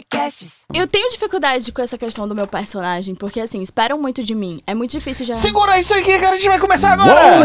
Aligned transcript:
podcasts. 0.00 0.60
Eu 0.72 0.86
tenho 0.86 1.10
dificuldade 1.10 1.70
com 1.72 1.82
essa 1.82 1.98
questão 1.98 2.26
do 2.26 2.34
meu 2.34 2.46
personagem, 2.46 3.14
porque 3.14 3.40
assim, 3.40 3.60
esperam 3.62 3.98
muito 4.00 4.22
de 4.22 4.34
mim. 4.34 4.60
É 4.66 4.74
muito 4.74 4.90
difícil 4.92 5.26
já. 5.26 5.34
Segura 5.34 5.78
isso 5.78 5.94
aqui 5.94 6.18
que 6.18 6.24
a 6.24 6.34
gente 6.34 6.48
vai 6.48 6.58
começar 6.58 6.92
agora! 6.92 7.38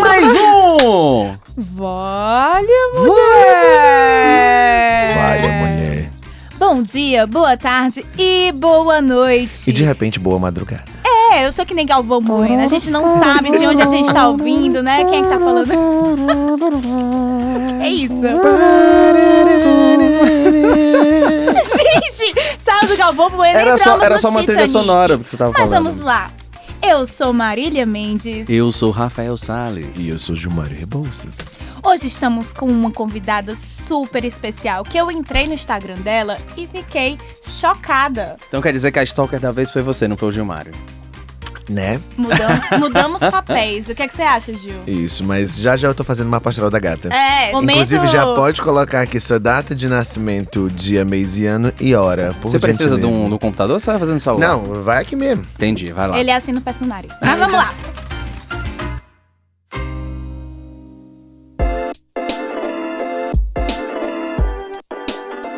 Mais 0.00 0.36
um! 0.36 1.34
Valha, 1.56 2.68
mulher! 2.94 4.24
Vai, 5.16 5.40
mulher. 5.40 6.10
Bom 6.56 6.82
dia, 6.82 7.26
boa 7.26 7.56
tarde 7.56 8.04
e 8.18 8.52
boa 8.52 9.00
noite. 9.00 9.70
E 9.70 9.72
de 9.72 9.84
repente, 9.84 10.18
boa 10.18 10.38
madrugada. 10.38 10.84
É, 11.30 11.46
eu 11.46 11.52
sou 11.52 11.64
que 11.64 11.74
nem 11.74 11.86
Galvão 11.86 12.20
Bueno. 12.20 12.62
A 12.62 12.66
gente 12.66 12.90
não 12.90 13.20
sabe 13.20 13.50
de 13.50 13.66
onde 13.66 13.82
a 13.82 13.86
gente 13.86 14.12
tá 14.12 14.28
ouvindo, 14.28 14.82
né? 14.82 15.04
Quem 15.04 15.20
é 15.20 15.22
que 15.22 15.28
tá 15.28 15.38
falando? 15.38 15.72
É 17.80 17.88
isso. 17.88 18.22
gente, 22.16 22.34
sabe 22.58 22.86
do 22.86 22.96
Galvão 22.96 23.30
Bueno? 23.30 23.58
Era 23.58 23.76
só, 23.76 24.00
era 24.00 24.18
só 24.18 24.28
uma 24.30 24.44
trilha 24.44 24.66
sonora 24.66 25.18
que 25.18 25.28
você 25.28 25.36
tava 25.36 25.52
Mas 25.52 25.68
falando. 25.68 25.84
vamos 25.84 26.00
lá. 26.00 26.30
Eu 26.80 27.06
sou 27.06 27.32
Marília 27.32 27.84
Mendes. 27.84 28.48
Eu 28.48 28.70
sou 28.70 28.90
Rafael 28.90 29.36
Salles. 29.36 29.96
E 29.96 30.08
eu 30.10 30.18
sou 30.18 30.36
Gilmário 30.36 30.76
Rebouças. 30.78 31.58
Hoje 31.82 32.06
estamos 32.06 32.52
com 32.52 32.66
uma 32.66 32.90
convidada 32.90 33.54
super 33.56 34.24
especial 34.24 34.84
que 34.84 34.96
eu 34.96 35.10
entrei 35.10 35.46
no 35.46 35.54
Instagram 35.54 35.96
dela 35.96 36.36
e 36.56 36.66
fiquei 36.66 37.18
chocada. 37.44 38.36
Então 38.46 38.62
quer 38.62 38.72
dizer 38.72 38.92
que 38.92 38.98
a 38.98 39.02
stalker 39.02 39.40
da 39.40 39.50
vez 39.50 39.70
foi 39.70 39.82
você, 39.82 40.06
não 40.06 40.16
foi 40.16 40.28
o 40.28 40.32
Gilmário. 40.32 40.72
Né? 41.68 42.00
Mudamos, 42.16 42.60
mudamos 42.80 43.20
papéis. 43.20 43.88
O 43.88 43.94
que, 43.94 44.02
é 44.02 44.08
que 44.08 44.16
você 44.16 44.22
acha, 44.22 44.54
Gil? 44.54 44.82
Isso, 44.86 45.22
mas 45.22 45.54
já 45.56 45.76
já 45.76 45.88
eu 45.88 45.94
tô 45.94 46.02
fazendo 46.02 46.28
uma 46.28 46.40
pastoral 46.40 46.70
da 46.70 46.78
gata. 46.78 47.08
É, 47.12 47.52
momento... 47.52 47.74
Inclusive, 47.76 48.06
já 48.06 48.24
pode 48.24 48.62
colocar 48.62 49.02
aqui 49.02 49.20
sua 49.20 49.38
data 49.38 49.74
de 49.74 49.86
nascimento, 49.86 50.68
dia, 50.72 51.04
mês 51.04 51.36
e 51.36 51.44
ano 51.46 51.70
e 51.78 51.94
hora. 51.94 52.34
Por 52.40 52.48
você 52.50 52.58
precisa 52.58 52.96
de 52.96 53.04
um, 53.04 53.26
um 53.34 53.38
computador 53.38 53.74
ou 53.74 53.80
você 53.80 53.90
vai 53.90 53.98
fazendo 54.00 54.18
celular? 54.18 54.48
Não, 54.48 54.62
vai 54.82 55.02
aqui 55.02 55.14
mesmo. 55.14 55.44
Entendi, 55.56 55.92
vai 55.92 56.08
lá. 56.08 56.18
Ele 56.18 56.30
é 56.30 56.36
assim 56.36 56.52
no 56.52 56.60
personagem. 56.62 57.10
Mas 57.20 57.38
vamos 57.38 57.54
lá. 57.56 57.74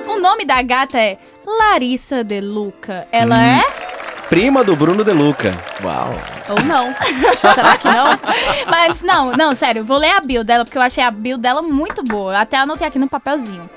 O 0.08 0.20
nome 0.20 0.44
da 0.44 0.60
gata 0.62 0.98
é 0.98 1.18
Larissa 1.46 2.22
De 2.24 2.40
Luca. 2.40 3.06
Ela 3.12 3.36
Hum. 3.36 3.40
é? 3.40 3.89
Prima 4.30 4.62
do 4.64 4.76
Bruno 4.76 5.02
De 5.04 5.12
Luca. 5.12 5.52
Uau. 5.82 6.14
Ou 6.50 6.62
não. 6.64 6.94
Será 7.54 7.76
que 7.76 7.88
não? 7.88 8.06
Mas 8.70 9.02
não, 9.02 9.32
não, 9.32 9.54
sério, 9.54 9.84
vou 9.84 9.98
ler 9.98 10.12
a 10.12 10.20
bio 10.20 10.44
dela 10.44 10.64
porque 10.64 10.78
eu 10.78 10.82
achei 10.82 11.02
a 11.02 11.10
bio 11.10 11.36
dela 11.36 11.60
muito 11.62 12.02
boa. 12.04 12.38
Até 12.40 12.56
anotei 12.56 12.86
aqui 12.86 12.98
no 12.98 13.08
papelzinho. 13.08 13.68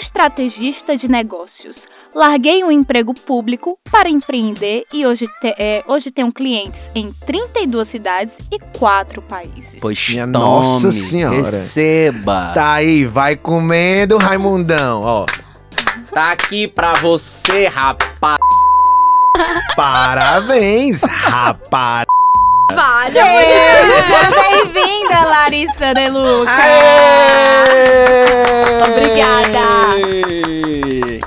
Estrategista 0.00 0.96
de 0.96 1.08
negócios. 1.08 1.74
Larguei 2.14 2.62
um 2.62 2.70
emprego 2.70 3.12
público 3.14 3.76
para 3.90 4.08
empreender 4.08 4.84
e 4.92 5.04
hoje, 5.06 5.24
te- 5.40 5.54
é, 5.58 5.82
hoje 5.88 6.10
tenho 6.12 6.30
clientes 6.32 6.78
em 6.94 7.10
32 7.26 7.90
cidades 7.90 8.34
e 8.52 8.58
4 8.78 9.20
países. 9.22 9.64
Pois 9.80 10.08
Minha 10.10 10.24
tome, 10.26 10.32
Nossa 10.44 10.92
Senhora. 10.92 11.36
Receba. 11.36 12.52
Tá 12.54 12.74
aí, 12.74 13.04
vai 13.06 13.34
comendo, 13.34 14.16
Raimundão. 14.18 15.02
Ó, 15.02 15.26
Tá 16.12 16.32
aqui 16.32 16.68
pra 16.68 16.92
você, 16.96 17.66
rapaz. 17.66 18.36
Parabéns, 19.76 21.02
rapaz. 21.02 22.06
Vale, 22.74 23.12
Seja 23.12 24.30
bem-vinda, 24.30 25.22
Larissa 25.28 25.94
De 25.94 26.08
Luca! 26.08 26.52
Obrigada. 28.88 29.62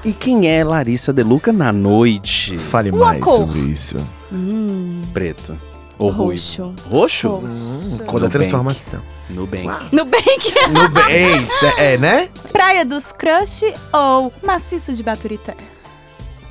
E 0.03 0.13
quem 0.13 0.47
é 0.47 0.63
Larissa 0.63 1.13
De 1.13 1.23
Luca 1.23 1.51
na 1.53 1.71
noite? 1.71 2.57
Fale 2.57 2.91
Uma 2.91 3.05
mais 3.05 3.23
cor. 3.23 3.37
sobre 3.37 3.59
isso. 3.59 3.97
Hum, 4.31 5.01
Preto. 5.13 5.57
Ou 5.97 6.09
roxo. 6.09 6.73
Roxo? 6.89 7.29
Roxo. 7.29 8.03
Cor 8.05 8.19
da 8.19 8.25
Nubank. 8.27 8.31
transformação. 8.31 9.01
Nubank. 9.29 9.67
Nubank. 9.91 10.53
No 10.71 10.89
bem, 10.89 11.37
isso 11.43 11.65
é, 11.65 11.93
é, 11.93 11.97
né? 11.97 12.29
Praia 12.51 12.83
dos 12.85 13.11
Crush 13.11 13.63
ou 13.93 14.31
Maciço 14.43 14.93
de 14.93 15.01
Baturité? 15.01 15.55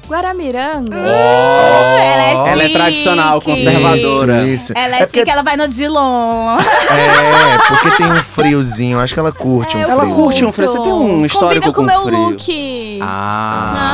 Guaramiranga. 0.09 0.97
ela 0.97 2.23
é 2.49 2.51
Ela 2.53 2.63
é 2.65 2.69
tradicional, 2.69 3.41
conservadora. 3.41 4.43
Isso, 4.47 4.65
isso. 4.65 4.73
Ela 4.77 4.97
é, 4.97 5.03
é 5.03 5.05
porque, 5.07 5.19
chique, 5.21 5.31
ela 5.31 5.43
vai 5.43 5.57
no 5.57 5.67
Dilon. 5.69 6.59
é, 6.59 7.59
porque 7.69 7.91
tem 7.97 8.07
um 8.13 8.23
friozinho. 8.23 8.99
Acho 9.01 9.15
que 9.15 9.21
ela 9.21 9.33
curte 9.33 9.77
um 9.77 9.81
É, 9.81 9.85
frio. 9.85 9.93
Ela 10.01 10.07
curte 10.15 10.45
um 10.45 10.53
frio. 10.53 10.69
Você 10.69 10.81
tem 10.81 10.93
um 10.93 11.25
histórico 11.25 11.73
Combina 11.73 11.93
com 11.93 12.03
o 12.03 12.03
com 12.03 12.09
meu 12.11 12.19
frio. 12.31 12.31
look. 12.31 12.99
Ah. 13.03 13.73
Ah, 13.77 13.94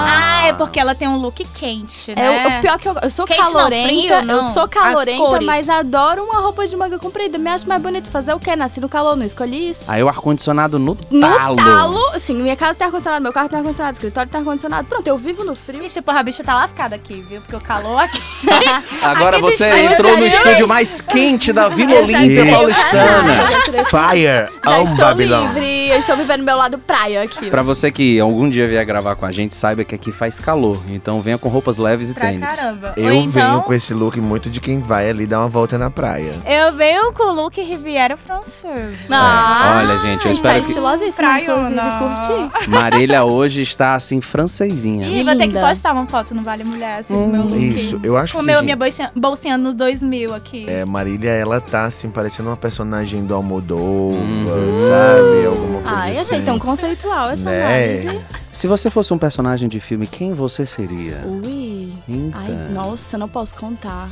é 0.50 0.52
porque 0.54 0.78
ela 0.80 0.94
tem 0.94 1.08
um 1.08 1.16
look 1.18 1.44
quente, 1.54 2.14
né? 2.14 2.24
É, 2.24 2.30
o- 2.30 2.58
o 2.58 2.60
pior 2.60 2.78
que 2.78 2.88
eu, 2.88 2.96
eu 3.02 3.10
sou 3.10 3.24
Quente 3.26 3.40
não, 3.40 3.52
calorenta, 3.52 3.88
frio, 3.88 4.22
não. 4.24 4.34
eu 4.36 4.42
sou 4.44 4.68
calorenta, 4.68 5.40
mas 5.42 5.68
adoro 5.68 6.24
uma 6.24 6.40
roupa 6.40 6.66
de 6.66 6.76
manga 6.76 6.98
comprida. 6.98 7.38
Me 7.38 7.50
acho 7.50 7.68
mais 7.68 7.80
bonito 7.82 8.10
fazer 8.10 8.32
o 8.34 8.38
quê? 8.40 8.54
Nasci 8.56 8.80
no 8.80 8.88
calor, 8.88 9.16
não 9.16 9.24
escolhi 9.24 9.70
isso. 9.70 9.84
Aí 9.90 10.02
o 10.02 10.08
ar-condicionado 10.08 10.78
no 10.78 10.96
No 11.10 11.20
talo. 11.36 11.56
talo, 11.56 12.10
assim, 12.14 12.34
minha 12.34 12.56
casa 12.56 12.74
tem 12.74 12.86
ar-condicionado, 12.86 13.22
meu 13.22 13.32
carro 13.32 13.48
tem 13.48 13.58
ar-condicionado, 13.58 13.94
escritório 13.94 14.30
tem 14.30 14.40
ar-condicionado. 14.40 14.86
Pronto, 14.88 15.06
eu 15.06 15.16
vivo 15.16 15.44
no 15.44 15.54
frio. 15.54 15.82
Ixi, 15.84 16.00
porra, 16.02 16.20
a 16.20 16.22
bicha 16.22 16.42
tá 16.44 16.54
lascada 16.54 16.96
aqui, 16.96 17.24
viu? 17.28 17.40
Porque 17.40 17.56
o 17.56 17.60
calor 17.60 18.00
aqui. 18.00 18.20
Agora 19.02 19.36
Aqui 19.38 19.42
você 19.44 19.70
bicho, 19.72 19.92
entrou 19.94 20.16
no 20.16 20.26
estúdio 20.26 20.66
mais 20.68 21.00
quente 21.00 21.52
da 21.52 21.68
Vila 21.68 21.94
Olímpia 22.00 22.44
Paulistana. 22.50 23.46
Fire 23.90 24.48
Já 24.64 24.82
estou 24.82 24.96
Babylon. 24.96 25.46
livre, 25.48 25.88
eu 25.90 25.98
estou 25.98 26.16
vivendo 26.16 26.42
meu 26.42 26.56
lado 26.56 26.78
praia 26.78 27.22
aqui. 27.22 27.50
Pra 27.50 27.62
você 27.62 27.90
que 27.90 28.18
algum 28.20 28.48
dia 28.48 28.66
vier 28.66 28.84
gravar 28.84 29.14
com 29.16 29.24
a 29.26 29.30
gente, 29.32 29.54
saiba 29.54 29.84
que 29.84 29.94
aqui 29.94 30.10
faz 30.12 30.39
calor. 30.40 30.78
Então 30.88 31.20
venha 31.20 31.38
com 31.38 31.48
roupas 31.48 31.78
leves 31.78 32.10
e 32.10 32.14
pra 32.14 32.28
tênis. 32.28 32.56
caramba. 32.56 32.92
Eu 32.96 33.12
então, 33.12 33.30
venho 33.30 33.62
com 33.62 33.72
esse 33.74 33.92
look 33.94 34.20
muito 34.20 34.48
de 34.50 34.60
quem 34.60 34.80
vai 34.80 35.08
ali 35.08 35.26
dar 35.26 35.40
uma 35.40 35.48
volta 35.48 35.76
na 35.78 35.90
praia. 35.90 36.32
Eu 36.46 36.72
venho 36.74 37.12
com 37.12 37.24
o 37.30 37.32
look 37.34 37.60
Riviera 37.60 38.16
francês. 38.16 38.98
Ah, 39.10 39.80
Olha, 39.84 39.98
gente, 39.98 40.24
eu 40.26 40.30
está 40.32 40.48
espero 40.50 40.60
que- 40.60 40.66
estilosíssima, 40.68 41.40
inclusive, 41.40 41.80
curti. 41.98 42.68
Marília 42.70 43.24
hoje 43.24 43.62
está 43.62 43.94
assim, 43.94 44.20
francesinha. 44.20 45.06
Ih, 45.08 45.22
vou 45.24 45.36
ter 45.36 45.48
que 45.48 45.58
postar 45.58 45.92
uma 45.92 46.06
foto 46.06 46.34
no 46.34 46.42
Vale 46.42 46.64
Mulher, 46.64 47.00
assim, 47.00 47.14
do 47.14 47.28
meu 47.28 47.42
look. 47.42 47.52
Hum, 47.54 47.58
Isso, 47.58 48.00
eu 48.02 48.16
acho 48.16 48.34
Com 48.34 48.40
que. 48.40 48.46
meu, 48.46 48.56
gente, 48.56 48.64
minha 48.64 48.76
bolsinha, 48.76 49.12
bolsinha 49.14 49.58
nos 49.58 49.74
2000 49.74 50.34
aqui. 50.34 50.64
É, 50.68 50.84
Marília, 50.84 51.30
ela 51.30 51.60
tá 51.60 51.84
assim, 51.84 52.08
parecendo 52.10 52.48
uma 52.48 52.56
personagem 52.56 53.24
do 53.24 53.34
Almodóvar, 53.34 54.18
Uhum. 54.20 54.88
sabe? 54.88 55.46
Alguma 55.46 55.80
coisa 55.82 55.96
Ai, 55.98 56.10
assim. 56.12 56.20
achei 56.20 56.40
tão 56.42 56.58
conceitual 56.58 57.30
essa 57.30 57.44
Né? 57.44 57.64
análise. 57.64 58.20
Se 58.52 58.66
você 58.66 58.90
fosse 58.90 59.12
um 59.14 59.18
personagem 59.18 59.68
de 59.68 59.78
filme, 59.78 60.06
quem 60.06 60.29
você 60.34 60.64
seria? 60.66 61.22
Ui. 61.26 61.94
Eita. 62.08 62.38
Ai, 62.38 62.72
nossa, 62.72 63.16
não 63.18 63.28
posso 63.28 63.54
contar. 63.54 64.10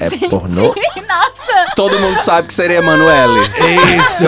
É 0.00 0.28
pornô? 0.28 0.74
Todo 1.76 1.98
mundo 1.98 2.20
sabe 2.20 2.48
que 2.48 2.54
seria 2.54 2.78
Emanuele. 2.78 3.40
Isso! 3.98 4.24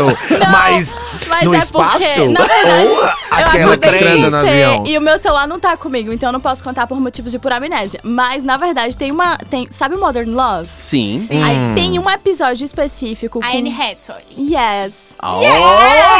Mas, 0.50 0.99
Mas 1.28 1.43
no 1.44 1.54
é 1.54 1.59
espaço? 1.59 1.99
porque, 1.99 2.28
na 2.28 2.44
verdade, 2.44 2.87
ou 2.87 3.03
eu 3.03 3.10
aquela 3.31 3.77
transa 3.77 4.31
no 4.31 4.37
avião? 4.37 4.84
E 4.87 4.99
o 4.99 5.00
meu 5.00 5.19
celular 5.19 5.47
não 5.47 5.59
tá 5.59 5.77
comigo, 5.77 6.12
então 6.12 6.28
eu 6.28 6.32
não 6.32 6.41
posso 6.41 6.62
contar 6.62 6.87
por 6.87 7.00
motivos 7.00 7.32
de 7.32 7.38
pura 7.38 7.56
amnésia. 7.56 8.00
Mas, 8.03 8.44
na 8.44 8.56
verdade, 8.56 8.97
tem 8.97 9.10
uma. 9.10 9.37
Tem, 9.38 9.69
sabe 9.71 9.97
Modern 9.97 10.32
Love? 10.34 10.69
Sim. 10.75 11.27
Hum. 11.31 11.44
Aí 11.44 11.75
tem 11.75 11.98
um 11.98 12.09
episódio 12.10 12.65
específico 12.65 13.41
com. 13.41 13.47
A 13.47 13.50
Anne 13.50 13.71
Hathaway. 13.71 14.25
Yes. 14.37 15.06
Oh 15.22 15.41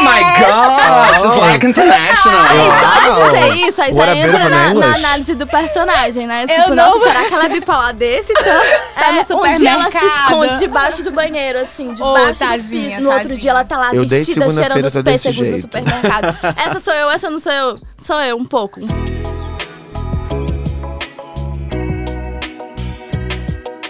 my 0.01 0.21
gosh, 0.39 1.23
it's 1.23 1.35
like 1.35 1.65
international. 1.65 2.39
Aí 2.39 2.57
só 2.79 2.99
de 2.99 3.31
dizer 3.31 3.67
isso, 3.67 3.81
aí 3.81 3.93
já 3.93 3.99
What 3.99 4.11
a 4.11 4.15
entra 4.17 4.49
na, 4.49 4.73
na 4.73 4.95
análise 4.95 5.35
do 5.35 5.45
personagem, 5.45 6.25
né? 6.25 6.43
Eu 6.43 6.47
tipo, 6.47 6.69
não- 6.73 6.87
nossa, 6.87 7.05
será 7.05 7.25
que 7.25 7.33
ela 7.33 7.45
é 7.45 7.49
bipolar 7.49 7.93
desse? 7.93 8.33
Então, 8.33 8.61
Tá 8.97 9.11
no 9.11 9.23
um 9.43 9.51
dia 9.51 9.71
ela 9.71 9.91
se 9.91 10.05
esconde 10.05 10.59
debaixo 10.59 11.03
do 11.03 11.11
banheiro, 11.11 11.59
assim, 11.59 11.93
debaixo 11.93 12.33
do 12.33 12.47
tadinha, 12.47 12.89
piso. 12.89 13.01
No 13.01 13.09
outro 13.09 13.23
tadinha. 13.23 13.39
dia 13.39 13.51
ela 13.51 13.65
tá 13.65 13.77
lá 13.77 13.93
Eu 13.93 14.07
vestida, 14.07 14.49
cheirando 14.49 14.85
os 14.85 14.93
desse 14.93 15.03
pêssegos 15.03 15.49
do 15.49 15.57
supermercado. 15.59 16.37
essa 16.57 16.79
sou 16.79 16.93
eu, 16.93 17.09
essa 17.09 17.29
não 17.29 17.39
sou 17.39 17.51
eu. 17.51 17.79
Sou 17.99 18.21
eu, 18.21 18.37
um 18.37 18.45
pouco. 18.45 18.79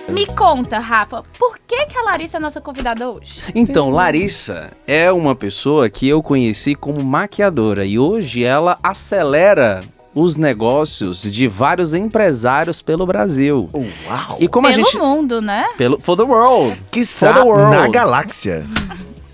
Me 0.09 0.25
conta, 0.25 0.79
Rafa, 0.79 1.23
por 1.37 1.59
que, 1.59 1.85
que 1.85 1.97
a 1.97 2.01
Larissa 2.01 2.37
é 2.37 2.39
nossa 2.39 2.59
convidada 2.59 3.07
hoje? 3.07 3.41
Então, 3.53 3.91
Larissa 3.91 4.71
é 4.87 5.11
uma 5.11 5.35
pessoa 5.35 5.89
que 5.89 6.07
eu 6.07 6.23
conheci 6.23 6.73
como 6.73 7.03
maquiadora 7.03 7.85
e 7.85 7.99
hoje 7.99 8.43
ela 8.43 8.79
acelera 8.81 9.81
os 10.19 10.35
negócios 10.35 11.21
de 11.21 11.47
vários 11.47 11.93
empresários 11.93 12.81
pelo 12.81 13.05
Brasil. 13.05 13.69
Uau! 13.73 14.37
E 14.39 14.47
como 14.47 14.65
a 14.67 14.71
Pelo 14.71 14.83
gente 14.83 14.97
mundo, 14.97 15.41
né? 15.41 15.65
pelo 15.77 15.99
for 15.99 16.17
the 16.17 16.23
world. 16.23 16.75
Que 16.91 17.05
For 17.05 17.33
the 17.33 17.41
world. 17.41 17.75
na 17.75 17.87
galáxia. 17.87 18.65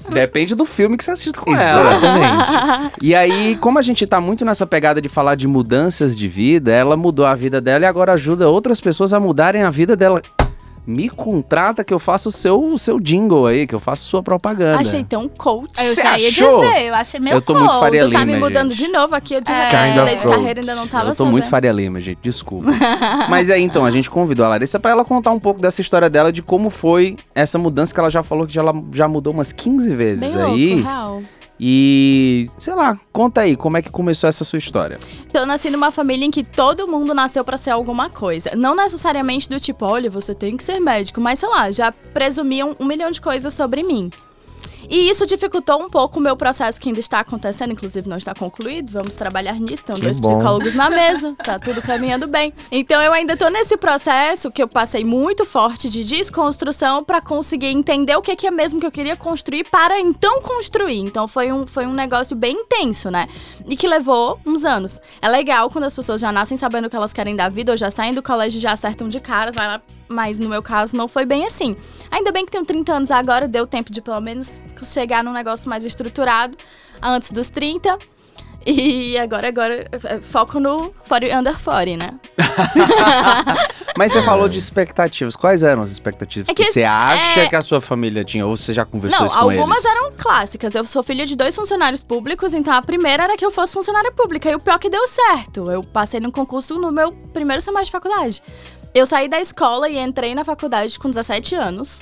Depende 0.10 0.54
do 0.54 0.66
filme 0.66 0.98
que 0.98 1.04
você 1.04 1.12
assiste 1.12 1.40
com 1.40 1.56
ela. 1.56 1.96
Exatamente. 1.96 2.52
E 3.02 3.16
aí, 3.16 3.58
como 3.62 3.80
a 3.80 3.82
gente 3.82 4.06
tá 4.06 4.20
muito 4.20 4.44
nessa 4.44 4.68
pegada 4.68 5.02
de 5.02 5.08
falar 5.08 5.36
de 5.36 5.48
mudanças 5.48 6.16
de 6.18 6.28
vida, 6.28 6.74
ela 6.74 6.98
mudou 6.98 7.26
a 7.26 7.34
vida 7.34 7.62
dela 7.62 7.86
e 7.86 7.88
agora 7.88 8.14
ajuda 8.14 8.50
outras 8.50 8.82
pessoas 8.82 9.14
a 9.14 9.20
mudarem 9.20 9.64
a 9.64 9.70
vida 9.70 9.96
dela 9.96 10.22
me 10.86 11.08
contrata 11.10 11.84
que 11.84 11.94
eu 11.94 12.00
faço 12.00 12.30
o 12.30 12.32
seu, 12.32 12.62
o 12.62 12.78
seu 12.78 13.00
jingle 13.00 13.48
aí, 13.48 13.66
que 13.66 13.74
eu 13.74 13.80
faço 13.80 14.04
sua 14.06 14.22
propaganda. 14.22 14.80
Achei 14.80 15.04
tão 15.04 15.30
coach. 15.30 15.72
Eu 15.80 15.94
Você 15.94 16.02
já 16.02 16.18
ia 16.20 16.28
achou? 16.28 16.62
dizer, 16.62 16.82
eu 16.88 16.96
achei 16.96 17.20
meio 17.20 17.36
Eu 17.36 17.42
tô 17.42 17.54
muito 17.54 17.70
cold. 17.70 17.80
Faria 17.80 18.06
Tu 18.06 18.12
tá 18.12 18.26
me 18.26 18.34
Lima, 18.34 18.48
mudando 18.48 18.70
gente. 18.72 18.86
de 18.88 18.92
novo 18.92 19.16
aqui, 19.16 19.34
eu 19.36 19.42
de 19.42 19.52
É. 19.52 19.70
Kind 19.70 19.98
of 19.98 20.16
de 20.16 20.24
coach. 20.24 20.36
carreira 20.36 20.60
ainda 20.60 20.76
não 20.76 20.88
tava 20.88 21.10
eu 21.12 21.16
tô 21.16 21.26
muito 21.26 21.46
sabendo. 21.46 21.52
Faria 21.52 21.72
Lima, 21.72 22.02
gente, 22.02 22.20
desculpa. 22.22 22.66
Mas 23.30 23.50
aí, 23.50 23.62
então, 23.64 23.86
a 23.86 23.92
gente 23.92 24.10
convidou 24.10 24.46
a 24.46 24.50
Larissa 24.50 24.80
pra 24.80 24.92
ela 24.92 25.06
contar 25.06 25.32
um 25.32 25.40
pouco 25.40 25.62
dessa 25.62 25.80
história 25.80 26.10
dela, 26.10 26.34
de 26.34 26.42
como 26.42 26.70
foi 26.70 27.16
essa 27.34 27.58
mudança 27.58 27.94
que 27.94 28.00
ela 28.00 28.10
já 28.12 28.22
falou 28.24 28.46
que 28.46 28.54
já, 28.54 28.62
ela 28.62 28.74
já 28.92 29.08
mudou 29.08 29.34
umas 29.34 29.52
15 29.54 29.96
vezes 29.96 30.34
Bem 30.34 30.42
aí. 30.44 30.74
louco, 30.76 30.84
real. 30.90 31.22
E, 31.60 32.50
sei 32.58 32.74
lá, 32.74 32.98
conta 33.12 33.42
aí, 33.42 33.56
como 33.56 33.78
é 33.78 33.82
que 33.82 33.90
começou 33.90 34.28
essa 34.28 34.44
sua 34.44 34.58
história? 34.58 34.98
Então, 35.26 35.44
eu 35.44 35.48
nasci 35.48 35.70
numa 35.70 35.92
família 35.92 36.26
em 36.26 36.32
que 36.32 36.44
todo 36.44 36.88
mundo 36.88 37.14
nasceu 37.14 37.44
pra 37.44 37.58
ser 37.58 37.70
alguma 37.70 38.10
coisa. 38.10 38.52
Não 38.56 38.76
necessariamente 38.76 39.50
do 39.50 39.60
tipo, 39.60 39.86
olha, 39.86 40.10
você 40.10 40.34
tem 40.34 40.58
que 40.58 40.64
ser 40.64 40.80
médico, 40.80 41.22
mas 41.22 41.40
sei 41.40 41.50
lá, 41.50 41.72
já 41.72 41.92
presumiam 41.92 42.76
um 42.80 42.86
milhão 42.86 43.12
de 43.12 43.22
coisas 43.22 43.54
sobre 43.54 43.84
mim. 43.84 44.10
E 44.90 45.10
isso 45.10 45.26
dificultou 45.26 45.82
um 45.82 45.90
pouco 45.90 46.20
o 46.20 46.22
meu 46.22 46.36
processo 46.36 46.80
que 46.80 46.90
ainda 46.90 47.00
está 47.00 47.20
acontecendo, 47.20 47.72
inclusive 47.72 48.08
não 48.08 48.18
está 48.18 48.34
concluído. 48.34 48.92
Vamos 48.92 49.16
trabalhar 49.16 49.54
nisso, 49.60 49.84
Que 49.86 49.94
dois 50.00 50.20
bom. 50.20 50.36
psicólogos 50.36 50.76
na 50.76 50.90
mesa, 50.90 51.36
tá 51.44 51.60
tudo 51.60 51.82
caminhando 51.82 52.28
bem. 52.28 52.54
Então 52.72 53.02
eu 53.02 53.14
ainda 53.14 53.36
tô 53.38 53.50
nesse 53.50 53.78
processo 53.78 54.52
que 54.52 54.62
eu 54.62 54.68
passei 54.68 55.04
muito 55.04 55.46
forte 55.46 55.90
de 55.90 56.04
desconstrução 56.04 57.04
pra 57.04 57.22
conseguir 57.22 57.68
entender 57.68 58.16
o 58.16 58.22
que, 58.22 58.36
que 58.36 58.48
é 58.48 58.52
mesmo 58.52 58.80
que 58.80 58.86
eu 58.86 58.92
queria 58.92 59.16
construir 59.16 59.70
para 59.70 60.00
então 60.00 60.42
construir. 60.42 61.00
Então 61.00 61.28
foi 61.28 61.52
um, 61.52 61.66
foi 61.66 61.86
um 61.86 61.94
negócio 61.94 62.36
bem 62.36 62.54
intenso, 62.56 63.10
né? 63.10 63.28
E 63.68 63.76
que 63.76 63.88
levou 63.88 64.40
uns 64.46 64.66
anos. 64.66 65.00
É 65.22 65.28
legal 65.28 65.70
quando 65.70 65.86
as 65.86 65.96
pessoas 65.96 66.22
já 66.22 66.32
nascem 66.32 66.58
sabendo 66.58 66.86
o 66.86 66.90
que 66.90 66.96
elas 66.96 67.14
querem 67.14 67.36
da 67.36 67.50
vida, 67.50 67.72
ou 67.72 67.78
já 67.78 67.90
saem 67.90 68.14
do 68.14 68.22
colégio 68.22 68.58
e 68.58 68.62
já 68.62 68.72
acertam 68.74 69.08
de 69.08 69.20
cara, 69.20 69.52
vai 69.52 69.68
lá. 69.68 69.82
Mas 70.14 70.38
no 70.40 70.48
meu 70.48 70.62
caso 70.62 70.96
não 70.96 71.08
foi 71.08 71.26
bem 71.26 71.46
assim. 71.46 71.76
Ainda 72.12 72.32
bem 72.32 72.46
que 72.46 72.52
tenho 72.52 72.66
30 72.66 72.94
anos 72.94 73.12
agora, 73.12 73.48
deu 73.48 73.66
tempo 73.68 73.92
de 73.92 74.02
pelo 74.02 74.22
menos 74.22 74.62
chegar 74.84 75.24
num 75.24 75.34
negócio 75.34 75.70
mais 75.70 75.84
estruturado 75.84 76.58
antes 77.02 77.32
dos 77.32 77.50
30. 77.50 77.98
E 78.66 79.18
agora, 79.18 79.50
agora, 79.50 79.90
eh, 79.92 80.22
foco 80.22 80.58
no 80.58 80.94
40 81.10 81.38
under 81.38 81.62
40, 81.62 81.98
né? 81.98 82.14
Mas 83.98 84.12
você 84.14 84.22
falou 84.22 84.48
de 84.48 84.58
expectativas. 84.58 85.36
Quais 85.36 85.64
eram 85.64 85.84
as 85.84 85.92
expectativas 85.92 86.48
É 86.50 86.54
que, 86.54 86.64
que 86.64 86.72
você 86.72 86.84
acha 86.84 87.42
é- 87.42 87.48
que 87.50 87.56
a 87.58 87.62
sua 87.62 87.82
família 87.82 88.24
tinha? 88.24 88.46
Ou 88.48 88.56
você 88.56 88.74
já 88.74 88.86
conversou 88.86 89.20
Não, 89.20 89.26
isso 89.28 89.36
com 89.38 89.50
algumas 89.50 89.84
eles? 89.84 89.96
eram 89.98 90.12
clássicas. 90.18 90.74
Eu 90.76 90.86
sou 90.86 91.04
filha 91.04 91.26
de 91.26 91.36
dois 91.36 91.54
funcionários 91.54 92.02
públicos, 92.04 92.54
então 92.54 92.74
a 92.74 92.82
primeira 92.82 93.24
era 93.24 93.38
que 93.38 93.46
eu 93.46 93.52
fosse 93.52 93.74
funcionária 93.74 94.12
pública. 94.14 94.50
E 94.50 94.56
o 94.56 94.60
pior 94.60 94.80
que 94.80 94.90
deu 94.90 95.06
certo. 95.08 95.70
Eu 95.70 95.84
passei 95.84 96.20
num 96.22 96.32
concurso 96.32 96.78
no 96.80 96.90
meu 96.92 97.12
primeiro 97.12 97.62
semestre 97.62 97.88
de 97.88 97.92
faculdade. 97.92 98.42
Eu 98.94 99.08
saí 99.08 99.28
da 99.28 99.42
escola 99.42 99.90
e 99.90 99.98
entrei 99.98 100.36
na 100.36 100.46
faculdade 100.46 101.00
com 101.00 101.10
17 101.10 101.56
anos. 101.56 102.02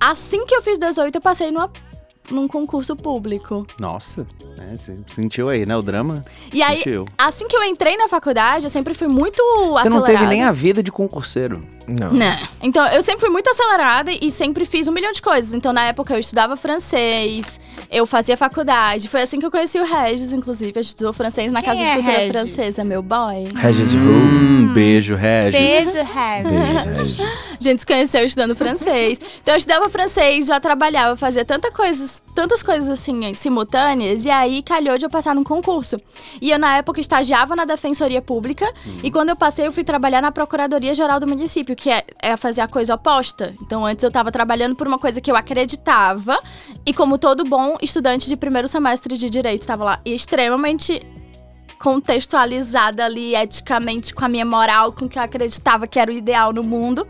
Assim 0.00 0.46
que 0.46 0.54
eu 0.54 0.62
fiz 0.62 0.78
18, 0.78 1.16
eu 1.16 1.20
passei 1.20 1.50
numa, 1.50 1.68
num 2.30 2.46
concurso 2.48 2.94
público. 2.96 3.66
Nossa, 3.80 4.26
né, 4.56 4.74
você 4.76 4.96
sentiu 5.06 5.48
aí, 5.48 5.64
né, 5.66 5.76
o 5.76 5.82
drama? 5.82 6.24
E 6.52 6.62
aí, 6.62 6.78
Sentiu. 6.78 7.06
assim 7.16 7.46
que 7.48 7.56
eu 7.56 7.64
entrei 7.64 7.96
na 7.96 8.08
faculdade, 8.08 8.64
eu 8.64 8.70
sempre 8.70 8.94
fui 8.94 9.08
muito 9.08 9.42
Você 9.42 9.88
não 9.88 9.98
acelerada. 9.98 10.06
teve 10.06 10.26
nem 10.26 10.42
a 10.42 10.52
vida 10.52 10.82
de 10.82 10.90
concurseiro. 10.92 11.62
Não. 11.88 12.12
Não. 12.12 12.36
Então, 12.62 12.86
eu 12.88 13.00
sempre 13.02 13.20
fui 13.20 13.30
muito 13.30 13.48
acelerada 13.48 14.10
e 14.12 14.30
sempre 14.30 14.66
fiz 14.66 14.86
um 14.88 14.92
milhão 14.92 15.10
de 15.10 15.22
coisas. 15.22 15.54
Então, 15.54 15.72
na 15.72 15.84
época, 15.84 16.12
eu 16.12 16.18
estudava 16.18 16.54
francês, 16.54 17.58
eu 17.90 18.06
fazia 18.06 18.36
faculdade. 18.36 19.08
Foi 19.08 19.22
assim 19.22 19.38
que 19.40 19.46
eu 19.46 19.50
conheci 19.50 19.78
o 19.78 19.84
Regis, 19.86 20.30
inclusive. 20.32 20.72
A 20.78 20.82
gente 20.82 20.90
estudou 20.90 21.14
francês 21.14 21.50
na 21.50 21.62
Quem 21.62 21.70
Casa 21.70 21.82
é 21.82 21.86
de 21.88 21.94
Cultura 21.94 22.16
Regis? 22.18 22.32
Francesa, 22.32 22.84
meu 22.84 23.00
boy. 23.02 23.44
Regis 23.56 23.92
Who? 23.94 23.98
Hum, 23.98 24.70
beijo, 24.74 25.14
Regis. 25.14 25.52
Beijo, 25.52 26.02
Regis. 26.12 26.60
Beijo, 26.60 26.90
Regis. 26.90 27.20
A 27.58 27.62
gente 27.62 27.80
se 27.80 27.86
conheceu 27.86 28.26
estudando 28.26 28.54
francês. 28.54 29.18
Então, 29.42 29.54
eu 29.54 29.58
estudava 29.58 29.88
francês, 29.88 30.46
já 30.46 30.60
trabalhava, 30.60 31.16
fazia 31.16 31.44
tanta 31.44 31.70
coisas, 31.72 32.17
tantas 32.34 32.62
coisas 32.62 32.88
assim, 32.88 33.32
simultâneas. 33.34 34.24
E 34.24 34.30
aí, 34.30 34.62
calhou 34.62 34.96
de 34.96 35.06
eu 35.06 35.10
passar 35.10 35.34
num 35.34 35.44
concurso. 35.44 35.96
E 36.40 36.50
eu, 36.50 36.58
na 36.58 36.76
época, 36.76 37.00
estagiava 37.00 37.56
na 37.56 37.64
Defensoria 37.64 38.22
Pública. 38.22 38.72
E 39.02 39.10
quando 39.10 39.30
eu 39.30 39.36
passei, 39.36 39.66
eu 39.66 39.72
fui 39.72 39.84
trabalhar 39.84 40.20
na 40.20 40.30
Procuradoria 40.30 40.94
Geral 40.94 41.18
do 41.20 41.26
Município, 41.26 41.74
que 41.74 41.90
é, 41.90 42.04
é 42.20 42.36
fazer 42.36 42.60
a 42.60 42.68
coisa 42.68 42.94
oposta. 42.94 43.54
Então, 43.62 43.84
antes 43.84 44.02
eu 44.02 44.10
tava 44.10 44.30
trabalhando 44.30 44.76
por 44.76 44.86
uma 44.86 44.98
coisa 44.98 45.20
que 45.20 45.30
eu 45.30 45.36
acreditava. 45.36 46.38
E 46.86 46.92
como 46.92 47.18
todo 47.18 47.44
bom 47.44 47.76
estudante 47.80 48.28
de 48.28 48.36
primeiro 48.36 48.68
semestre 48.68 49.16
de 49.16 49.28
Direito, 49.28 49.66
tava 49.66 49.84
lá 49.84 50.00
extremamente 50.04 51.04
contextualizada 51.78 53.04
ali, 53.04 53.34
eticamente, 53.34 54.12
com 54.12 54.24
a 54.24 54.28
minha 54.28 54.44
moral, 54.44 54.92
com 54.92 55.04
o 55.04 55.08
que 55.08 55.18
eu 55.18 55.22
acreditava 55.22 55.86
que 55.86 55.98
era 55.98 56.10
o 56.10 56.14
ideal 56.14 56.52
no 56.52 56.62
mundo. 56.62 57.06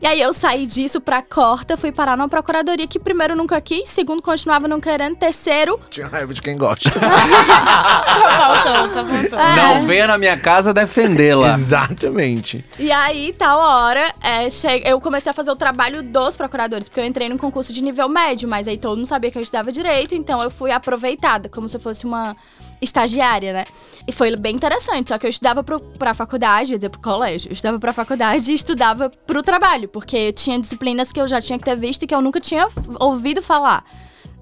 E 0.00 0.06
aí 0.06 0.18
eu 0.20 0.32
saí 0.32 0.66
disso 0.66 0.98
pra 1.00 1.20
corta, 1.22 1.76
fui 1.76 1.92
parar 1.92 2.16
numa 2.16 2.28
procuradoria 2.28 2.86
que 2.86 2.98
primeiro 2.98 3.36
nunca 3.36 3.60
quis, 3.60 3.88
segundo 3.90 4.22
continuava 4.22 4.66
não 4.66 4.80
querendo, 4.80 5.14
terceiro, 5.16 5.78
Tinha 5.90 6.06
raiva 6.06 6.32
de 6.32 6.40
quem 6.40 6.56
gosta. 6.56 6.88
Só 7.00 8.30
faltou, 8.30 8.92
só 8.94 9.04
faltou. 9.04 9.38
É. 9.38 9.56
Não 9.56 9.86
venha 9.86 10.06
na 10.06 10.16
minha 10.18 10.36
casa 10.38 10.72
defendê-la. 10.72 11.52
Exatamente. 11.52 12.64
E 12.78 12.90
aí, 12.90 13.34
tal 13.36 13.58
hora, 13.58 14.12
é, 14.22 14.48
che- 14.48 14.82
eu 14.84 15.00
comecei 15.00 15.30
a 15.30 15.34
fazer 15.34 15.50
o 15.50 15.56
trabalho 15.56 16.02
dos 16.02 16.34
procuradores, 16.36 16.88
porque 16.88 17.00
eu 17.00 17.04
entrei 17.04 17.28
num 17.28 17.36
concurso 17.38 17.72
de 17.72 17.82
nível 17.82 18.08
médio, 18.08 18.48
mas 18.48 18.66
aí 18.68 18.78
todo 18.78 18.96
mundo 18.96 19.06
sabia 19.06 19.30
que 19.30 19.38
eu 19.38 19.42
estudava 19.42 19.70
direito, 19.70 20.14
então 20.14 20.40
eu 20.42 20.50
fui 20.50 20.70
aproveitada, 20.72 21.48
como 21.48 21.68
se 21.68 21.78
fosse 21.78 22.04
uma 22.06 22.36
estagiária, 22.80 23.52
né? 23.52 23.64
E 24.06 24.12
foi 24.12 24.34
bem 24.36 24.54
interessante, 24.54 25.08
só 25.08 25.18
que 25.18 25.26
eu 25.26 25.30
estudava 25.30 25.62
pro, 25.62 25.80
pra 25.80 26.14
faculdade, 26.14 26.72
ia 26.72 26.78
dizer 26.78 26.88
pro 26.88 27.00
colégio, 27.00 27.48
eu 27.48 27.52
estudava 27.52 27.78
pra 27.78 27.92
faculdade 27.92 28.50
e 28.50 28.54
estudava 28.54 29.10
pro 29.10 29.42
trabalho, 29.42 29.88
porque 29.88 30.16
eu 30.16 30.32
tinha 30.32 30.58
disciplinas 30.58 31.12
que 31.12 31.20
eu 31.20 31.28
já 31.28 31.40
tinha 31.40 31.58
que 31.58 31.64
ter 31.64 31.76
visto 31.76 32.02
e 32.02 32.06
que 32.06 32.14
eu 32.14 32.20
nunca 32.20 32.40
tinha 32.40 32.68
ouvido 32.98 33.42
falar. 33.42 33.84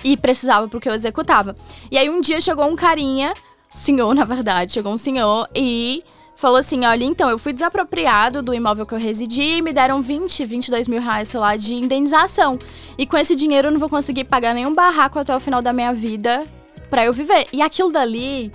E 0.04 0.16
precisava 0.16 0.68
porque 0.68 0.88
eu 0.88 0.94
executava. 0.94 1.56
E 1.90 1.98
aí 1.98 2.08
um 2.08 2.20
dia 2.20 2.40
chegou 2.40 2.70
um 2.70 2.76
carinha, 2.76 3.34
senhor, 3.74 4.14
na 4.14 4.24
verdade, 4.24 4.72
chegou 4.72 4.92
um 4.92 4.98
senhor 4.98 5.48
e 5.54 6.04
falou 6.36 6.56
assim: 6.56 6.86
olha, 6.86 7.04
então, 7.04 7.28
eu 7.28 7.36
fui 7.36 7.52
desapropriado 7.52 8.40
do 8.40 8.54
imóvel 8.54 8.86
que 8.86 8.94
eu 8.94 8.98
residi 8.98 9.56
e 9.56 9.62
me 9.62 9.72
deram 9.72 10.00
20, 10.00 10.46
22 10.46 10.86
mil 10.86 11.02
reais, 11.02 11.28
sei 11.28 11.40
lá, 11.40 11.56
de 11.56 11.74
indenização. 11.74 12.52
E 12.96 13.04
com 13.06 13.16
esse 13.18 13.34
dinheiro 13.34 13.68
eu 13.68 13.72
não 13.72 13.80
vou 13.80 13.88
conseguir 13.88 14.24
pagar 14.24 14.54
nenhum 14.54 14.72
barraco 14.72 15.18
até 15.18 15.34
o 15.36 15.40
final 15.40 15.60
da 15.60 15.72
minha 15.72 15.92
vida 15.92 16.44
pra 16.88 17.04
eu 17.04 17.12
viver. 17.12 17.46
E 17.52 17.62
aquilo 17.62 17.92
dali. 17.92 18.52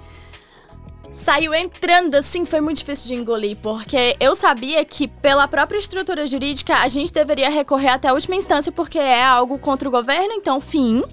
Saiu 1.12 1.54
entrando 1.54 2.16
assim, 2.16 2.44
foi 2.44 2.60
muito 2.60 2.78
difícil 2.78 3.08
de 3.08 3.22
engolir, 3.22 3.56
porque 3.62 4.16
eu 4.20 4.34
sabia 4.34 4.84
que, 4.84 5.08
pela 5.08 5.48
própria 5.48 5.78
estrutura 5.78 6.26
jurídica, 6.26 6.78
a 6.78 6.88
gente 6.88 7.14
deveria 7.14 7.52
recorrer 7.52 7.90
até 7.90 8.08
a 8.08 8.14
última 8.14 8.36
instância, 8.36 8.72
porque 8.72 8.98
é 8.98 9.24
algo 9.24 9.60
contra 9.60 9.88
o 9.88 9.92
governo, 9.92 10.34
então, 10.34 10.60
fim. 10.60 11.04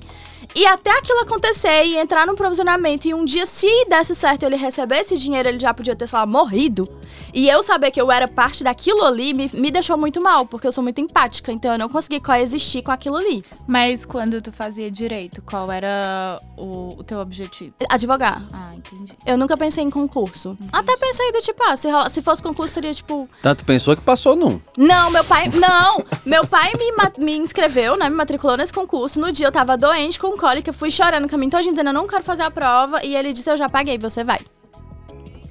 E 0.55 0.67
até 0.67 0.91
aquilo 0.99 1.21
acontecer 1.21 1.85
e 1.85 1.97
entrar 1.97 2.27
num 2.27 2.35
provisionamento 2.35 3.07
e 3.07 3.15
um 3.15 3.25
dia, 3.25 3.47
se 3.47 3.69
desse 3.89 4.15
certo 4.15 4.43
ele 4.43 4.57
receber 4.57 4.97
esse 4.99 5.17
dinheiro, 5.17 5.49
ele 5.49 5.61
já 5.61 5.73
podia 5.73 5.95
ter, 5.95 6.07
sei 6.07 6.19
lá, 6.19 6.27
morrido. 6.27 6.85
E 7.33 7.49
eu 7.49 7.63
saber 7.63 7.91
que 7.91 8.01
eu 8.01 8.11
era 8.11 8.27
parte 8.27 8.65
daquilo 8.65 9.05
ali 9.05 9.33
me, 9.33 9.51
me 9.55 9.71
deixou 9.71 9.97
muito 9.97 10.21
mal, 10.21 10.45
porque 10.47 10.67
eu 10.67 10.73
sou 10.73 10.83
muito 10.83 11.01
empática, 11.01 11.53
então 11.53 11.73
eu 11.73 11.79
não 11.79 11.89
consegui 11.89 12.19
coexistir 12.21 12.83
com 12.83 12.91
aquilo 12.91 13.17
ali. 13.17 13.45
Mas 13.67 14.05
quando 14.05 14.41
tu 14.43 14.51
fazia 14.51 14.91
direito, 14.91 15.41
qual 15.43 15.71
era 15.71 16.41
o, 16.57 16.97
o 16.99 17.05
teu 17.05 17.19
objetivo? 17.21 17.73
Advogar. 17.89 18.43
Ah, 18.53 18.73
entendi. 18.75 19.13
Eu 19.25 19.39
nunca 19.39 19.57
pensei 19.57 19.85
em 19.85 19.91
concurso. 19.91 20.57
Até 20.73 20.97
pensei 20.97 21.31
do 21.33 21.39
tipo, 21.41 21.63
ah, 21.63 21.77
se, 21.77 21.89
rola- 21.89 22.09
se 22.09 22.21
fosse 22.23 22.43
concurso 22.43 22.75
seria 22.75 22.93
tipo. 22.93 23.29
Tanto 23.43 23.65
pensou 23.65 23.95
que 23.97 24.03
passou 24.03 24.35
num. 24.35 24.61
Não, 24.77 25.11
meu 25.11 25.25
pai. 25.25 25.49
Não! 25.55 26.05
meu 26.25 26.47
pai 26.47 26.73
me, 26.77 27.25
me 27.25 27.37
inscreveu, 27.37 27.97
né? 27.97 28.09
Me 28.09 28.17
matriculou 28.17 28.57
nesse 28.57 28.73
concurso. 28.73 29.21
No 29.21 29.31
dia 29.31 29.47
eu 29.47 29.53
tava 29.53 29.77
doente 29.77 30.19
com 30.19 30.37
cólica, 30.41 30.73
fui 30.73 30.91
chorando 30.91 31.27
o 31.27 31.29
caminho 31.29 31.51
todo, 31.51 31.63
dizendo, 31.63 31.91
eu 31.91 31.93
não 31.93 32.07
quero 32.07 32.25
fazer 32.25 32.43
a 32.43 32.51
prova. 32.51 33.05
E 33.05 33.15
ele 33.15 33.33
disse, 33.33 33.51
eu 33.51 33.57
já 33.59 33.69
paguei, 33.69 33.99
você 33.99 34.25
vai. 34.25 34.39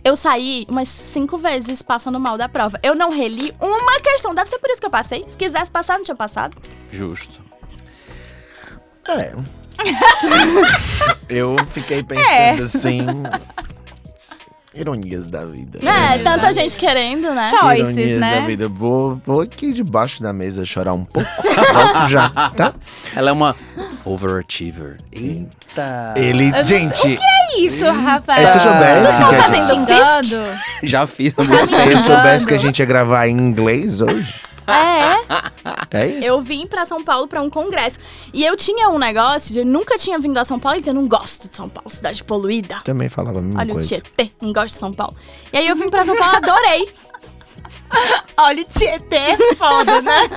Eu 0.04 0.16
saí 0.16 0.66
umas 0.68 0.90
cinco 0.90 1.38
vezes 1.38 1.82
passando 1.82 2.20
mal 2.20 2.38
da 2.38 2.50
prova. 2.50 2.80
Eu 2.82 2.96
não 2.96 3.12
reli 3.12 3.54
uma 3.60 4.00
questão. 4.00 4.34
Deve 4.34 4.50
ser 4.50 4.58
por 4.58 4.70
isso 4.70 4.80
que 4.80 4.88
eu 4.88 4.90
passei. 4.92 5.24
Se 5.28 5.38
quisesse 5.38 5.70
passar, 5.70 5.98
não 5.98 6.04
tinha 6.04 6.16
passado. 6.16 6.58
Justo. 6.92 7.44
É. 9.08 9.34
Eu 11.30 11.56
fiquei 11.72 12.04
pensando 12.04 12.64
assim. 12.64 13.00
Ironias 14.74 15.30
da 15.30 15.46
vida. 15.46 15.80
É, 15.88 16.20
tanta 16.20 16.54
gente 16.54 16.78
querendo, 16.78 17.34
né? 17.34 17.50
Choices, 17.50 17.98
Ironias 17.98 18.20
né? 18.20 18.40
da 18.40 18.48
vida. 18.48 18.70
Vou, 18.70 19.22
vou 19.26 19.42
aqui 19.42 19.74
debaixo 19.74 20.22
da 20.22 20.32
mesa 20.32 20.64
chorar 20.64 20.94
um 20.94 21.04
pouco. 21.04 21.30
Já, 22.08 22.30
tá? 22.30 22.74
Ela 23.16 23.32
é 23.32 23.34
uma 23.34 23.56
overachiever. 24.12 24.98
Eita. 25.12 26.14
Ele, 26.16 26.52
não- 26.52 26.64
gente, 26.64 27.16
Que 27.16 27.24
É 27.24 27.60
isso, 27.62 27.84
Rafael? 27.84 28.42
É, 28.44 28.48
se 28.48 28.58
eu 28.58 28.62
soubesse 28.62 29.02
Vocês 29.02 29.16
que 29.18 29.24
estão 29.24 29.40
a 29.40 29.44
fazendo? 30.14 30.60
Já 30.84 31.08
fiz 31.08 31.34
há 31.38 31.42
se 31.44 31.48
muito 31.48 31.74
eu 31.74 31.84
tempo. 31.84 32.00
soubesse 32.00 32.48
que 32.48 32.54
a 32.54 32.58
gente 32.58 32.80
ia 32.80 32.86
gravar 32.86 33.28
em 33.28 33.38
inglês 33.38 34.02
hoje, 34.02 34.36
É. 34.68 35.98
é 35.98 36.08
isso. 36.08 36.24
Eu 36.26 36.42
vim 36.42 36.68
pra 36.68 36.86
São 36.86 37.04
Paulo 37.04 37.28
pra 37.28 37.42
um 37.42 37.50
congresso. 37.50 37.98
E 38.34 38.46
eu 38.46 38.56
tinha 38.56 38.88
um 38.90 39.00
negócio 39.00 39.52
de 39.54 39.60
eu 39.60 39.66
nunca 39.66 39.98
tinha 39.98 40.20
vindo 40.20 40.38
a 40.38 40.46
São 40.46 40.60
Paulo 40.60 40.78
e 40.78 40.82
dizer, 40.82 40.94
não 40.94 41.08
gosto 41.08 41.50
de 41.50 41.56
São 41.56 41.68
Paulo, 41.68 41.90
cidade 41.90 42.24
poluída. 42.24 42.80
Também 42.84 43.10
falava 43.10 43.40
a 43.40 43.42
mesma 43.42 43.60
Olha 43.62 43.72
o 43.72 43.74
coisa. 43.74 43.88
Tietê, 43.88 44.32
não 44.42 44.54
gosto 44.54 44.74
de 44.76 44.80
São 44.80 44.94
Paulo. 44.94 45.16
E 45.52 45.58
aí 45.58 45.68
eu 45.68 45.76
vim 45.76 45.90
pra 45.90 46.06
São 46.06 46.16
Paulo, 46.16 46.36
adorei. 46.38 46.88
Olha, 48.38 48.62
o 48.62 48.66
Tietê 48.66 49.16
é 49.16 49.56
foda, 49.56 50.02
né? 50.02 50.30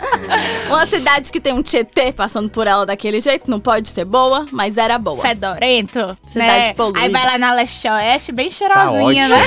Uma 0.68 0.86
cidade 0.86 1.30
que 1.30 1.40
tem 1.40 1.52
um 1.52 1.62
Tietê 1.62 2.12
passando 2.12 2.48
por 2.48 2.66
ela 2.66 2.86
daquele 2.86 3.20
jeito 3.20 3.50
não 3.50 3.60
pode 3.60 3.88
ser 3.90 4.04
boa, 4.04 4.46
mas 4.50 4.78
era 4.78 4.98
boa. 4.98 5.18
Fedorento. 5.18 6.16
Cidade 6.26 6.68
né? 6.68 6.74
poluída. 6.74 7.00
Aí 7.00 7.10
vai 7.10 7.26
lá 7.26 7.38
na 7.38 7.52
leste-oeste, 7.52 8.32
bem 8.32 8.50
cheirosinha, 8.50 9.26
ótimo. 9.26 9.28
né? 9.28 9.42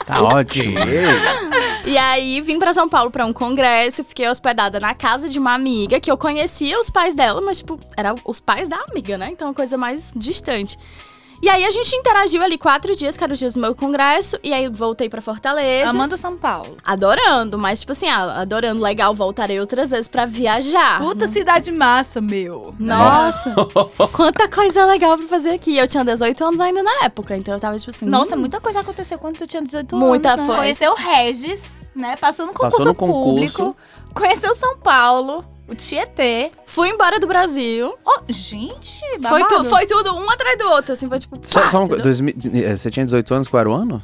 Tá 0.06 0.22
ótimo. 0.22 0.76
E 1.84 1.96
aí 1.96 2.40
vim 2.40 2.58
pra 2.58 2.74
São 2.74 2.88
Paulo 2.88 3.10
pra 3.10 3.24
um 3.24 3.32
congresso, 3.32 4.02
fiquei 4.02 4.28
hospedada 4.28 4.80
na 4.80 4.94
casa 4.94 5.28
de 5.28 5.38
uma 5.38 5.54
amiga 5.54 6.00
que 6.00 6.10
eu 6.10 6.16
conhecia 6.16 6.78
os 6.80 6.90
pais 6.90 7.14
dela, 7.14 7.40
mas 7.40 7.58
tipo, 7.58 7.78
eram 7.96 8.14
os 8.24 8.40
pais 8.40 8.68
da 8.68 8.76
amiga, 8.90 9.16
né? 9.16 9.30
Então 9.30 9.48
uma 9.48 9.54
coisa 9.54 9.76
mais 9.76 10.12
distante. 10.16 10.76
E 11.42 11.48
aí 11.48 11.64
a 11.64 11.70
gente 11.70 11.94
interagiu 11.96 12.42
ali 12.42 12.58
quatro 12.58 12.94
dias, 12.94 13.16
que 13.16 13.24
eram 13.24 13.32
os 13.32 13.38
dias 13.38 13.54
do 13.54 13.60
meu 13.60 13.74
congresso, 13.74 14.38
e 14.42 14.52
aí 14.52 14.68
voltei 14.68 15.08
pra 15.08 15.22
Fortaleza. 15.22 15.90
Amando 15.90 16.16
São 16.18 16.36
Paulo. 16.36 16.76
Adorando, 16.84 17.56
mas 17.58 17.80
tipo 17.80 17.92
assim, 17.92 18.08
ah, 18.08 18.40
adorando, 18.42 18.82
legal, 18.82 19.14
voltarei 19.14 19.58
outras 19.58 19.90
vezes 19.90 20.06
pra 20.06 20.26
viajar. 20.26 21.00
Puta 21.00 21.26
cidade 21.28 21.72
massa, 21.72 22.20
meu. 22.20 22.74
Nossa, 22.78 23.54
quanta 24.12 24.48
coisa 24.48 24.84
legal 24.84 25.16
pra 25.16 25.26
fazer 25.28 25.50
aqui. 25.50 25.76
Eu 25.78 25.88
tinha 25.88 26.04
18 26.04 26.44
anos 26.44 26.60
ainda 26.60 26.82
na 26.82 27.04
época, 27.04 27.36
então 27.36 27.54
eu 27.54 27.60
tava 27.60 27.78
tipo 27.78 27.90
assim. 27.90 28.04
Nossa, 28.04 28.36
hum, 28.36 28.40
muita 28.40 28.60
coisa 28.60 28.80
aconteceu 28.80 29.18
quando 29.18 29.38
tu 29.38 29.46
tinha 29.46 29.62
18 29.62 29.96
Muita 29.96 30.32
anos. 30.32 30.40
né? 30.42 30.46
foi. 30.46 30.56
Conheceu 30.56 30.92
o 30.92 30.96
Regis, 30.96 31.80
né? 31.94 32.16
Passou 32.20 32.44
no 32.46 32.52
concurso 32.52 32.76
Passou 32.76 32.86
no 32.86 32.94
concurso. 32.94 33.24
público. 33.56 33.76
Conheceu 34.14 34.54
São 34.54 34.76
Paulo, 34.78 35.44
o 35.70 35.74
Tietê. 35.74 36.50
Fui 36.66 36.88
embora 36.88 37.20
do 37.20 37.26
Brasil. 37.26 37.94
Oh, 38.04 38.20
gente, 38.28 39.00
Foi, 39.00 39.18
babado. 39.18 39.46
tu, 39.48 39.64
foi 39.64 39.86
tudo 39.86 40.16
um 40.16 40.28
atrás 40.28 40.58
do 40.58 40.68
outro, 40.70 40.92
assim, 40.92 41.08
foi 41.08 41.18
tipo. 41.18 41.36
Só, 41.42 41.60
pá, 41.60 41.68
só 41.68 41.80
um, 41.80 41.84
entendeu? 41.84 42.04
2000, 42.04 42.34
eh, 42.54 42.76
você 42.76 42.90
tinha 42.90 43.04
18 43.04 43.34
anos, 43.34 43.48
qual 43.48 43.60
era 43.60 43.70
o 43.70 43.72
ano? 43.72 44.02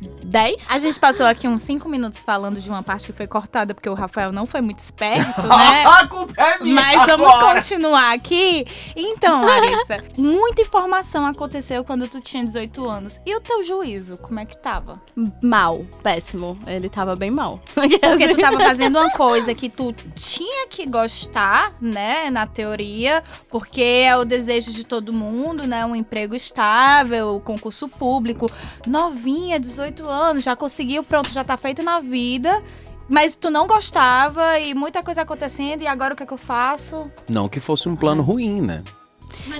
2010? 0.00 0.66
A 0.70 0.78
gente 0.78 0.98
passou 1.00 1.24
aqui 1.24 1.48
uns 1.48 1.62
5 1.62 1.88
minutos 1.88 2.22
falando 2.22 2.60
de 2.60 2.68
uma 2.68 2.82
parte 2.82 3.06
que 3.06 3.12
foi 3.12 3.26
cortada, 3.26 3.74
porque 3.74 3.88
o 3.88 3.94
Rafael 3.94 4.32
não 4.32 4.46
foi 4.46 4.60
muito 4.60 4.80
esperto, 4.80 5.42
né? 5.46 5.84
A 5.86 6.06
culpa 6.06 6.34
é 6.42 6.62
minha 6.62 6.74
Mas 6.74 7.06
vamos 7.06 7.32
continuar 7.32 8.12
aqui. 8.12 8.66
Então, 8.94 9.44
Larissa, 9.44 10.04
muita 10.16 10.62
informação 10.62 11.24
aconteceu 11.26 11.84
quando 11.84 12.06
tu 12.08 12.20
tinha 12.20 12.44
18 12.44 12.88
anos. 12.88 13.20
E 13.24 13.34
o 13.34 13.40
teu 13.40 13.62
juízo, 13.64 14.16
como 14.18 14.40
é 14.40 14.44
que 14.44 14.56
tava? 14.56 15.00
Mal, 15.42 15.84
péssimo. 16.02 16.58
Ele 16.66 16.88
tava 16.88 17.16
bem 17.16 17.30
mal. 17.30 17.60
Porque 17.74 17.98
tu 18.28 18.40
tava 18.40 18.60
fazendo 18.60 18.98
uma 18.98 19.10
coisa 19.10 19.54
que 19.54 19.68
tu 19.68 19.94
tinha 20.14 20.66
que 20.68 20.86
gostar, 20.86 21.74
né, 21.80 22.30
na 22.30 22.46
teoria, 22.46 23.22
porque 23.48 23.82
é 23.82 24.16
o 24.16 24.24
desejo 24.24 24.72
de 24.72 24.84
todo 24.84 25.12
mundo, 25.12 25.66
né, 25.66 25.84
um 25.86 25.96
emprego 25.96 26.34
estável, 26.34 27.40
concurso 27.44 27.88
público, 27.88 28.50
novinha, 28.86 29.58
18 29.58 29.85
anos, 30.08 30.44
já 30.44 30.56
conseguiu, 30.56 31.02
pronto, 31.02 31.32
já 31.32 31.44
tá 31.44 31.56
feito 31.56 31.82
na 31.82 32.00
vida. 32.00 32.62
Mas 33.08 33.36
tu 33.36 33.50
não 33.50 33.66
gostava 33.66 34.58
e 34.58 34.74
muita 34.74 35.02
coisa 35.02 35.22
acontecendo, 35.22 35.82
e 35.82 35.86
agora 35.86 36.14
o 36.14 36.16
que 36.16 36.24
é 36.24 36.26
que 36.26 36.32
eu 36.32 36.38
faço? 36.38 37.10
Não 37.28 37.46
que 37.46 37.60
fosse 37.60 37.88
um 37.88 37.94
plano 37.94 38.22
ruim, 38.22 38.60
né? 38.60 38.82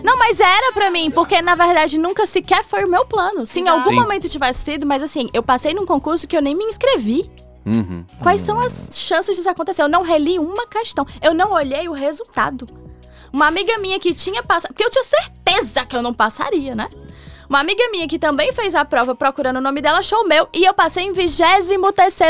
Não, 0.02 0.18
mas 0.18 0.40
era 0.40 0.72
pra 0.72 0.90
mim, 0.90 1.10
porque 1.10 1.40
na 1.42 1.54
verdade 1.54 1.98
nunca 1.98 2.26
sequer 2.26 2.64
foi 2.64 2.84
o 2.84 2.88
meu 2.88 3.04
plano. 3.04 3.46
Se 3.46 3.60
em 3.60 3.68
algum 3.68 3.90
Sim. 3.90 3.94
momento 3.96 4.28
tivesse 4.28 4.62
sido, 4.64 4.86
mas 4.86 5.02
assim, 5.02 5.28
eu 5.32 5.42
passei 5.42 5.74
num 5.74 5.86
concurso 5.86 6.26
que 6.26 6.36
eu 6.36 6.42
nem 6.42 6.54
me 6.54 6.64
inscrevi. 6.64 7.30
Uhum. 7.64 8.04
Quais 8.22 8.40
são 8.40 8.60
as 8.60 8.92
chances 8.96 9.36
disso 9.36 9.48
acontecer? 9.48 9.82
Eu 9.82 9.88
não 9.88 10.02
reli 10.02 10.38
uma 10.38 10.66
questão. 10.68 11.04
Eu 11.20 11.34
não 11.34 11.52
olhei 11.52 11.88
o 11.88 11.92
resultado. 11.92 12.64
Uma 13.32 13.48
amiga 13.48 13.76
minha 13.78 13.98
que 13.98 14.14
tinha 14.14 14.42
passado. 14.42 14.72
Porque 14.72 14.84
eu 14.84 14.90
tinha 14.90 15.04
certeza 15.04 15.84
que 15.84 15.96
eu 15.96 16.02
não 16.02 16.14
passaria, 16.14 16.76
né? 16.76 16.88
Uma 17.48 17.60
amiga 17.60 17.82
minha 17.90 18.06
que 18.08 18.18
também 18.18 18.52
fez 18.52 18.74
a 18.74 18.84
prova 18.84 19.14
procurando 19.14 19.56
o 19.56 19.60
nome 19.60 19.80
dela 19.80 19.98
achou 19.98 20.22
o 20.24 20.28
meu. 20.28 20.48
E 20.52 20.64
eu 20.64 20.74
passei 20.74 21.04
em 21.04 21.12
23 21.12 21.70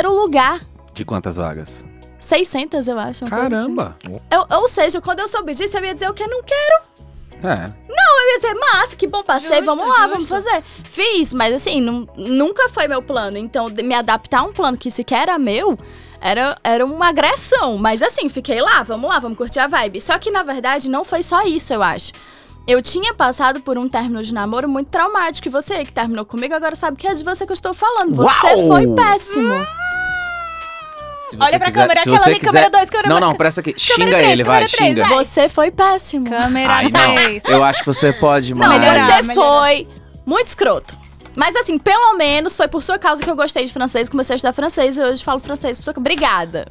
lugar. 0.06 0.60
De 0.92 1.04
quantas 1.04 1.36
vagas? 1.36 1.84
600, 2.18 2.88
eu 2.88 2.98
acho. 2.98 3.20
coisa 3.20 3.36
Caramba! 3.36 3.96
assim. 4.04 4.20
Eu- 4.30 4.58
ou 4.58 4.68
seja, 4.68 5.00
quando 5.00 5.20
eu 5.20 5.28
soube 5.28 5.54
disso, 5.54 5.76
eu 5.76 5.84
ia 5.84 5.94
dizer 5.94 6.08
o 6.10 6.14
que 6.14 6.22
eu 6.22 6.28
não 6.28 6.42
quero. 6.42 6.82
É. 7.44 7.70
Eu 7.88 8.32
ia 8.32 8.40
dizer, 8.40 8.54
massa, 8.54 8.96
que 8.96 9.06
bom, 9.06 9.22
passei, 9.22 9.58
Justo, 9.62 9.64
vamos 9.66 9.86
lá, 9.86 10.08
justo. 10.08 10.10
vamos 10.10 10.26
fazer. 10.26 10.62
Fiz, 10.84 11.32
mas 11.34 11.54
assim, 11.54 11.80
nu- 11.80 12.08
nunca 12.16 12.68
foi 12.70 12.88
meu 12.88 13.02
plano. 13.02 13.36
Então, 13.36 13.66
me 13.68 13.94
adaptar 13.94 14.40
a 14.40 14.44
um 14.44 14.52
plano 14.52 14.76
que 14.76 14.90
sequer 14.90 15.22
era 15.22 15.38
meu, 15.38 15.76
era, 16.20 16.56
era 16.64 16.84
uma 16.84 17.08
agressão. 17.08 17.76
Mas 17.78 18.00
assim, 18.02 18.28
fiquei 18.30 18.60
lá, 18.62 18.82
vamos 18.82 19.08
lá, 19.08 19.18
vamos 19.18 19.36
curtir 19.36 19.60
a 19.60 19.66
vibe. 19.66 20.00
Só 20.00 20.18
que, 20.18 20.30
na 20.30 20.42
verdade, 20.42 20.88
não 20.90 21.04
foi 21.04 21.22
só 21.22 21.42
isso, 21.42 21.72
eu 21.74 21.82
acho. 21.82 22.10
Eu 22.66 22.82
tinha 22.82 23.14
passado 23.14 23.60
por 23.60 23.78
um 23.78 23.88
término 23.88 24.22
de 24.22 24.34
namoro 24.34 24.68
muito 24.68 24.88
traumático. 24.88 25.46
E 25.46 25.50
você 25.50 25.84
que 25.84 25.92
terminou 25.92 26.24
comigo 26.24 26.52
agora 26.54 26.74
sabe 26.74 26.96
que 26.96 27.06
é 27.06 27.14
de 27.14 27.22
você 27.22 27.46
que 27.46 27.52
eu 27.52 27.54
estou 27.54 27.72
falando. 27.72 28.14
Você 28.16 28.46
Uau! 28.54 28.66
foi 28.68 28.86
péssimo. 28.94 29.66
Olha 31.40 31.58
pra 31.58 31.66
quiser- 31.68 31.80
câmera, 31.82 31.94
se 31.94 32.00
aquela 32.08 32.18
você 32.18 32.30
ali, 32.30 32.40
câmera 32.40 32.70
dois, 32.70 32.88
câmera 32.90 33.08
Não, 33.08 33.20
não, 33.20 33.34
presta 33.34 33.60
aqui. 33.60 33.74
Xinga 33.76 34.10
três, 34.12 34.30
ele, 34.30 34.44
vai, 34.44 34.64
três, 34.66 34.88
xinga. 34.90 35.04
vai. 35.04 35.24
Você 35.24 35.48
foi 35.48 35.70
péssimo. 35.72 36.28
Câmera 36.28 36.72
Ai, 36.72 36.88
não. 36.88 37.14
3. 37.14 37.42
Eu 37.46 37.64
acho 37.64 37.80
que 37.80 37.86
você 37.86 38.12
pode 38.12 38.54
Não, 38.54 38.66
mais. 38.68 38.80
melhorar, 38.80 39.06
você 39.16 39.22
melhorar. 39.22 39.48
foi 39.48 39.88
muito 40.24 40.46
escroto. 40.48 40.96
Mas 41.34 41.54
assim, 41.56 41.78
pelo 41.78 42.14
menos 42.14 42.56
foi 42.56 42.68
por 42.68 42.82
sua 42.82 42.98
causa 42.98 43.22
que 43.22 43.28
eu 43.28 43.36
gostei 43.36 43.64
de 43.64 43.72
francês, 43.72 44.08
comecei 44.08 44.34
a 44.34 44.36
estudar 44.36 44.52
francês 44.52 44.96
e 44.96 45.02
hoje 45.02 45.22
falo 45.22 45.40
francês 45.40 45.76
por 45.78 45.84
sua 45.84 45.94
Obrigada. 45.96 46.66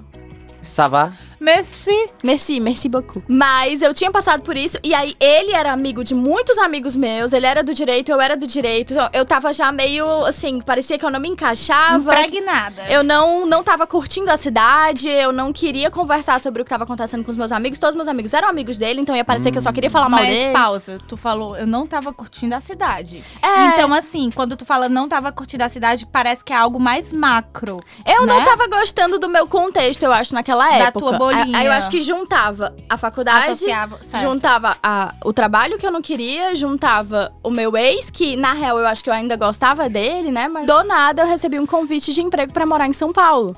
Ça 0.63 0.87
va? 0.87 1.11
Merci. 1.45 2.09
Merci, 2.23 2.59
merci 2.59 2.89
beaucoup. 2.89 3.23
Mas 3.27 3.83
eu 3.83 3.93
tinha 3.93 4.11
passado 4.11 4.41
por 4.41 4.57
isso, 4.57 4.79
e 4.83 4.95
aí 4.95 5.15
ele 5.19 5.51
era 5.51 5.71
amigo 5.71 6.03
de 6.03 6.15
muitos 6.15 6.57
amigos 6.57 6.95
meus, 6.95 7.33
ele 7.33 7.45
era 7.45 7.63
do 7.63 7.71
direito, 7.71 8.11
eu 8.11 8.19
era 8.19 8.35
do 8.35 8.47
direito. 8.47 8.93
Então 8.93 9.07
eu 9.13 9.23
tava 9.23 9.53
já 9.53 9.71
meio 9.71 10.25
assim, 10.25 10.59
parecia 10.59 10.97
que 10.97 11.05
eu 11.05 11.11
não 11.11 11.19
me 11.19 11.29
encaixava. 11.29 12.15
Impregnada. 12.15 12.83
Eu 12.89 13.03
não, 13.03 13.45
não 13.45 13.63
tava 13.63 13.85
curtindo 13.85 14.31
a 14.31 14.37
cidade, 14.37 15.07
eu 15.07 15.31
não 15.31 15.53
queria 15.53 15.91
conversar 15.91 16.39
sobre 16.39 16.63
o 16.63 16.65
que 16.65 16.69
tava 16.69 16.83
acontecendo 16.83 17.23
com 17.23 17.29
os 17.29 17.37
meus 17.37 17.51
amigos. 17.51 17.77
Todos 17.77 17.93
os 17.93 17.95
meus 17.95 18.07
amigos 18.07 18.33
eram 18.33 18.47
amigos 18.47 18.79
dele, 18.79 19.01
então 19.01 19.15
ia 19.15 19.23
parecer 19.23 19.51
que 19.51 19.57
eu 19.59 19.61
só 19.61 19.71
queria 19.71 19.89
falar 19.91 20.09
mal 20.09 20.21
Mas 20.21 20.29
dele. 20.29 20.51
pausa, 20.51 20.99
tu 21.07 21.15
falou, 21.15 21.55
eu 21.55 21.67
não 21.67 21.85
tava 21.85 22.11
curtindo 22.11 22.55
a 22.55 22.61
cidade. 22.61 23.23
É. 23.43 23.67
Então, 23.67 23.93
assim, 23.93 24.31
quando 24.31 24.57
tu 24.57 24.65
fala 24.65 24.89
não 24.89 25.07
tava 25.07 25.31
curtindo 25.31 25.63
a 25.63 25.69
cidade, 25.69 26.07
parece 26.07 26.43
que 26.43 26.51
é 26.51 26.55
algo 26.55 26.79
mais 26.79 27.13
macro. 27.13 27.79
Eu 28.03 28.25
não 28.25 28.39
né? 28.39 28.45
tava 28.45 28.67
gostando 28.67 29.19
do 29.19 29.29
meu 29.29 29.45
contexto, 29.45 30.01
eu 30.01 30.11
acho, 30.11 30.33
naquela 30.33 30.67
Da 30.67 30.75
época. 30.75 30.99
tua 30.99 31.17
Aí 31.53 31.65
eu 31.65 31.71
acho 31.71 31.89
que 31.89 32.01
juntava 32.01 32.75
a 32.89 32.97
faculdade, 32.97 33.47
Associava, 33.51 33.97
certo. 34.01 34.23
juntava 34.23 34.77
a- 34.81 35.13
o 35.23 35.33
trabalho 35.33 35.77
que 35.77 35.85
eu 35.85 35.91
não 35.91 36.01
queria, 36.01 36.55
juntava 36.55 37.31
o 37.43 37.49
meu 37.49 37.75
ex, 37.77 38.09
que 38.09 38.35
na 38.35 38.53
real 38.53 38.77
eu 38.79 38.87
acho 38.87 39.03
que 39.03 39.09
eu 39.09 39.13
ainda 39.13 39.35
gostava 39.35 39.89
dele, 39.89 40.31
né? 40.31 40.47
Mas 40.47 40.65
do 40.67 40.83
nada 40.83 41.23
eu 41.23 41.27
recebi 41.27 41.59
um 41.59 41.65
convite 41.65 42.13
de 42.13 42.21
emprego 42.21 42.53
pra 42.53 42.65
morar 42.65 42.87
em 42.87 42.93
São 42.93 43.11
Paulo. 43.11 43.55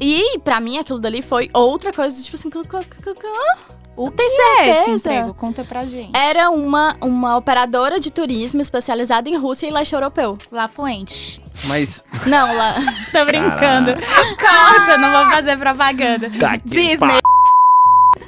E 0.00 0.38
pra 0.40 0.60
mim 0.60 0.76
aquilo 0.78 0.98
dali 1.00 1.22
foi 1.22 1.48
outra 1.54 1.92
coisa, 1.92 2.22
tipo 2.22 2.36
assim, 2.36 2.50
O 3.96 4.10
tem 4.10 4.28
que 4.28 4.42
é 4.42 4.68
esse 4.68 4.84
certeza? 4.84 5.08
emprego? 5.14 5.34
Conta 5.34 5.64
pra 5.64 5.84
gente. 5.84 6.10
era 6.14 6.50
uma, 6.50 6.96
uma 7.00 7.36
operadora 7.36 7.98
de 7.98 8.10
turismo 8.10 8.60
especializada 8.60 9.28
em 9.28 9.36
Rússia 9.36 9.66
e 9.66 9.70
leste 9.70 9.94
europeu. 9.94 10.36
La 10.52 10.68
Fuente. 10.68 11.40
Mas. 11.64 12.04
Não, 12.26 12.54
lá. 12.54 12.74
Tô 13.10 13.24
brincando. 13.24 13.92
Corta, 14.38 14.98
não 14.98 15.10
vou 15.12 15.32
fazer 15.32 15.56
propaganda. 15.56 16.30
Tá 16.38 16.56
Disney. 16.56 17.18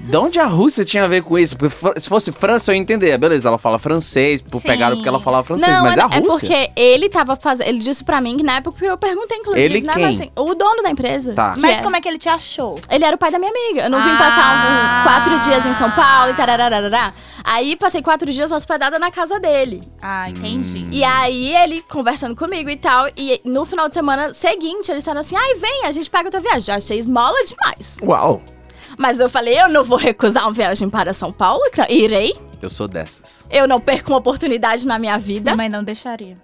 De 0.00 0.16
onde 0.16 0.38
a 0.38 0.46
Rússia 0.46 0.84
tinha 0.84 1.04
a 1.04 1.08
ver 1.08 1.22
com 1.22 1.38
isso? 1.38 1.56
Porque 1.56 2.00
se 2.00 2.08
fosse 2.08 2.30
França, 2.32 2.70
eu 2.70 2.76
ia 2.76 2.80
entender. 2.80 3.16
Beleza, 3.18 3.48
ela 3.48 3.58
fala 3.58 3.78
francês, 3.78 4.40
por 4.40 4.60
Sim. 4.60 4.68
pegaram 4.68 4.96
porque 4.96 5.08
ela 5.08 5.20
falava 5.20 5.44
francês, 5.44 5.70
Não, 5.70 5.84
mas 5.84 5.96
é, 5.96 6.00
a 6.02 6.04
é 6.04 6.18
Rússia. 6.18 6.30
porque 6.48 6.70
ele 6.76 7.08
tava 7.08 7.36
fazendo. 7.36 7.66
Ele 7.68 7.78
disse 7.78 8.04
pra 8.04 8.20
mim 8.20 8.36
que 8.36 8.42
na 8.42 8.56
época 8.56 8.84
eu 8.84 8.96
perguntei, 8.96 9.38
inclusive, 9.38 9.64
Ele 9.64 9.80
né? 9.80 9.92
quem? 9.94 10.02
Mas, 10.04 10.20
assim, 10.20 10.30
o 10.36 10.54
dono 10.54 10.82
da 10.82 10.90
empresa. 10.90 11.32
Tá. 11.34 11.54
Mas 11.58 11.78
é- 11.78 11.82
como 11.82 11.96
é 11.96 12.00
que 12.00 12.08
ele 12.08 12.18
te 12.18 12.28
achou? 12.28 12.78
Ele 12.90 13.04
era 13.04 13.16
o 13.16 13.18
pai 13.18 13.30
da 13.30 13.38
minha 13.38 13.50
amiga. 13.50 13.82
Eu 13.84 13.90
não 13.90 14.00
vim 14.00 14.10
Ah. 14.10 14.18
passar 14.18 14.48
um- 14.66 15.02
quatro 15.04 15.38
dias 15.50 15.66
em 15.66 15.72
São 15.72 15.90
Paulo 15.90 16.30
e 16.30 16.34
tarararará. 16.34 17.12
Aí 17.44 17.76
passei 17.76 18.02
quatro 18.02 18.30
dias 18.32 18.52
hospedada 18.52 18.98
na 18.98 19.10
casa 19.10 19.38
dele. 19.40 19.82
Ah, 20.02 20.28
entendi. 20.30 20.84
Hum. 20.84 20.88
E 20.92 21.02
aí 21.04 21.54
ele 21.56 21.82
conversando 21.88 22.36
comigo 22.36 22.68
e 22.70 22.76
tal. 22.76 23.06
E 23.16 23.40
no 23.44 23.64
final 23.64 23.88
de 23.88 23.94
semana 23.94 24.32
seguinte, 24.32 24.90
eles 24.90 25.02
disseram 25.02 25.20
assim: 25.20 25.36
ai, 25.36 25.54
vem, 25.54 25.84
a 25.86 25.92
gente 25.92 26.08
paga 26.10 26.28
a 26.28 26.30
tua 26.30 26.40
viagem. 26.40 26.60
Já 26.62 26.76
achei 26.76 26.98
esmola 26.98 27.36
demais. 27.44 27.96
Uau! 28.02 28.42
Mas 28.98 29.20
eu 29.20 29.30
falei: 29.30 29.58
eu 29.58 29.68
não 29.68 29.84
vou 29.84 29.96
recusar 29.96 30.44
uma 30.44 30.52
viagem 30.52 30.90
para 30.90 31.14
São 31.14 31.32
Paulo. 31.32 31.62
Irei. 31.88 32.34
Eu 32.60 32.68
sou 32.68 32.88
dessas. 32.88 33.46
Eu 33.50 33.68
não 33.68 33.78
perco 33.78 34.10
uma 34.10 34.18
oportunidade 34.18 34.84
na 34.86 34.98
minha 34.98 35.16
vida. 35.16 35.54
Mas 35.54 35.70
não 35.70 35.84
deixaria. 35.84 36.36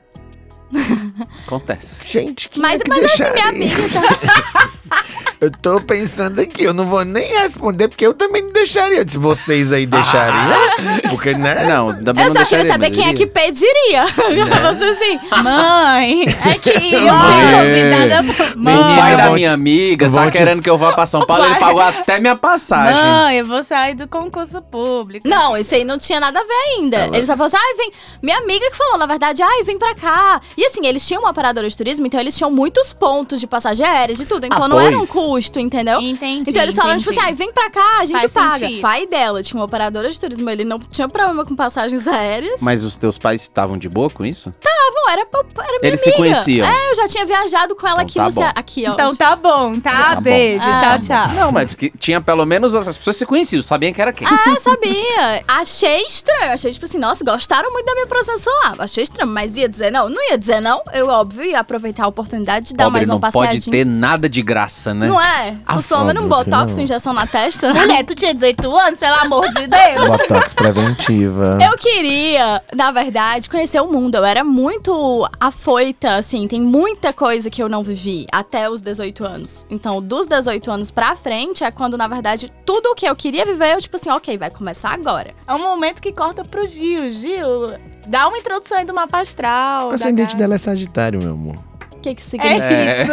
Acontece. 1.47 2.01
Gente, 2.07 2.49
que 2.49 2.59
Mas, 2.61 2.81
é 2.81 2.85
que 2.85 2.91
mas 2.91 3.05
assim, 3.05 3.31
minha 3.33 3.49
amiga 3.49 3.83
tá. 3.89 4.69
Eu 5.41 5.51
tô 5.51 5.79
pensando 5.79 6.41
aqui, 6.41 6.65
eu 6.65 6.73
não 6.73 6.87
vou 6.87 7.05
nem 7.05 7.27
responder, 7.39 7.89
porque 7.89 8.07
eu 8.07 8.15
também 8.15 8.41
não 8.41 8.53
deixaria. 8.53 9.07
Se 9.07 9.19
vocês 9.19 9.73
aí 9.73 9.85
deixariam, 9.85 10.59
porque, 11.11 11.35
né? 11.35 11.67
Não, 11.67 11.93
também 12.03 12.25
Eu 12.25 12.33
não 12.33 12.41
só 12.41 12.47
queria 12.49 12.63
deixaria, 12.65 12.73
saber 12.73 12.89
mas 12.89 12.97
quem 12.97 13.07
é 13.07 13.11
eu 13.11 13.15
que 13.15 13.23
iria. 13.25 13.33
pediria. 13.35 14.05
Né? 14.35 14.75
Você 14.75 14.85
assim. 14.85 15.21
Mãe, 15.43 16.23
é 16.25 16.55
que 16.59 16.95
eu 16.95 17.01
Mãe. 17.13 17.53
convidada 17.59 18.33
por... 18.33 18.57
O 18.57 18.59
Mãe, 18.59 18.97
pai 18.97 19.17
da 19.17 19.31
minha 19.33 19.49
te- 19.51 19.55
amiga 19.55 20.11
tá 20.11 20.31
te- 20.31 20.39
querendo 20.39 20.63
que 20.63 20.71
eu 20.71 20.79
vá 20.79 20.93
pra 20.93 21.05
São 21.05 21.27
Paulo, 21.27 21.45
ele 21.45 21.57
pagou 21.57 21.81
até 21.83 22.19
minha 22.21 22.37
passagem. 22.37 22.95
mãe, 23.03 23.37
eu 23.39 23.45
vou 23.45 23.63
sair 23.65 23.95
do 23.95 24.09
concurso 24.09 24.63
público. 24.63 25.29
Não, 25.29 25.57
isso 25.57 25.75
aí 25.75 25.85
não 25.85 25.99
tinha 25.99 26.21
nada 26.21 26.41
a 26.41 26.43
ver 26.45 26.53
ainda. 26.79 26.97
Ela- 26.97 27.17
Eles 27.17 27.27
só 27.27 27.37
falaram 27.37 27.47
assim, 27.55 27.57
ai, 27.69 27.77
vem. 27.77 27.93
Minha 28.23 28.39
amiga 28.39 28.71
que 28.71 28.77
falou, 28.77 28.97
na 28.97 29.07
verdade, 29.07 29.43
ai, 29.43 29.63
vem 29.65 29.79
pra 29.79 29.95
cá. 29.95 30.41
E 30.57 30.64
assim, 30.67 30.87
eles 30.87 31.07
tinham 31.07 31.21
uma 31.23 31.31
operadora 31.31 31.69
de 31.69 31.77
turismo, 31.77 32.07
então 32.07 32.19
eles 32.21 32.37
tinham 32.37 32.51
muitos 32.51 32.93
pontos 32.93 33.41
de 33.41 33.47
passagem 33.47 33.85
aérea, 33.87 34.15
de 34.15 34.25
tudo. 34.25 34.47
Então 34.47 34.63
Ah, 34.65 34.69
não 34.69 34.81
era 34.81 34.97
um 34.97 35.07
pois. 35.07 35.11
custo, 35.11 35.59
entendeu? 35.59 36.01
Entendi, 36.01 36.51
Então 36.51 36.63
eles 36.63 36.75
falaram, 36.75 36.99
tipo 36.99 37.11
assim, 37.11 37.21
ai, 37.21 37.33
vem 37.33 37.53
pra 37.53 37.71
cá, 37.71 37.99
a 38.01 38.05
gente 38.07 38.21
Faz 38.21 38.33
paga. 38.33 38.59
sentido. 38.59 38.79
O 38.79 38.83
pai 38.83 39.07
dela 39.07 39.43
tinha 39.43 39.59
uma 39.59 39.65
operadora 39.67 40.11
de 40.11 40.19
turismo, 40.19 40.49
ele 40.51 40.65
não 40.65 40.79
tinha 40.79 41.09
problema 41.09 41.45
com 41.45 41.55
passagens 41.57 42.07
aéreas. 42.07 42.61
Mas 42.61 42.83
os 42.85 42.97
teus 42.97 43.19
pais 43.19 43.43
estavam 43.43 43.77
de 43.79 43.89
boa 43.89 44.09
com 44.11 44.25
isso? 44.25 44.53
Não, 44.65 45.11
era, 45.11 45.21
era 45.23 45.29
minha 45.55 45.79
Eles 45.83 46.01
se 46.01 46.09
amiga. 46.09 46.17
conheciam. 46.23 46.67
É, 46.67 46.91
eu 46.93 46.97
já 46.97 47.09
tinha 47.09 47.27
viajado 47.27 47.75
com 47.77 47.87
ela 47.87 48.03
Então 48.03 48.07
aqui 48.07 48.15
tá 48.15 48.25
no 48.25 48.31
Ceará. 48.31 48.53
bom. 48.55 48.61
Aqui, 48.61 48.85
ó. 48.89 48.93
Então 48.93 49.15
tá 49.15 49.37
bom, 49.37 49.81
tá? 49.81 49.91
Tá 49.91 50.15
bom. 50.17 50.23
Beijo, 50.23 50.65
Ah. 50.67 50.79
tchau, 50.99 50.99
tchau. 51.01 51.35
Não, 51.35 51.53
mas 51.53 51.71
porque 51.71 51.93
tinha 51.99 52.21
pelo 52.21 52.45
menos 52.47 52.75
as 52.75 52.97
pessoas 52.97 53.17
se 53.17 53.27
conheciam, 53.27 53.63
sabiam 53.63 53.93
que 53.93 54.01
era 54.01 54.13
quem. 54.13 54.27
Ah, 54.27 54.59
sabia. 54.59 55.45
Achei 55.47 56.03
estranho. 56.07 56.53
Achei, 56.53 56.71
tipo 56.73 56.85
assim, 56.85 56.99
nossa, 56.99 57.23
gostaram 57.25 57.71
muito 57.73 57.85
da 57.87 57.95
minha 57.95 58.07
presença 58.07 58.49
lá. 58.65 58.75
Achei 58.79 59.05
estranho, 59.05 59.31
mas 59.31 59.57
ia 59.57 59.69
dizer 59.69 59.91
não? 59.93 60.09
Não 60.09 60.31
ia 60.31 60.39
dizer 60.39 60.54
não. 60.61 60.83
Eu, 60.93 61.09
óbvio, 61.09 61.45
ia 61.45 61.59
aproveitar 61.61 62.05
a 62.05 62.09
oportunidade 62.09 62.67
de 62.69 62.75
dar 62.75 62.85
Pobre 62.85 62.99
mais 63.01 63.09
uma 63.09 63.15
não 63.15 63.21
passeadinha. 63.21 63.51
pode 63.61 63.71
ter 63.71 63.85
nada 63.87 64.29
de 64.29 64.43
graça, 64.43 64.93
né? 64.95 65.07
Não 65.09 65.21
é? 65.21 65.57
Ah, 65.67 65.73
Se 65.73 65.77
fosse 65.77 65.89
pelo 65.89 66.05
menos 66.05 66.25
um 66.25 66.29
botox, 66.29 66.77
não. 66.77 66.83
injeção 66.85 67.13
na 67.13 67.27
testa. 67.27 67.73
Mulher, 67.75 68.05
tu 68.05 68.15
tinha 68.15 68.33
18 68.35 68.77
anos, 68.77 68.99
pelo 68.99 69.15
amor 69.17 69.49
de 69.49 69.67
Deus. 69.67 70.19
Botox 70.29 70.53
preventiva. 70.55 71.59
Eu 71.61 71.77
queria, 71.77 72.63
na 72.75 72.91
verdade, 72.91 73.49
conhecer 73.49 73.81
o 73.81 73.87
mundo. 73.91 74.17
Eu 74.17 74.25
era 74.25 74.45
muito 74.45 75.29
afoita, 75.41 76.17
assim, 76.17 76.47
tem 76.49 76.61
muita 76.61 77.13
coisa 77.13 77.51
que 77.51 77.63
eu 77.63 77.69
não 77.69 77.83
vivi 77.83 78.27
até 78.33 78.69
os 78.69 78.81
18 78.81 79.27
anos. 79.27 79.67
Então, 79.71 80.01
dos 80.03 80.27
18 80.27 80.71
anos 80.71 80.91
pra 80.91 81.15
frente 81.17 81.65
é 81.65 81.71
quando, 81.71 81.97
na 81.97 82.07
verdade, 82.07 82.53
tudo 82.65 82.91
o 82.91 82.95
que 82.95 83.07
eu 83.07 83.15
queria 83.17 83.45
viver, 83.45 83.75
eu, 83.75 83.81
tipo 83.81 83.97
assim, 83.97 84.11
ok, 84.11 84.37
vai 84.39 84.51
começar 84.51 84.91
agora. 84.93 85.33
É 85.47 85.55
um 85.55 85.63
momento 85.63 86.01
que 86.01 86.13
corta 86.13 86.45
pro 86.45 86.67
Gil. 86.67 87.11
Gil, 87.11 87.67
dá 88.07 88.29
uma 88.29 88.39
introdução 88.39 88.79
aí 88.79 88.85
do 88.85 88.95
mapa 88.95 89.21
astral. 89.21 89.89
O 89.89 89.91
ascendente 89.93 90.37
dela 90.37 90.55
é 90.55 90.59
Sagitário, 90.59 91.21
meu 91.23 91.33
amor. 91.33 91.55
O 91.95 92.01
que 92.01 92.15
que 92.15 92.23
significa? 92.23 92.65
É 92.67 93.03
isso. 93.03 93.13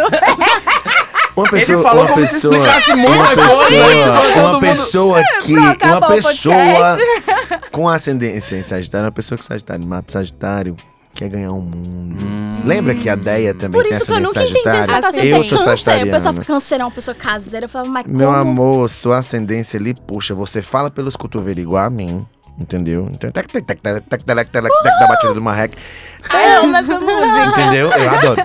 Uma 1.36 1.50
pessoa, 1.50 1.78
Ele 1.78 1.84
falou 1.84 2.04
uma 2.04 2.14
como 2.14 2.28
se 2.28 2.34
pessoa, 2.34 2.58
explicasse 2.58 2.92
uma 2.92 3.10
muita 3.10 3.30
pessoa, 3.30 3.66
coisa. 3.66 4.42
Uma 4.50 4.60
pessoa 4.60 5.24
que, 5.42 5.54
uma 5.56 6.08
pessoa 6.08 6.98
com 7.72 7.88
ascendência 7.88 8.58
em 8.58 8.64
Sagitário, 8.64 9.06
uma 9.06 9.12
pessoa 9.14 9.38
que 9.38 9.46
Sagitário, 9.46 9.86
mapa 9.86 10.12
Sagitário, 10.12 10.76
quer 11.14 11.30
ganhar 11.30 11.52
o 11.52 11.62
mundo. 11.62 12.26
Hum. 12.26 12.62
Lembra 12.66 12.94
que 12.94 13.08
a 13.10 13.16
Deia 13.16 13.54
também 13.54 13.82
Por 13.82 13.88
tem 13.88 13.98
isso 13.98 14.06
que 14.06 14.12
eu 14.12 14.20
nunca 14.20 14.44
entendi 14.44 14.66
negócio. 14.66 15.08
Assim, 15.08 15.22
Eu 15.22 15.38
eu 15.38 15.44
sou 15.46 15.58
câncer. 15.60 16.04
O 16.04 16.12
pessoal 16.12 16.34
fica 16.34 16.46
câncer, 16.46 16.82
é 16.82 16.84
uma 16.84 16.92
pessoa 16.92 17.16
caseira. 17.16 17.66
Eu 17.66 17.70
falava, 17.70 17.90
mas 17.90 18.06
Meu 18.06 18.28
como? 18.28 18.40
amor, 18.40 18.90
sua 18.90 19.20
ascendência 19.20 19.80
ali, 19.80 19.94
puxa, 20.06 20.36
você 20.36 20.62
fala 20.62 20.92
pelos 20.92 21.16
cotovelos 21.16 21.64
igual 21.64 21.86
a 21.86 21.90
mim. 21.90 22.26
Entendeu? 22.58 23.10
Então, 23.12 23.32
tac, 23.32 23.48
da 24.26 25.08
batida 25.08 25.34
do 25.34 25.42
marreco. 25.42 25.76
Eu 26.32 26.64
amo 26.64 26.76
essa 26.76 27.00
música. 27.00 27.62
Entendeu? 27.62 27.92
Eu 27.92 28.10
adoro. 28.10 28.42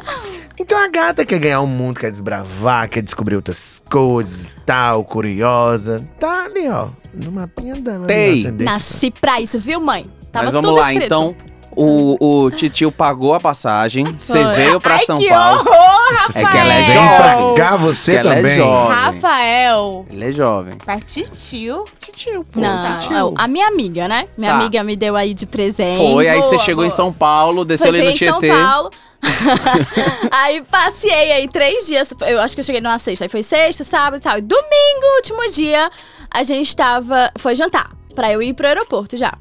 Então 0.58 0.78
a 0.82 0.88
gata 0.88 1.25
quer 1.25 1.38
ganhar 1.38 1.60
o 1.60 1.66
mundo, 1.66 2.00
quer 2.00 2.10
desbravar, 2.10 2.88
quer 2.88 3.02
descobrir 3.02 3.36
outras 3.36 3.82
coisas 3.90 4.44
e 4.44 4.48
tal, 4.64 5.04
curiosa. 5.04 6.02
Tá 6.18 6.44
ali, 6.46 6.66
ó, 6.68 6.88
no 7.12 7.30
mapinha 7.30 7.75
dela. 7.75 8.06
Tem. 8.06 8.42
Nasci 8.52 9.10
pra 9.10 9.38
isso, 9.38 9.58
viu, 9.60 9.80
mãe? 9.80 10.06
Tava 10.32 10.46
Mas 10.46 10.54
vamos 10.54 10.70
tudo 10.70 10.80
lá, 10.80 10.92
escrito. 10.92 11.06
então. 11.06 11.36
O, 11.78 12.16
o 12.45 12.50
titio 12.50 12.90
pagou 12.90 13.35
a 13.35 13.40
passagem, 13.40 14.06
você 14.16 14.42
veio 14.54 14.80
pra 14.80 14.95
Ai, 14.95 15.04
São 15.04 15.18
que 15.18 15.28
Paulo. 15.28 15.61
horror, 15.61 16.14
Rafael. 16.21 16.47
É 16.47 16.50
que 16.50 16.56
ela 16.56 16.73
é 16.73 16.83
Vem 16.83 16.95
jovem. 16.95 17.54
pra 17.54 17.64
cá 17.64 17.76
você 17.76 18.12
Que 18.12 18.18
ela 18.18 18.33
é 18.33 18.37
também. 18.37 18.56
jovem. 18.59 18.97
Rafael. 18.97 20.06
Ele 20.11 20.25
é 20.25 20.30
jovem. 20.30 20.78
É 20.87 20.97
titio. 21.00 21.85
Titio, 22.00 22.47
pô. 22.50 22.61
Não, 22.61 23.00
titio. 23.00 23.16
é 23.16 23.33
a 23.37 23.47
minha 23.47 23.68
amiga, 23.68 24.09
né? 24.09 24.26
Minha 24.38 24.52
Tá. 24.52 24.59
amiga 24.59 24.83
me 24.83 24.97
deu 24.97 25.14
aí 25.16 25.35
de 25.35 25.45
presente. 25.45 25.99
Foi, 26.12 26.26
aí 26.26 26.38
você 26.40 26.54
Boa, 26.56 26.64
chegou 26.64 26.85
em 26.85 26.88
boa. 26.88 26.97
São 26.97 27.12
Paulo, 27.12 27.62
desceu 27.62 27.88
ali 27.88 27.99
no 27.99 28.04
cheguei 28.16 28.26
em 28.28 28.30
São 28.30 28.38
Tietê. 28.40 28.54
Paulo. 28.59 28.90
aí 30.30 30.62
passei 30.71 31.33
aí 31.33 31.49
três 31.49 31.87
dias. 31.87 32.09
Eu 32.26 32.40
acho 32.40 32.54
que 32.54 32.61
eu 32.61 32.64
cheguei 32.64 32.80
numa 32.80 32.99
sexta. 32.99 33.25
Aí 33.25 33.28
foi 33.28 33.42
sexta, 33.42 33.85
sábado 33.85 34.16
e 34.18 34.23
tal. 34.23 34.38
E 34.38 34.40
domingo, 34.40 35.16
último 35.16 35.50
dia, 35.50 35.90
a 36.30 36.42
gente 36.42 36.75
tava. 36.75 37.30
Foi 37.38 37.54
jantar. 37.54 37.90
Pra 38.14 38.33
eu 38.33 38.40
ir 38.40 38.54
pro 38.54 38.66
aeroporto 38.66 39.14
já. 39.16 39.35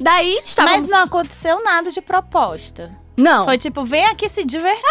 Daí 0.00 0.40
estávamos. 0.42 0.80
Mas 0.82 0.90
não 0.90 1.04
aconteceu 1.04 1.62
nada 1.62 1.92
de 1.92 2.00
proposta. 2.00 2.90
Não. 3.18 3.44
Foi 3.44 3.58
tipo, 3.58 3.84
vem 3.84 4.06
aqui 4.06 4.30
se 4.30 4.42
divertir. 4.44 4.82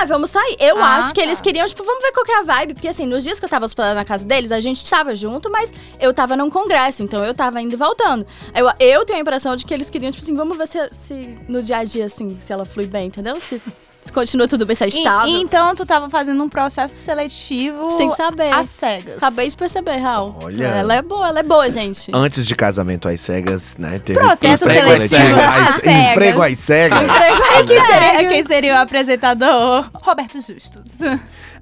Ah, 0.00 0.06
vamos 0.06 0.30
sair. 0.30 0.56
Eu 0.58 0.78
Ah, 0.82 0.96
acho 0.96 1.08
que 1.12 1.20
tá. 1.20 1.26
eles 1.26 1.38
queriam, 1.42 1.66
tipo, 1.66 1.84
vamos 1.84 2.02
ver 2.02 2.12
qual 2.12 2.24
que 2.24 2.32
é 2.32 2.38
a 2.38 2.42
vibe. 2.42 2.72
Porque, 2.72 2.88
assim, 2.88 3.04
nos 3.04 3.22
dias 3.22 3.38
que 3.38 3.44
eu 3.44 3.48
tava 3.48 3.66
hospedada 3.66 3.94
na 3.94 4.06
casa 4.06 4.24
deles, 4.26 4.50
a 4.50 4.58
gente 4.60 4.82
estava 4.82 5.14
junto, 5.14 5.50
mas 5.50 5.70
eu 6.00 6.14
tava 6.14 6.34
num 6.34 6.48
congresso, 6.48 7.02
então 7.02 7.22
eu 7.22 7.34
tava 7.34 7.60
indo 7.60 7.74
e 7.74 7.76
voltando. 7.76 8.26
Eu, 8.54 8.70
eu 8.80 9.04
tenho 9.04 9.18
a 9.18 9.20
impressão 9.20 9.54
de 9.54 9.66
que 9.66 9.74
eles 9.74 9.90
queriam, 9.90 10.10
tipo 10.10 10.24
assim, 10.24 10.34
vamos 10.34 10.56
ver 10.56 10.66
se, 10.66 10.78
se 10.92 11.14
no 11.46 11.62
dia 11.62 11.76
a 11.78 11.84
dia, 11.84 12.06
assim, 12.06 12.38
se 12.40 12.50
ela 12.54 12.64
flui 12.64 12.86
bem, 12.86 13.08
entendeu? 13.08 13.38
Se, 13.38 13.60
se 14.04 14.12
continua 14.12 14.46
tudo 14.46 14.66
bem, 14.66 14.76
se 14.76 14.84
é 14.84 14.86
E- 14.86 14.90
estável. 14.90 15.28
então 15.40 15.74
tu 15.74 15.86
tava 15.86 16.10
fazendo 16.10 16.42
um 16.44 16.48
processo 16.48 16.94
seletivo 16.94 17.90
Sem 17.92 18.10
saber. 18.14 18.52
às 18.52 18.68
cegas. 18.68 19.16
Acabei 19.16 19.48
de 19.48 19.56
perceber, 19.56 19.96
Raul. 19.96 20.36
Olha. 20.44 20.66
Ela 20.66 20.94
é 20.96 21.02
boa, 21.02 21.28
ela 21.28 21.40
é 21.40 21.42
boa, 21.42 21.70
gente. 21.70 22.10
Antes 22.14 22.46
de 22.46 22.54
casamento 22.54 23.08
às 23.08 23.20
cegas, 23.20 23.76
né? 23.78 23.98
Teve 24.04 24.18
Processo 24.18 24.64
seletivo 24.64 25.40
às- 25.40 25.68
às 25.68 25.74
cegas. 25.82 26.10
Emprego 26.10 26.42
às 26.42 26.58
cegas. 26.58 27.00
Quem, 27.00 27.66
que 27.66 27.80
seria, 27.86 28.28
quem 28.28 28.44
seria 28.46 28.74
o 28.74 28.78
apresentador? 28.78 29.88
Roberto 30.02 30.34
Justus. 30.40 30.92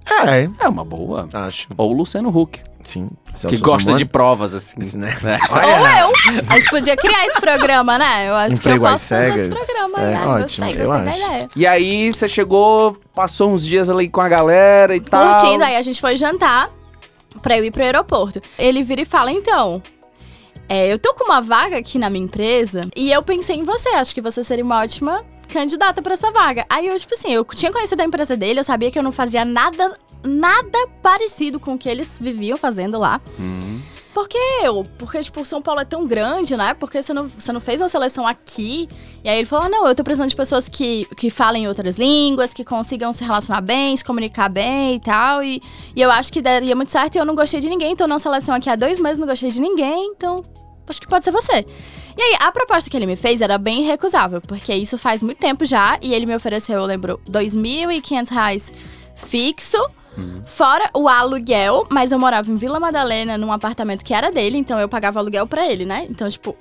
É, 0.07 0.49
É 0.65 0.69
uma 0.69 0.85
boa. 0.85 1.29
acho. 1.33 1.69
Ou 1.77 1.91
o 1.91 1.93
Luciano 1.93 2.29
Huck, 2.37 2.61
Sim. 2.83 3.09
que 3.33 3.39
Celso 3.39 3.59
gosta 3.63 3.95
de 3.95 4.05
provas, 4.05 4.55
assim. 4.55 4.81
né? 4.99 5.17
É. 5.25 5.39
Ou 6.03 6.09
eu. 6.09 6.43
A 6.49 6.59
gente 6.59 6.71
podia 6.71 6.97
criar 6.97 7.27
esse 7.27 7.41
programa, 7.41 7.97
né? 7.99 8.29
Eu 8.29 8.35
acho 8.35 8.57
Emprego 8.57 8.81
que 8.81 8.87
eu 8.87 8.91
posso 8.93 9.05
fazer 9.09 9.29
esse 9.29 9.43
cegas? 9.43 9.55
programa. 9.67 9.99
É, 10.01 10.15
Ai, 10.15 10.43
ótimo, 10.43 10.67
gostei, 10.67 10.83
eu 10.83 10.87
gostei 10.87 11.05
da 11.05 11.11
acho. 11.11 11.25
ideia. 11.27 11.49
E 11.55 11.67
aí 11.67 12.13
você 12.13 12.29
chegou, 12.29 12.97
passou 13.15 13.51
uns 13.53 13.65
dias 13.65 13.89
ali 13.89 14.09
com 14.09 14.21
a 14.21 14.29
galera 14.29 14.95
e 14.97 15.01
tal. 15.01 15.35
Curtindo, 15.35 15.65
aí 15.65 15.77
a 15.77 15.83
gente 15.83 16.01
foi 16.01 16.17
jantar 16.17 16.69
pra 17.41 17.57
eu 17.57 17.65
ir 17.65 17.71
pro 17.71 17.83
aeroporto. 17.83 18.41
Ele 18.59 18.83
vira 18.83 19.01
e 19.03 19.05
fala, 19.07 19.31
então... 19.31 19.81
é, 20.69 20.93
eu 20.93 20.99
tô 20.99 21.15
com 21.15 21.25
uma 21.25 21.41
vaga 21.41 21.79
aqui 21.79 21.99
na 21.99 22.11
minha 22.11 22.25
empresa 22.25 22.89
e 22.97 23.13
eu 23.13 23.23
pensei 23.23 23.57
em 23.57 23.65
você. 23.65 23.89
Acho 23.91 24.13
que 24.15 24.21
você 24.21 24.43
seria 24.43 24.65
uma 24.65 24.83
ótima 24.83 25.23
candidata 25.53 26.01
pra 26.01 26.15
essa 26.15 26.31
vaga. 26.31 26.65
Aí 26.69 26.87
eu, 26.87 26.99
tipo 26.99 27.15
assim, 27.15 27.33
eu 27.33 27.45
tinha 27.45 27.71
conhecido 27.71 28.01
a 28.01 28.05
empresa 28.05 28.37
dele, 28.37 28.61
eu 28.61 28.65
sabia 28.65 28.91
que 28.91 28.99
eu 28.99 29.03
não 29.03 29.13
fazia 29.13 29.45
nada, 29.45 29.99
nada 30.25 30.79
parecido 31.03 31.61
com 31.61 31.75
o 31.75 31.79
que 31.79 31.89
eles 31.89 32.19
viviam 32.19 32.57
fazendo 32.57 32.99
lá. 32.99 33.21
Hum. 33.39 33.81
Por 34.15 34.29
que 34.29 34.39
eu? 34.63 34.85
Porque, 34.99 35.21
tipo, 35.23 35.43
São 35.43 35.63
Paulo 35.63 35.81
é 35.81 35.87
tão 35.87 36.07
grande, 36.07 36.55
né? 36.55 36.75
Porque 36.75 37.03
você 37.03 37.15
não, 37.15 37.29
você 37.29 37.51
não 37.51 37.61
fez 37.61 37.81
uma 37.81 37.89
seleção 37.89 38.27
aqui. 38.27 38.87
E 39.25 39.29
aí 39.29 39.39
ele 39.39 39.47
falou: 39.47 39.65
ah, 39.65 39.69
não, 39.71 39.89
eu 39.89 39.95
tô 39.95 40.05
precisando 40.05 40.29
de 40.29 40.37
pessoas 40.37 40.69
que, 40.69 41.07
que 41.17 41.31
falem 41.31 41.67
outras 41.67 41.99
línguas, 41.99 42.53
que 42.53 42.63
consigam 42.63 43.11
se 43.13 43.25
relacionar 43.25 43.63
bem, 43.63 43.97
se 43.97 44.05
comunicar 44.05 44.51
bem 44.51 44.97
e 44.97 45.01
tal. 45.01 45.43
E, 45.43 45.63
e 45.97 46.01
eu 46.01 46.11
acho 46.11 46.31
que 46.31 46.43
daria 46.43 46.77
muito 46.77 46.93
certo. 46.93 47.17
E 47.17 47.19
eu 47.19 47.25
não 47.25 47.35
gostei 47.35 47.59
de 47.61 47.71
ninguém, 47.71 47.97
tô 47.97 48.07
na 48.07 48.19
seleção 48.19 48.55
aqui 48.55 48.69
há 48.69 48.77
dois 48.77 48.99
meses, 48.99 49.19
não 49.19 49.27
gostei 49.27 49.51
de 49.51 49.61
ninguém, 49.61 50.13
então 50.15 50.45
acho 50.87 51.01
que 51.01 51.07
pode 51.07 51.25
ser 51.25 51.31
você. 51.31 51.65
E 52.17 52.23
aí, 52.23 52.37
a 52.41 52.53
proposta 52.53 52.91
que 52.91 52.97
ele 52.97 53.07
me 53.07 53.17
fez 53.17 53.41
era 53.41 53.57
bem 53.59 53.83
recusável, 53.83 54.41
porque 54.41 54.75
isso 54.75 54.99
faz 54.99 55.23
muito 55.23 55.39
tempo 55.39 55.65
já, 55.65 55.99
e 56.03 56.13
ele 56.13 56.27
me 56.27 56.35
ofereceu, 56.35 56.79
eu 56.79 56.85
lembro, 56.85 57.21
2.500 57.31 58.31
reais 58.31 58.73
fixo, 59.15 59.79
fora 60.45 60.91
o 60.95 61.09
aluguel, 61.09 61.87
mas 61.91 62.13
eu 62.13 62.19
morava 62.19 62.51
em 62.51 62.57
Vila 62.57 62.79
Madalena, 62.79 63.39
num 63.39 63.53
apartamento 63.53 64.05
que 64.05 64.13
era 64.13 64.31
dele, 64.31 64.59
então 64.59 64.79
eu 64.79 64.89
pagava 64.89 65.21
aluguel 65.21 65.47
pra 65.47 65.67
ele, 65.67 65.85
né? 65.85 66.07
Então, 66.09 66.29
tipo, 66.29 66.57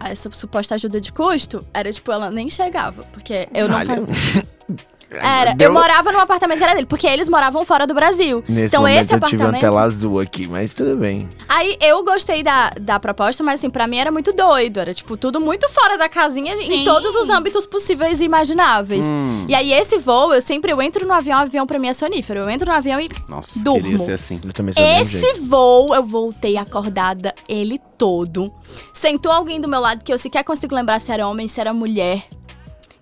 essa 0.00 0.30
suposta 0.32 0.74
ajuda 0.74 1.00
de 1.00 1.12
custo 1.12 1.64
era, 1.72 1.92
tipo, 1.92 2.10
ela 2.10 2.30
nem 2.30 2.50
chegava, 2.50 3.04
porque 3.12 3.48
eu 3.54 3.68
não... 3.68 3.78
Era, 5.20 5.52
Deu- 5.54 5.68
eu 5.68 5.72
morava 5.72 6.12
num 6.12 6.20
apartamento 6.20 6.58
que 6.58 6.64
era 6.64 6.74
dele, 6.74 6.86
porque 6.86 7.06
eles 7.06 7.28
moravam 7.28 7.64
fora 7.64 7.86
do 7.86 7.94
Brasil. 7.94 8.42
Nesse 8.48 8.66
então, 8.68 8.82
momento 8.82 9.04
esse 9.04 9.14
eu 9.14 9.20
tive 9.20 9.36
uma 9.42 9.48
apartamento- 9.48 9.60
tela 9.60 9.82
azul 9.82 10.20
aqui, 10.20 10.46
mas 10.48 10.72
tudo 10.72 10.96
bem. 10.96 11.28
Aí 11.48 11.76
eu 11.80 12.02
gostei 12.04 12.42
da, 12.42 12.70
da 12.80 12.98
proposta, 13.00 13.42
mas 13.42 13.60
assim, 13.60 13.70
pra 13.70 13.86
mim 13.86 13.98
era 13.98 14.10
muito 14.10 14.32
doido. 14.32 14.78
Era, 14.80 14.94
tipo, 14.94 15.16
tudo 15.16 15.40
muito 15.40 15.68
fora 15.70 15.96
da 15.98 16.08
casinha 16.08 16.54
em 16.54 16.66
Sim. 16.66 16.84
todos 16.84 17.14
os 17.14 17.28
âmbitos 17.30 17.66
possíveis 17.66 18.20
e 18.20 18.24
imagináveis. 18.24 19.06
Hum. 19.06 19.46
E 19.48 19.54
aí, 19.54 19.72
esse 19.72 19.98
voo, 19.98 20.32
eu 20.32 20.40
sempre 20.40 20.72
eu 20.72 20.80
entro 20.80 21.06
no 21.06 21.12
avião, 21.12 21.38
o 21.38 21.42
avião 21.42 21.66
pra 21.66 21.78
mim 21.78 21.88
é 21.88 21.92
sonífero. 21.92 22.40
Eu 22.40 22.50
entro 22.50 22.70
no 22.70 22.76
avião 22.76 23.00
e. 23.00 23.08
Nossa, 23.28 23.58
Durmo. 23.62 23.82
queria 23.82 23.98
ser 23.98 24.12
assim. 24.12 24.40
Eu 24.44 24.52
também 24.52 24.72
sou 24.72 24.82
Esse 24.84 25.20
jeito. 25.20 25.42
voo, 25.46 25.94
eu 25.94 26.04
voltei 26.04 26.56
acordada 26.56 27.34
ele 27.48 27.80
todo. 27.98 28.52
Sentou 28.92 29.32
alguém 29.32 29.60
do 29.60 29.68
meu 29.68 29.80
lado 29.80 30.02
que 30.04 30.12
eu 30.12 30.18
sequer 30.18 30.42
consigo 30.44 30.74
lembrar 30.74 31.00
se 31.00 31.10
era 31.12 31.26
homem, 31.26 31.48
se 31.48 31.60
era 31.60 31.72
mulher. 31.72 32.24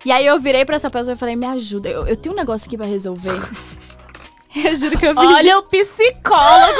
E 0.05 0.11
aí 0.11 0.25
eu 0.25 0.39
virei 0.39 0.65
pra 0.65 0.75
essa 0.75 0.89
pessoa 0.89 1.13
e 1.13 1.17
falei, 1.17 1.35
me 1.35 1.45
ajuda, 1.45 1.89
eu, 1.89 2.07
eu 2.07 2.15
tenho 2.15 2.33
um 2.33 2.37
negócio 2.37 2.67
aqui 2.67 2.77
pra 2.77 2.85
resolver. 2.85 3.39
Eu 4.53 4.75
juro 4.75 4.97
que 4.97 5.05
eu 5.05 5.15
fiz 5.15 5.25
Olha 5.25 5.59
o 5.59 5.63
psicólogo 5.63 6.79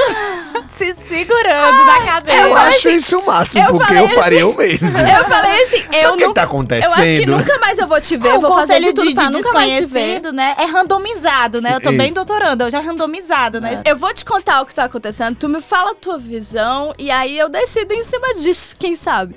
se 0.76 0.94
segurando 0.94 1.86
na 1.86 2.02
cadeira. 2.06 2.50
Eu 2.50 2.58
acho 2.58 2.90
isso 2.90 3.18
o 3.18 3.26
máximo, 3.26 3.64
eu 3.64 3.72
porque 3.72 3.94
eu 3.94 4.10
faria 4.10 4.46
o 4.46 4.56
mesmo. 4.56 4.90
Eu 5.00 5.26
falei 5.26 5.64
assim, 5.64 5.84
Sabe 6.02 6.22
eu 6.22 6.28
o 6.28 6.30
que 6.30 6.36
tá 6.36 6.44
acontecendo? 6.44 6.92
Eu 6.92 7.02
acho 7.02 7.16
que 7.16 7.26
nunca 7.26 7.60
mais 7.60 7.80
eu 7.80 7.88
vou 7.88 8.02
te 8.02 8.18
ver. 8.18 8.28
É, 8.28 8.32
eu 8.34 8.38
o 8.38 8.42
vou 8.42 8.54
fazer 8.56 8.82
de 8.82 8.94
tudo 8.94 9.08
de, 9.08 9.16
pra 9.16 9.28
de 9.28 9.32
nunca 9.32 9.54
mais 9.54 9.74
te 9.74 9.86
ver. 9.86 10.22
né? 10.34 10.56
É 10.58 10.66
randomizado, 10.66 11.62
né? 11.62 11.76
Eu 11.76 11.82
tô 11.82 11.92
bem 11.92 12.08
Isso. 12.08 12.16
doutorando, 12.16 12.64
eu 12.64 12.72
já 12.72 12.82
randomizado, 12.82 13.62
né? 13.62 13.82
Eu 13.86 13.96
vou 13.96 14.14
te 14.14 14.26
contar 14.26 14.62
o 14.62 14.66
que 14.66 14.76
tá 14.76 14.84
acontecendo, 14.84 15.38
tu 15.38 15.48
me 15.48 15.62
fala 15.62 15.92
a 15.92 15.96
tua 15.96 16.18
visão 16.18 16.94
e 16.98 17.10
aí 17.10 17.38
eu 17.38 17.48
decido 17.48 17.94
em 17.94 18.04
cima 18.04 18.34
disso, 18.34 18.76
quem 18.78 18.98
sabe. 18.98 19.34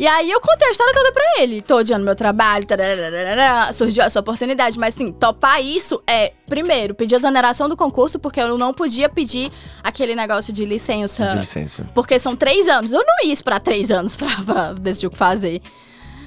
E 0.00 0.06
aí 0.06 0.30
eu 0.30 0.40
contei 0.40 0.66
a 0.66 0.70
história 0.70 0.94
toda 0.94 1.12
pra 1.12 1.22
ele. 1.40 1.60
Tô 1.60 1.76
odiando 1.76 2.02
meu 2.02 2.16
trabalho, 2.16 2.64
tararara, 2.64 3.70
surgiu 3.70 4.02
essa 4.02 4.18
oportunidade. 4.18 4.78
Mas 4.78 4.94
assim, 4.94 5.12
topar 5.12 5.62
isso 5.62 6.02
é, 6.06 6.32
primeiro, 6.46 6.94
pedir 6.94 7.16
exoneração 7.16 7.68
do 7.68 7.76
concurso, 7.76 8.18
porque 8.18 8.40
eu 8.40 8.56
não 8.56 8.72
podia 8.72 9.10
pedir 9.10 9.52
aquele 9.84 10.14
negócio 10.14 10.54
de 10.54 10.64
licença. 10.64 11.32
De 11.32 11.36
licença. 11.36 11.86
Porque 11.94 12.18
são 12.18 12.34
três 12.34 12.66
anos. 12.66 12.92
Eu 12.92 13.04
não 13.06 13.26
ia 13.26 13.32
esperar 13.34 13.60
três 13.60 13.90
anos 13.90 14.16
pra, 14.16 14.30
pra 14.42 14.72
decidir 14.72 15.08
o 15.08 15.10
que 15.10 15.18
fazer. 15.18 15.60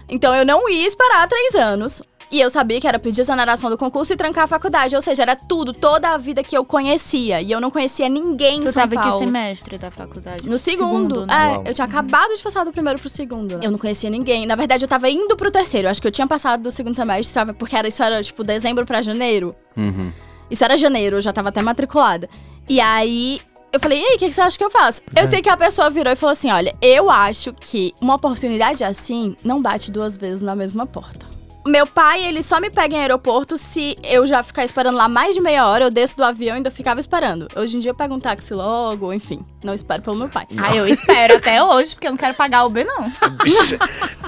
Então 0.07 0.35
eu 0.35 0.45
não 0.45 0.69
ia 0.69 0.85
esperar 0.85 1.27
três 1.27 1.55
anos. 1.55 1.99
E 2.33 2.41
eu 2.41 2.49
sabia 2.49 2.81
que 2.81 2.87
era 2.87 2.97
pedir 2.97 3.21
exoneração 3.21 3.69
do 3.69 3.77
concurso 3.77 4.11
e 4.11 4.15
trancar 4.15 4.45
a 4.45 4.47
faculdade. 4.47 4.95
Ou 4.95 5.01
seja, 5.03 5.21
era 5.21 5.35
tudo, 5.35 5.71
toda 5.71 6.09
a 6.09 6.17
vida 6.17 6.41
que 6.41 6.57
eu 6.57 6.65
conhecia. 6.65 7.39
E 7.39 7.51
eu 7.51 7.61
não 7.61 7.69
conhecia 7.69 8.09
ninguém 8.09 8.57
em 8.57 8.61
Tu 8.61 8.71
São 8.71 8.81
tava 8.81 8.95
em 8.95 8.97
que 8.97 9.03
Paulo. 9.07 9.23
semestre 9.25 9.77
da 9.77 9.91
faculdade? 9.91 10.49
No 10.49 10.57
segundo. 10.57 11.27
né? 11.27 11.33
é, 11.33 11.47
Uau. 11.51 11.63
eu 11.67 11.73
tinha 11.75 11.85
acabado 11.85 12.35
de 12.35 12.41
passar 12.41 12.63
do 12.65 12.71
primeiro 12.71 12.99
pro 12.99 13.07
segundo. 13.07 13.59
né? 13.59 13.65
Eu 13.67 13.69
não 13.69 13.77
conhecia 13.77 14.09
ninguém. 14.09 14.47
Na 14.47 14.55
verdade, 14.55 14.83
eu 14.83 14.89
tava 14.89 15.07
indo 15.11 15.37
pro 15.37 15.51
terceiro. 15.51 15.85
Eu 15.87 15.91
acho 15.91 16.01
que 16.01 16.07
eu 16.07 16.11
tinha 16.11 16.25
passado 16.25 16.63
do 16.63 16.71
segundo 16.71 16.95
semestre, 16.95 17.31
tava- 17.35 17.53
porque 17.53 17.75
era, 17.75 17.87
isso 17.87 18.01
era 18.01 18.23
tipo 18.23 18.43
dezembro 18.43 18.83
pra 18.83 19.01
janeiro. 19.03 19.55
Uhum. 19.77 20.11
Isso 20.49 20.63
era 20.63 20.75
janeiro, 20.75 21.17
eu 21.17 21.21
já 21.21 21.31
tava 21.31 21.49
até 21.49 21.61
matriculada. 21.61 22.27
E 22.67 22.79
aí, 22.81 23.41
eu 23.71 23.79
falei, 23.79 23.99
e 24.01 24.05
aí, 24.05 24.15
o 24.15 24.17
que, 24.17 24.25
que 24.27 24.33
você 24.33 24.41
acha 24.41 24.57
que 24.57 24.63
eu 24.63 24.71
faço? 24.71 25.03
Eu 25.15 25.27
sei 25.27 25.39
que 25.39 25.49
a 25.49 25.57
pessoa 25.57 25.89
virou 25.91 26.11
e 26.11 26.15
falou 26.15 26.31
assim: 26.31 26.49
olha, 26.51 26.75
eu 26.81 27.11
acho 27.11 27.53
que 27.53 27.93
uma 28.01 28.15
oportunidade 28.15 28.83
assim 28.83 29.35
não 29.43 29.61
bate 29.61 29.91
duas 29.91 30.17
vezes 30.17 30.41
na 30.41 30.55
mesma 30.55 30.87
porta. 30.87 31.31
Meu 31.65 31.87
pai, 31.87 32.25
ele 32.25 32.43
só 32.43 32.59
me 32.59 32.69
pega 32.69 32.95
em 32.95 32.99
aeroporto 32.99 33.57
se 33.57 33.95
eu 34.03 34.27
já 34.27 34.43
ficar 34.43 34.65
esperando 34.65 34.95
lá 34.95 35.07
mais 35.07 35.33
de 35.33 35.41
meia 35.41 35.65
hora, 35.65 35.85
eu 35.85 35.91
desço 35.91 36.15
do 36.17 36.23
avião 36.23 36.55
e 36.55 36.57
ainda 36.57 36.69
ficava 36.69 36.99
esperando. 36.99 37.47
Hoje 37.55 37.77
em 37.77 37.79
dia 37.79 37.91
eu 37.91 37.95
pego 37.95 38.13
um 38.15 38.19
táxi 38.19 38.53
logo, 38.53 39.13
enfim. 39.13 39.39
Não 39.63 39.73
espero 39.73 40.01
pelo 40.01 40.17
meu 40.17 40.27
pai. 40.27 40.45
Ah, 40.57 40.75
eu 40.75 40.85
espero 40.87 41.37
até 41.37 41.63
hoje, 41.63 41.95
porque 41.95 42.07
eu 42.07 42.11
não 42.11 42.17
quero 42.17 42.33
pagar 42.33 42.65
Uber, 42.65 42.85
não. 42.85 43.03
Bicha, 43.43 43.77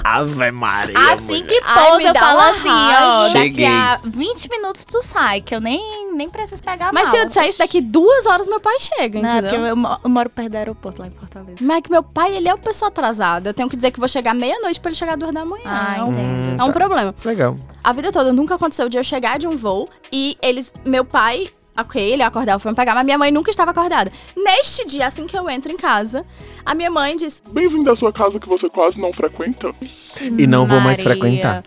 Ave 0.03 0.51
Maria. 0.51 0.97
Assim 1.13 1.43
mulher. 1.43 1.47
que 1.47 1.61
pousa, 1.61 2.07
eu 2.07 2.15
falo 2.15 2.39
assim, 2.39 2.69
ó, 2.69 2.71
raiva. 2.71 3.23
daqui 3.33 3.37
Cheguei. 3.39 3.65
a 3.65 3.99
20 4.03 4.49
minutos 4.49 4.85
tu 4.85 5.01
sai, 5.01 5.41
que 5.41 5.53
eu 5.53 5.59
nem, 5.59 6.13
nem 6.13 6.29
preciso 6.29 6.61
pegar 6.63 6.93
Mas 6.93 7.03
mal. 7.03 7.11
se 7.11 7.17
eu 7.17 7.25
dissesse 7.25 7.57
daqui 7.57 7.81
duas 7.81 8.25
horas, 8.25 8.47
meu 8.47 8.59
pai 8.61 8.77
chega, 8.79 9.21
Não, 9.21 9.29
é 9.29 9.41
porque 9.41 9.47
entendeu? 9.55 9.67
eu, 9.71 9.75
mo- 9.75 9.99
eu 10.03 10.09
moro 10.09 10.29
perto 10.29 10.51
do 10.51 10.57
aeroporto, 10.57 11.01
lá 11.01 11.07
em 11.09 11.11
Fortaleza. 11.11 11.57
Mas 11.61 11.77
é 11.77 11.81
que 11.81 11.91
meu 11.91 12.01
pai, 12.03 12.33
ele 12.35 12.47
é 12.47 12.53
uma 12.53 12.61
pessoa 12.61 12.87
atrasada. 12.87 13.49
Eu 13.49 13.53
tenho 13.53 13.67
que 13.67 13.75
dizer 13.75 13.91
que 13.91 13.99
vou 13.99 14.07
chegar 14.07 14.33
meia-noite 14.33 14.79
pra 14.79 14.89
ele 14.89 14.95
chegar 14.97 15.17
duas 15.17 15.33
da 15.33 15.43
manhã. 15.43 15.63
Ah, 15.65 15.97
é 15.97 16.03
um, 16.03 16.13
é 16.59 16.63
um 16.63 16.71
problema. 16.71 17.13
Legal. 17.25 17.55
A 17.83 17.91
vida 17.91 18.11
toda 18.11 18.31
nunca 18.31 18.55
aconteceu 18.55 18.87
de 18.87 18.97
eu 18.97 19.03
chegar 19.03 19.39
de 19.39 19.47
um 19.47 19.57
voo 19.57 19.89
e 20.11 20.37
eles. 20.41 20.71
Meu 20.85 21.03
pai. 21.03 21.47
Ok, 21.77 22.01
ele 22.01 22.23
acordava 22.23 22.57
pra 22.57 22.71
me 22.71 22.75
pegar, 22.75 22.95
mas 22.95 23.03
minha 23.03 23.17
mãe 23.17 23.29
nunca 23.31 23.51
estava 23.51 23.71
acordada. 23.71 24.09
Neste 24.37 24.85
dia, 24.85 25.07
assim 25.07 25.27
que 25.27 25.37
eu 25.37 25.49
entro 25.49 25.69
em 25.73 25.75
casa, 25.75 26.25
a 26.65 26.73
minha 26.73 26.89
mãe 26.89 27.17
diz: 27.17 27.43
Bem-vindo 27.51 27.91
à 27.91 27.95
sua 27.97 28.13
casa 28.13 28.39
que 28.39 28.47
você 28.47 28.69
quase 28.69 28.97
não 28.97 29.11
frequenta. 29.11 29.75
E 30.21 30.47
não 30.47 30.65
vou 30.65 30.79
mais 30.79 31.03
Maria. 31.03 31.21
frequentar. 31.21 31.65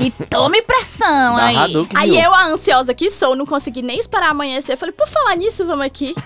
E 0.00 0.10
tome 0.26 0.62
pressão 0.62 1.36
aí. 1.36 1.56
Hadouken 1.56 1.98
Aí 1.98 2.18
eu, 2.20 2.32
a 2.34 2.44
ansiosa 2.46 2.94
que 2.94 3.10
sou, 3.10 3.34
não 3.34 3.46
consegui 3.46 3.82
nem 3.82 3.98
esperar 3.98 4.30
amanhecer. 4.30 4.72
Eu 4.74 4.78
falei, 4.78 4.92
por 4.92 5.08
falar 5.08 5.36
nisso, 5.36 5.64
vamos 5.64 5.84
aqui. 5.86 6.14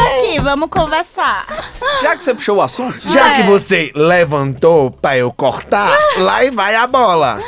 Aqui, 0.00 0.40
vamos 0.40 0.68
conversar. 0.70 1.46
Já 2.02 2.16
que 2.16 2.24
você 2.24 2.34
puxou 2.34 2.56
o 2.56 2.62
assunto, 2.62 2.98
Já 3.08 3.28
É. 3.28 3.32
que 3.34 3.42
você 3.42 3.92
levantou 3.94 4.90
pra 4.90 5.16
eu 5.16 5.32
cortar, 5.32 5.96
lá 6.18 6.44
e 6.44 6.50
vai 6.50 6.74
a 6.74 6.86
bola. 6.86 7.40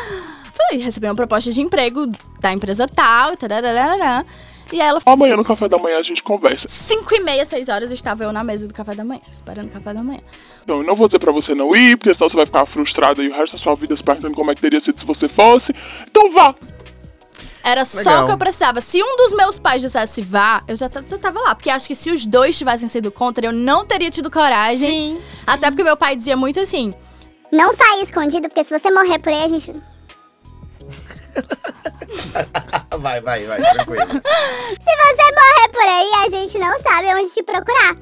Falei, 0.55 0.83
recebi 0.85 1.07
uma 1.07 1.15
proposta 1.15 1.51
de 1.51 1.61
emprego 1.61 2.07
da 2.41 2.53
empresa 2.53 2.87
tal, 2.89 3.37
tarararará. 3.37 4.25
E 4.73 4.81
aí 4.81 4.89
ela 4.89 5.01
falou, 5.01 5.17
Amanhã 5.17 5.37
no 5.37 5.45
café 5.45 5.69
da 5.69 5.79
manhã 5.79 5.99
a 5.99 6.03
gente 6.03 6.23
conversa. 6.23 6.67
5 6.67 7.15
e 7.15 7.21
meia, 7.21 7.45
6 7.45 7.69
horas, 7.69 7.93
estava 7.93 8.25
eu 8.25 8.33
na 8.33 8.43
mesa 8.43 8.67
do 8.67 8.73
café 8.73 8.95
da 8.95 9.05
manhã, 9.05 9.21
esperando 9.31 9.67
o 9.67 9.71
café 9.71 9.93
da 9.93 10.03
manhã. 10.03 10.21
Então, 10.65 10.79
eu 10.79 10.83
não 10.85 10.97
vou 10.97 11.07
dizer 11.07 11.19
pra 11.19 11.33
você 11.33 11.55
não 11.55 11.75
ir, 11.77 11.97
porque 11.99 12.15
senão 12.15 12.31
você 12.31 12.37
vai 12.37 12.47
ficar 12.47 12.67
frustrada 12.67 13.23
e 13.23 13.29
o 13.29 13.33
resto 13.35 13.57
da 13.57 13.63
sua 13.63 13.75
vida 13.75 13.97
se 13.97 14.03
perguntando 14.03 14.35
como 14.35 14.51
é 14.51 14.55
que 14.55 14.63
teria 14.63 14.81
sido 14.81 14.99
se 14.99 15.05
você 15.05 15.27
fosse. 15.35 15.73
Então 16.09 16.33
vá! 16.33 16.55
Era 17.65 17.85
só 17.85 17.99
Legal. 17.99 18.23
o 18.23 18.27
que 18.27 18.33
eu 18.33 18.39
precisava. 18.39 18.81
Se 18.81 19.01
um 19.01 19.17
dos 19.17 19.33
meus 19.35 19.59
pais 19.59 19.81
dissesse 19.81 20.21
vá, 20.21 20.63
eu 20.67 20.75
já, 20.75 20.89
já 20.89 21.19
tava 21.19 21.39
lá. 21.41 21.55
Porque 21.55 21.71
acho 21.71 21.87
que 21.87 21.95
se 21.95 22.11
os 22.11 22.27
dois 22.27 22.59
tivessem 22.59 22.89
sido 22.89 23.11
contra, 23.13 23.47
eu 23.47 23.53
não 23.53 23.87
teria 23.87 24.11
tido 24.11 24.31
coragem. 24.31 25.17
Sim. 25.17 25.23
Até 25.47 25.71
porque 25.71 25.85
meu 25.85 25.97
pai 25.97 26.17
dizia 26.17 26.37
muito 26.37 26.59
assim: 26.59 26.93
Não 27.53 27.73
saia 27.77 28.03
escondido, 28.03 28.49
porque 28.49 28.65
se 28.65 28.81
você 28.81 28.91
morrer 28.91 29.19
por 29.21 29.33
aí, 29.33 29.45
a 29.45 29.49
gente. 29.49 29.92
Vai, 32.99 33.21
vai, 33.21 33.45
vai, 33.47 33.61
tranquilo. 33.61 34.07
Se 34.07 34.97
você 34.97 35.33
morrer 35.33 35.69
por 35.73 35.83
aí, 35.83 36.11
a 36.15 36.31
gente 36.31 36.59
não 36.59 36.81
sabe 36.81 37.09
onde 37.19 37.35
te 37.35 37.43
procurar. 37.43 37.97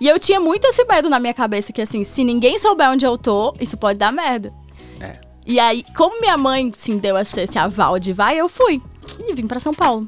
E 0.00 0.06
eu 0.08 0.18
tinha 0.18 0.38
muito 0.38 0.66
esse 0.66 0.84
medo 0.84 1.10
na 1.10 1.18
minha 1.18 1.34
cabeça 1.34 1.72
que, 1.72 1.82
assim, 1.82 2.04
se 2.04 2.22
ninguém 2.22 2.58
souber 2.58 2.90
onde 2.90 3.04
eu 3.04 3.18
tô, 3.18 3.54
isso 3.60 3.76
pode 3.76 3.98
dar 3.98 4.12
merda. 4.12 4.52
É. 5.00 5.12
E 5.46 5.58
aí, 5.58 5.84
como 5.96 6.20
minha 6.20 6.36
mãe, 6.36 6.70
sim, 6.74 6.98
deu 6.98 7.16
esse, 7.18 7.40
esse 7.40 7.58
aval 7.58 7.98
de 7.98 8.12
vai, 8.12 8.36
eu 8.38 8.48
fui. 8.48 8.80
E 9.26 9.34
vim 9.34 9.46
pra 9.46 9.58
São 9.58 9.74
Paulo. 9.74 10.06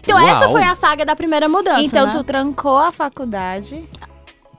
Então 0.00 0.16
Uau. 0.16 0.28
essa 0.28 0.48
foi 0.48 0.64
a 0.64 0.74
saga 0.74 1.04
da 1.04 1.14
primeira 1.14 1.48
mudança, 1.48 1.82
Então 1.82 2.06
né? 2.06 2.12
tu 2.12 2.24
trancou 2.24 2.78
a 2.78 2.90
faculdade. 2.90 3.88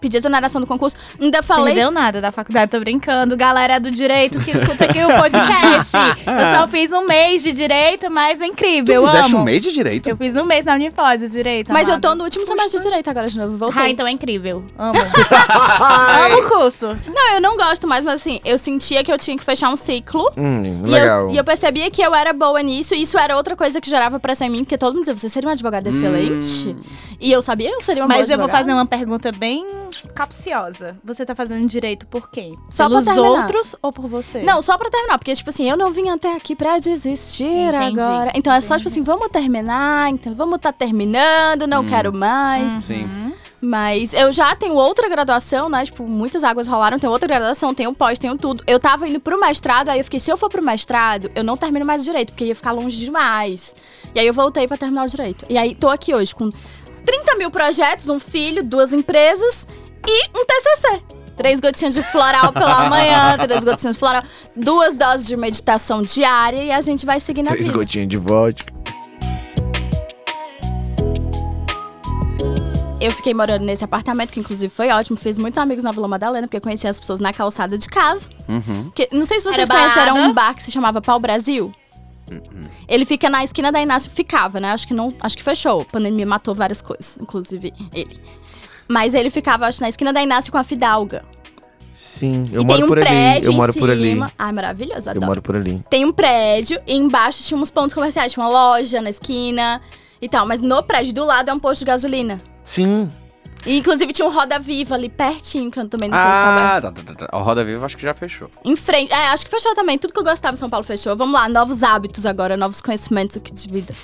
Pedi 0.02 0.18
exoneração 0.18 0.60
do 0.60 0.66
concurso. 0.66 0.98
Ainda 1.20 1.44
falei... 1.44 1.76
Não 1.76 1.82
deu 1.84 1.92
nada 1.92 2.20
da 2.20 2.32
faculdade, 2.32 2.72
tô 2.72 2.80
brincando. 2.80 3.38
Galera 3.38 3.80
do 3.80 3.92
direito 3.92 4.40
que 4.40 4.50
escuta 4.50 4.86
aqui 4.86 4.98
o 5.04 5.08
podcast. 5.16 5.96
Eu 5.96 6.60
só 6.60 6.68
fiz 6.74 6.92
um 6.92 7.06
mês 7.06 7.44
de 7.44 7.54
direito, 7.54 8.10
mas 8.10 8.42
é 8.42 8.48
incrível, 8.48 8.86
tu 8.86 8.92
eu 8.92 9.06
fizeste 9.06 9.32
amo. 9.32 9.42
um 9.42 9.46
mês 9.46 9.62
de 9.62 9.72
direito. 9.72 10.10
Eu 10.10 10.18
fiz 10.18 10.36
um 10.36 10.44
mês 10.44 10.66
na 10.66 10.74
Unipós 10.74 11.20
de 11.22 11.30
direito. 11.30 11.72
Mas 11.72 11.88
eu 11.88 12.02
tô 12.02 12.16
no 12.16 12.24
último 12.24 12.46
semestre 12.48 12.80
de 12.80 12.84
direito 12.84 13.08
agora 13.12 13.28
de 13.28 13.38
novo, 13.38 13.56
voltei. 13.58 13.84
Ah, 13.84 13.90
então 13.90 14.08
é 14.08 14.12
incrível. 14.12 14.64
Amo. 14.76 14.94
amo 15.00 16.48
o 16.48 16.50
curso. 16.50 16.98
Não, 17.08 17.36
eu 17.36 17.42
não 17.42 17.56
gosto 17.56 17.88
mais, 17.88 18.04
mas 18.04 18.16
assim, 18.16 18.40
eu 18.44 18.58
sentia 18.58 19.04
que 19.04 19.12
eu 19.12 19.20
tinha 19.20 19.38
que 19.38 19.44
fechar 19.44 19.70
um 19.70 19.76
ciclo. 19.76 20.32
Hum, 20.36 20.82
E 20.86 20.90
legal. 20.90 21.26
eu, 21.26 21.32
e 21.32 21.38
eu 21.38 21.44
percebia 21.44 21.92
que 21.92 22.02
eu 22.02 22.16
era 22.16 22.34
boa 22.34 22.62
nisso, 22.64 22.96
e 22.96 23.04
isso 23.04 23.20
era 23.20 23.38
outra 23.38 23.56
coisa 23.56 23.80
que 23.80 23.88
gerava 23.90 24.20
pressão 24.20 24.48
em 24.48 24.50
mim, 24.50 24.64
porque 24.64 24.80
todo 24.80 24.94
mundo 24.96 25.02
dizia, 25.04 25.16
você 25.16 25.30
seria 25.30 25.48
uma 25.48 25.54
advogada 25.54 25.90
excelente? 25.90 26.76
E 27.20 27.32
eu 27.32 27.42
sabia 27.44 27.70
que 27.70 27.76
eu 27.76 27.82
seria 27.82 28.02
uma 28.02 28.08
boa 28.08 28.20
Mas 28.22 28.30
eu 28.32 28.38
vou 28.40 28.50
fazer 28.50 28.74
uma 28.74 28.86
pergunta 28.86 29.32
bem 29.32 29.64
capciosa. 30.16 30.98
Você 31.04 31.26
tá 31.26 31.36
fazendo 31.36 31.68
direito 31.68 32.06
por 32.08 32.30
quê? 32.30 32.54
Só 32.70 32.86
pra 32.90 33.02
Pelos 33.02 33.06
terminar. 33.06 33.42
outros 33.42 33.76
ou 33.82 33.92
por 33.92 34.08
você? 34.08 34.42
Não, 34.44 34.62
só 34.62 34.78
pra 34.78 34.90
terminar, 34.90 35.18
porque, 35.18 35.34
tipo 35.36 35.50
assim, 35.50 35.70
eu 35.70 35.78
não 35.78 35.92
vim 35.92 36.10
até 36.10 36.36
aqui 36.36 36.56
pra 36.56 36.78
desistir 36.80 37.44
Entendi, 37.44 38.00
agora. 38.00 38.32
Então 38.36 38.54
é 38.54 38.62
só, 38.62 38.78
tipo 38.78 38.90
assim, 38.90 39.04
vamos 39.04 39.28
terminar, 39.30 40.10
então 40.10 40.34
vamos 40.34 40.60
tá 40.60 40.72
terminando, 40.72 41.68
não 41.68 41.86
quero 41.86 42.14
mais. 42.14 42.72
Sim. 42.86 43.32
Mas 43.64 44.12
eu 44.14 44.32
já 44.34 44.56
tenho 44.56 44.74
outra 44.74 45.08
graduação, 45.08 45.70
né? 45.70 45.86
Tipo, 45.86 46.08
muitas 46.08 46.44
águas 46.44 46.66
rolaram, 46.66 46.98
tenho 46.98 47.14
outra 47.14 47.28
graduação, 47.28 47.76
tenho 47.76 47.94
pós, 47.94 48.18
tenho 48.18 48.36
tudo. 48.36 48.64
Eu 48.66 48.80
tava 48.80 49.08
indo 49.08 49.20
pro 49.20 49.40
mestrado, 49.40 49.90
aí 49.90 50.00
eu 50.00 50.04
fiquei, 50.04 50.20
se 50.20 50.32
eu 50.32 50.38
for 50.38 50.50
pro 50.50 50.64
mestrado, 50.64 51.30
eu 51.36 51.44
não 51.44 51.56
termino 51.56 51.86
mais 51.86 52.02
o 52.02 52.06
direito, 52.06 52.32
porque 52.32 52.46
ia 52.46 52.56
ficar 52.56 52.72
longe 52.72 52.98
demais. 52.98 53.76
E 54.16 54.20
aí 54.20 54.26
eu 54.26 54.34
voltei 54.34 54.68
pra 54.68 54.78
terminar 54.78 55.06
o 55.06 55.08
direito. 55.08 55.46
E 55.48 55.60
aí 55.60 55.76
tô 55.76 55.90
aqui 55.90 56.12
hoje 56.14 56.34
com 56.34 56.50
30 57.06 57.36
mil 57.36 57.50
projetos, 57.52 58.10
um 58.10 58.20
filho, 58.20 58.64
duas 58.64 58.94
empresas 58.94 59.68
e 60.08 60.28
um 60.38 60.46
TCC. 60.46 61.04
Três 61.36 61.60
gotinhas 61.60 61.94
de 61.96 62.04
floral 62.04 62.52
pela 62.54 62.88
manhã, 62.90 63.38
três 63.38 63.64
gotinhas 63.64 63.96
de 63.96 64.00
floral, 64.00 64.24
duas 64.56 64.94
doses 64.94 65.26
de 65.26 65.36
meditação 65.36 66.02
diária 66.04 66.64
e 66.64 66.72
a 66.72 66.82
gente 66.82 67.06
vai 67.06 67.20
seguir 67.20 67.42
na 67.44 67.52
Três 67.52 67.66
vida. 67.68 67.78
gotinhas 67.78 68.08
de 68.08 68.18
vodka. 68.18 68.72
Eu 73.00 73.10
fiquei 73.10 73.34
morando 73.34 73.66
nesse 73.66 73.84
apartamento, 73.84 74.32
que 74.32 74.40
inclusive 74.40 74.72
foi 74.72 74.90
ótimo. 74.92 75.18
Fiz 75.18 75.36
muitos 75.36 75.58
amigos 75.58 75.84
na 75.84 75.92
Vila 75.92 76.08
Madalena, 76.08 76.46
porque 76.46 76.58
eu 76.58 76.62
conheci 76.62 76.88
as 76.88 77.00
pessoas 77.00 77.20
na 77.20 77.34
calçada 77.34 77.76
de 77.76 77.88
casa. 77.88 78.30
Uhum. 78.48 78.92
Que- 78.94 79.10
não 79.12 79.26
sei 79.26 79.40
se 79.40 79.46
vocês 79.52 79.68
Era 79.68 79.80
conheceram 79.80 80.14
balada? 80.14 80.30
um 80.30 80.34
bar 80.34 80.54
que 80.54 80.62
se 80.62 80.72
chamava 80.72 81.02
Pau 81.02 81.20
Brasil. 81.20 81.74
Ele 82.88 83.06
fica 83.06 83.30
na 83.30 83.44
esquina 83.44 83.72
da 83.72 83.82
Inácio. 83.82 84.10
Ficava, 84.12 84.60
né? 84.60 84.72
Acho 84.72 84.88
que 84.88 84.94
não. 84.94 85.10
Acho 85.20 85.38
que 85.38 85.44
fechou. 85.44 85.82
A 85.82 85.86
pandemia 85.86 86.26
matou 86.26 86.54
várias 86.56 86.82
coisas, 86.82 87.18
inclusive 87.22 87.74
ele. 87.94 88.20
Mas 88.88 89.14
ele 89.14 89.30
ficava, 89.30 89.68
acho, 89.68 89.82
na 89.82 89.90
esquina 89.90 90.12
da 90.12 90.22
Inácio 90.22 90.52
com 90.52 90.58
a 90.58 90.64
Fidalga. 90.64 91.24
Sim, 91.94 92.50
eu 92.52 92.62
e 92.62 92.66
moro 92.66 92.86
um 92.86 92.88
por 92.88 93.00
ali. 93.00 93.46
Eu 93.46 93.54
moro 93.54 93.74
por 93.74 93.90
ali. 93.90 94.20
Ai, 94.38 94.52
maravilhoso, 94.52 95.08
Eu 95.08 95.12
adoro. 95.12 95.26
moro 95.28 95.42
por 95.42 95.56
ali. 95.56 95.84
Tem 95.90 96.04
um 96.04 96.12
prédio 96.12 96.80
e 96.88 96.96
embaixo 96.96 97.44
tinha 97.44 97.60
uns 97.60 97.70
pontos 97.70 97.94
comerciais. 97.94 98.34
Tinha 98.34 98.46
uma 98.46 98.52
loja 98.52 99.02
na 99.02 99.10
esquina 99.10 99.82
e 100.22 100.28
tal. 100.28 100.46
Mas 100.48 100.60
no 100.60 100.82
prédio 100.84 101.14
do 101.14 101.26
lado 101.26 101.50
é 101.50 101.54
um 101.54 101.60
posto 101.60 101.80
de 101.80 101.86
gasolina. 101.86 102.38
Sim. 102.66 103.10
E, 103.66 103.78
inclusive 103.78 104.12
tinha 104.14 104.28
um 104.28 104.32
Roda 104.32 104.60
Viva 104.60 104.96
ali 104.96 105.10
pertinho, 105.10 105.70
que 105.70 105.80
eu 105.80 105.88
também 105.88 106.10
não 106.10 106.18
sei 106.18 106.28
se 106.28 106.34
tá. 106.34 106.76
Ah, 106.78 106.82
tá, 106.82 106.92
tá, 106.92 107.04
tá, 107.14 107.28
tá. 107.28 107.38
O 107.38 107.44
Roda 107.44 107.64
Viva 107.64 107.86
acho 107.86 107.96
que 107.96 108.04
já 108.04 108.14
fechou. 108.14 108.50
Em 108.66 108.76
frente. 108.76 109.12
É, 109.12 109.28
acho 109.30 109.46
que 109.46 109.52
fechou 109.52 109.74
também. 109.76 109.98
Tudo 109.98 110.14
que 110.14 110.20
eu 110.20 110.24
gostava 110.24 110.54
em 110.56 110.58
São 110.58 110.70
Paulo 110.70 110.86
fechou. 110.86 111.16
Vamos 111.16 111.34
lá, 111.34 111.48
novos 111.48 111.84
hábitos 111.84 112.26
agora, 112.26 112.58
novos 112.58 112.82
conhecimentos 112.82 113.38
aqui 113.38 113.54
de 113.54 113.68
vida. 113.68 113.94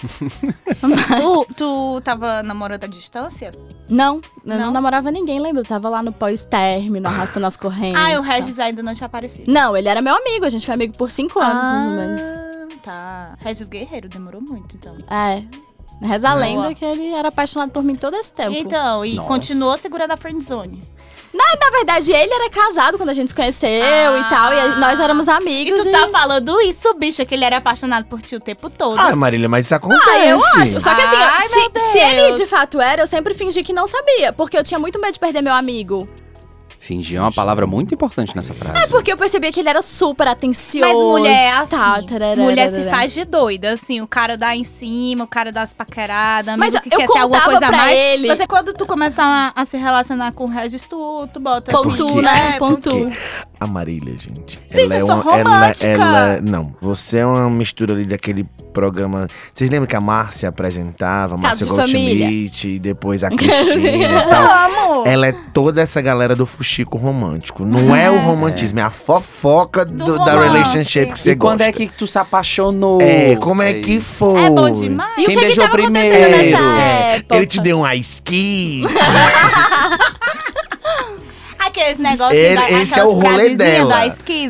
Tu, 1.18 1.48
tu 1.56 2.02
tava 2.04 2.44
namorando 2.44 2.84
à 2.84 2.88
distância? 2.88 3.52
Não, 3.90 4.16
eu 4.16 4.22
não, 4.46 4.58
Não? 4.58 4.72
namorava 4.72 5.12
ninguém, 5.12 5.40
lembra? 5.40 5.62
Eu 5.62 5.66
tava 5.66 5.90
lá 5.90 6.04
no 6.04 6.12
pós-término, 6.12 7.08
arrastando 7.08 7.46
as 7.46 7.58
correntes. 7.58 8.02
Ah, 8.02 8.12
e 8.12 8.18
o 8.18 8.22
tá. 8.22 8.28
Regis 8.28 8.60
ainda 8.60 8.84
não 8.84 8.94
tinha 8.94 9.08
aparecido. 9.08 9.52
Não, 9.52 9.76
ele 9.76 9.88
era 9.88 10.02
meu 10.02 10.16
amigo, 10.16 10.46
a 10.46 10.50
gente 10.50 10.66
foi 10.66 10.76
amigo 10.76 10.96
por 10.98 11.12
cinco 11.12 11.40
anos, 11.40 11.64
mais 11.64 11.86
ou 11.86 11.92
menos. 12.08 12.22
Ah, 12.22 12.78
tá. 12.84 13.36
Regis 13.44 13.68
Guerreiro, 13.68 14.08
demorou 14.10 14.42
muito, 14.42 14.76
então. 14.76 14.96
É. 15.10 15.44
Reza 16.02 16.30
a 16.30 16.34
Boa. 16.34 16.46
lenda 16.46 16.76
que 16.76 16.86
ele 16.86 17.12
era 17.14 17.30
apaixonado 17.30 17.72
por 17.72 17.84
mim 17.84 17.96
todo 17.96 18.16
esse 18.16 18.32
tempo. 18.32 18.52
Então, 18.54 19.04
e 19.04 19.16
Nossa. 19.16 19.28
continuou 19.28 19.78
segurando 19.78 20.12
a 20.12 20.18
friendzone. 20.18 20.82
Na 21.34 21.70
verdade, 21.72 22.12
ele 22.12 22.34
era 22.34 22.50
casado 22.50 22.98
quando 22.98 23.10
a 23.10 23.14
gente 23.14 23.30
se 23.30 23.36
conheceu 23.36 23.70
Ah. 24.14 24.20
e 24.20 24.30
tal, 24.30 24.54
e 24.54 24.60
a- 24.60 24.76
nós 24.78 25.00
éramos 25.00 25.28
E 25.28 25.32
amigos. 25.32 25.84
tu 25.84 25.92
tá 25.92 26.08
falando 26.10 26.60
isso, 26.62 26.92
bicha, 26.96 27.26
que 27.26 27.36
ele 27.36 27.46
era 27.46 27.58
apaixonado 27.58 28.06
por 28.06 28.22
ti 28.22 28.36
o 28.36 28.40
tempo 28.40 28.70
todo. 28.70 28.98
Ah, 28.98 29.16
Marília, 29.16 29.48
mas 29.50 29.66
isso 29.66 29.76
acontece. 29.76 30.02
Ah, 30.10 30.26
eu 30.26 30.38
acho. 30.38 30.82
Só 30.82 30.96
que 30.96 31.02
assim, 31.02 31.16
Ai, 31.18 31.48
se, 31.48 31.92
se 31.92 32.00
ele 32.00 32.32
de 32.34 32.46
fato 32.48 32.80
era, 32.82 33.04
eu 33.04 33.08
sempre 33.08 33.34
fingi 33.34 33.62
que 33.64 33.74
não 33.74 33.86
sabia. 33.86 34.34
Porque 34.34 34.58
eu 34.58 34.64
tinha 34.64 34.80
muito 34.80 35.00
medo 35.00 35.14
de 35.14 35.20
perder 35.20 35.42
meu 35.42 35.54
amigo. 35.54 36.08
Fingir 36.80 37.18
é 37.18 37.22
uma 37.22 37.32
palavra 37.32 37.66
muito 37.68 37.94
importante 37.94 38.36
nessa 38.36 38.54
frase. 38.54 38.84
É 38.84 38.88
porque 38.88 39.12
eu 39.12 39.18
percebia 39.18 39.52
que 39.52 39.60
ele 39.60 39.70
era 39.70 39.82
super 39.82 40.28
atencioso. 40.28 40.88
Mas 40.88 40.96
mulher 40.98 41.38
é 41.38 41.52
assim. 41.52 41.72
tal, 41.72 42.04
tararara, 42.04 42.42
mulher 42.42 42.70
se 42.70 42.84
faz 42.90 43.12
de 43.14 43.26
doida, 43.26 43.72
assim, 43.72 44.00
o 44.02 44.08
cara 44.08 44.38
dá 44.38 44.56
em 44.56 44.64
cima, 44.64 45.24
o 45.24 45.28
cara 45.28 45.52
dá 45.52 45.64
as 45.64 45.74
paqueradas, 45.74 46.56
Mas 46.58 46.80
que 46.80 46.88
eu 46.94 46.98
quer 47.00 47.08
ser 47.08 47.20
alguma 47.20 47.42
coisa 47.42 47.66
a 47.66 47.70
pra 47.70 47.78
mais. 47.78 47.98
ele. 47.98 48.28
Você, 48.28 48.48
quando 48.48 48.74
tu 48.74 48.86
começar 48.86 49.54
a, 49.56 49.62
a 49.62 49.66
se 49.66 49.76
relacionar 49.78 50.32
com 50.34 50.46
o 50.46 50.48
Regis, 50.48 50.86
tu, 50.86 51.28
tu 51.34 51.40
bota 51.40 51.72
Pontua, 51.72 52.06
assim. 52.06 52.22
né? 52.22 52.54
É, 52.56 52.60
Pontua. 52.60 53.12
A 53.60 53.68
Marília, 53.68 54.16
gente. 54.18 54.60
Gente, 54.70 54.94
eu 54.96 55.02
sou 55.08 55.10
ela, 55.34 55.50
romântica. 55.60 55.88
ela- 55.88 56.40
Não, 56.42 56.74
você 56.80 57.18
é 57.18 57.26
uma 57.26 57.50
mistura 57.50 57.94
ali 57.94 58.06
daquele 58.06 58.44
programa. 58.72 59.28
Vocês 59.54 59.70
lembram 59.70 59.88
que 59.88 59.96
a 59.96 60.02
Márcia 60.02 60.48
apresentava? 60.50 61.36
A 61.36 61.40
Caso 61.40 61.42
Márcia 61.42 61.66
de 61.66 61.92
Família. 61.94 62.28
Goldschmidt, 62.28 62.68
e 62.68 62.80
depois 62.80 63.24
a 63.24 63.30
Cristina 63.36 64.22
e 64.22 64.28
tal. 64.30 64.44
Amo! 64.96 65.04
Ela 65.08 65.28
é 65.28 65.32
toda 65.54 65.82
essa 65.82 66.00
galera 66.02 66.36
do 66.36 66.46
fuxico 66.68 66.98
romântico. 66.98 67.64
Não 67.66 67.96
é 67.96 68.10
o 68.12 68.18
romantismo, 68.20 68.80
é 68.80 68.84
a 68.84 68.90
fofoca 68.90 69.86
do- 69.86 70.04
Do 70.06 70.18
da 70.26 70.40
relationship 70.40 71.14
que 71.14 71.20
você 71.20 71.32
e 71.32 71.36
quando 71.36 71.60
gosta. 71.60 71.70
é 71.70 71.72
que 71.72 71.88
tu 71.88 72.06
se 72.06 72.20
apaixonou? 72.20 73.02
É, 73.02 73.36
como 73.38 73.62
é 73.62 73.74
que 73.76 73.94
Aí. 73.94 74.02
foi? 74.02 74.44
É 74.44 74.50
bom 74.50 74.70
demais. 74.70 75.12
E 75.18 75.26
Quem 75.26 75.26
o 75.26 75.28
que, 75.28 75.36
que 75.36 75.42
beijou 75.46 75.64
tava 75.64 75.78
primeiro? 75.78 76.16
acontecendo 76.16 76.52
nessa 76.52 76.64
É, 76.82 77.16
época? 77.18 77.36
Ele 77.38 77.46
te 77.46 77.60
deu 77.62 77.80
um 77.80 77.92
ice 77.94 78.22
kiss. 78.22 78.94
Aqueles 81.68 81.98
negócios, 82.00 82.38
Ele- 82.40 82.56
da, 82.56 82.72
esse 82.82 83.00
é 83.00 83.04
o 83.04 83.12
rolê 83.12 83.56
dela. 83.56 83.90
da 83.90 84.06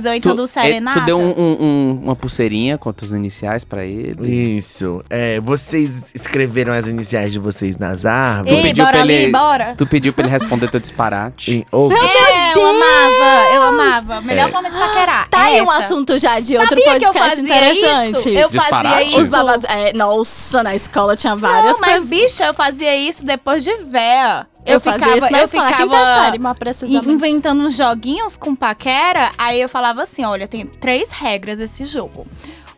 ou 0.09 0.13
então 0.15 0.31
Tu, 0.31 0.35
do 0.35 0.43
é, 0.43 0.47
Serenata. 0.47 0.99
tu 0.99 1.05
deu 1.05 1.17
um- 1.19 1.29
um- 1.37 1.57
um- 1.59 1.99
uma 2.03 2.15
pulseirinha 2.15 2.77
com 2.77 2.93
os 3.01 3.13
iniciais 3.13 3.63
pra 3.63 3.83
ele. 3.85 4.57
Isso. 4.57 5.01
É, 5.09 5.39
vocês 5.39 6.05
escreveram 6.13 6.73
as 6.73 6.87
iniciais 6.87 7.31
de 7.31 7.39
vocês 7.39 7.77
nas 7.77 8.05
árvores. 8.05 8.51
Ei, 8.57 8.61
pediu 8.63 8.83
bora 8.83 8.93
pra 8.93 9.01
ali, 9.01 9.13
ele- 9.13 9.31
bora. 9.31 9.73
Tu 9.77 9.85
pediu 9.87 10.13
pra 10.13 10.23
ele 10.25 10.31
responder 10.31 10.69
teu 10.69 10.79
disparate. 10.79 11.51
E- 11.51 11.65
ou- 11.71 11.91
é, 11.91 12.53
eu 12.55 12.65
amava, 12.65 13.55
eu 13.55 13.63
amava. 13.63 14.21
Melhor 14.21 14.49
É. 14.49 14.51
forma 14.51 14.69
de 14.69 14.77
paquerar. 14.77 15.27
Tá 15.29 15.43
aí 15.43 15.61
um 15.61 15.71
essa. 15.71 15.77
assunto 15.77 16.17
já 16.19 16.39
de 16.39 16.53
outro 16.57 16.69
Sabia 16.69 16.83
que 16.99 17.05
eu 17.05 17.13
podcast 17.13 17.29
fazia 17.29 17.43
interessante. 17.43 18.19
Isso? 18.19 18.29
Eu 18.29 18.49
Disparate? 18.49 18.87
fazia 18.89 19.03
isso. 19.07 19.21
Os 19.21 19.29
babados. 19.29 19.65
É, 19.69 19.93
nossa, 19.93 20.63
na 20.63 20.75
escola 20.75 21.15
tinha 21.15 21.35
várias 21.35 21.73
Não, 21.73 21.79
mas 21.79 21.91
coisas. 21.91 22.09
bicha, 22.09 22.45
eu 22.45 22.53
fazia 22.53 22.95
isso 22.95 23.25
depois 23.25 23.63
de 23.63 23.73
véia. 23.83 24.45
Eu, 24.73 24.79
fazia 24.79 24.99
ficava, 24.99 25.17
isso 25.17 25.31
na 25.31 25.39
eu 25.39 25.45
escola, 25.45 25.67
ficava 25.67 26.05
série, 26.05 27.11
inventando 27.11 27.63
uns 27.63 27.75
joguinhos 27.75 28.37
com 28.37 28.55
paquera, 28.55 29.31
aí 29.37 29.61
eu 29.61 29.69
falava 29.69 30.03
assim, 30.03 30.23
olha, 30.23 30.47
tem 30.47 30.65
três 30.65 31.11
regras 31.11 31.59
esse 31.59 31.85
jogo. 31.85 32.27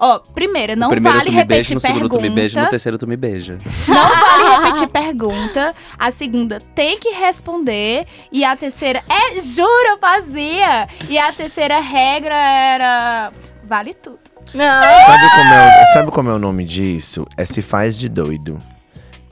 Ó, 0.02 0.20
primeira, 0.20 0.78
não 0.78 0.90
primeiro 0.90 1.18
vale 1.18 1.30
tu 1.30 1.36
me 1.36 1.44
beija, 1.44 1.58
repetir 1.58 1.74
no 1.74 1.80
segundo 1.82 2.10
tu 2.10 2.22
me 2.22 2.30
beija, 2.30 2.54
no 2.54 2.54
pergunta. 2.54 2.70
terceiro 2.70 2.98
tu 2.98 3.06
me 3.06 3.18
beija. 3.18 3.58
Não 3.86 3.96
vale 4.08 4.66
repetir 4.66 4.88
pergunta. 4.88 5.76
A 5.98 6.10
segunda 6.10 6.62
tem 6.74 6.98
que 6.98 7.10
responder. 7.10 8.08
E 8.32 8.46
a 8.46 8.56
terceira, 8.56 9.04
é, 9.10 9.42
juro, 9.42 9.88
eu 9.90 9.98
fazia. 9.98 10.88
E 11.10 11.18
a 11.18 11.34
terceira 11.34 11.82
regra 11.82 12.34
era. 12.34 13.34
Vale 13.66 13.94
tudo. 13.94 14.20
Não. 14.54 14.84
Sabe 15.06 15.30
como, 15.30 15.54
é, 15.54 15.86
sabe 15.94 16.12
como 16.12 16.30
é 16.30 16.34
o 16.34 16.40
nome 16.40 16.64
disso? 16.64 17.28
É 17.36 17.44
se 17.44 17.62
faz 17.62 17.98
de 17.98 18.08
doido. 18.08 18.58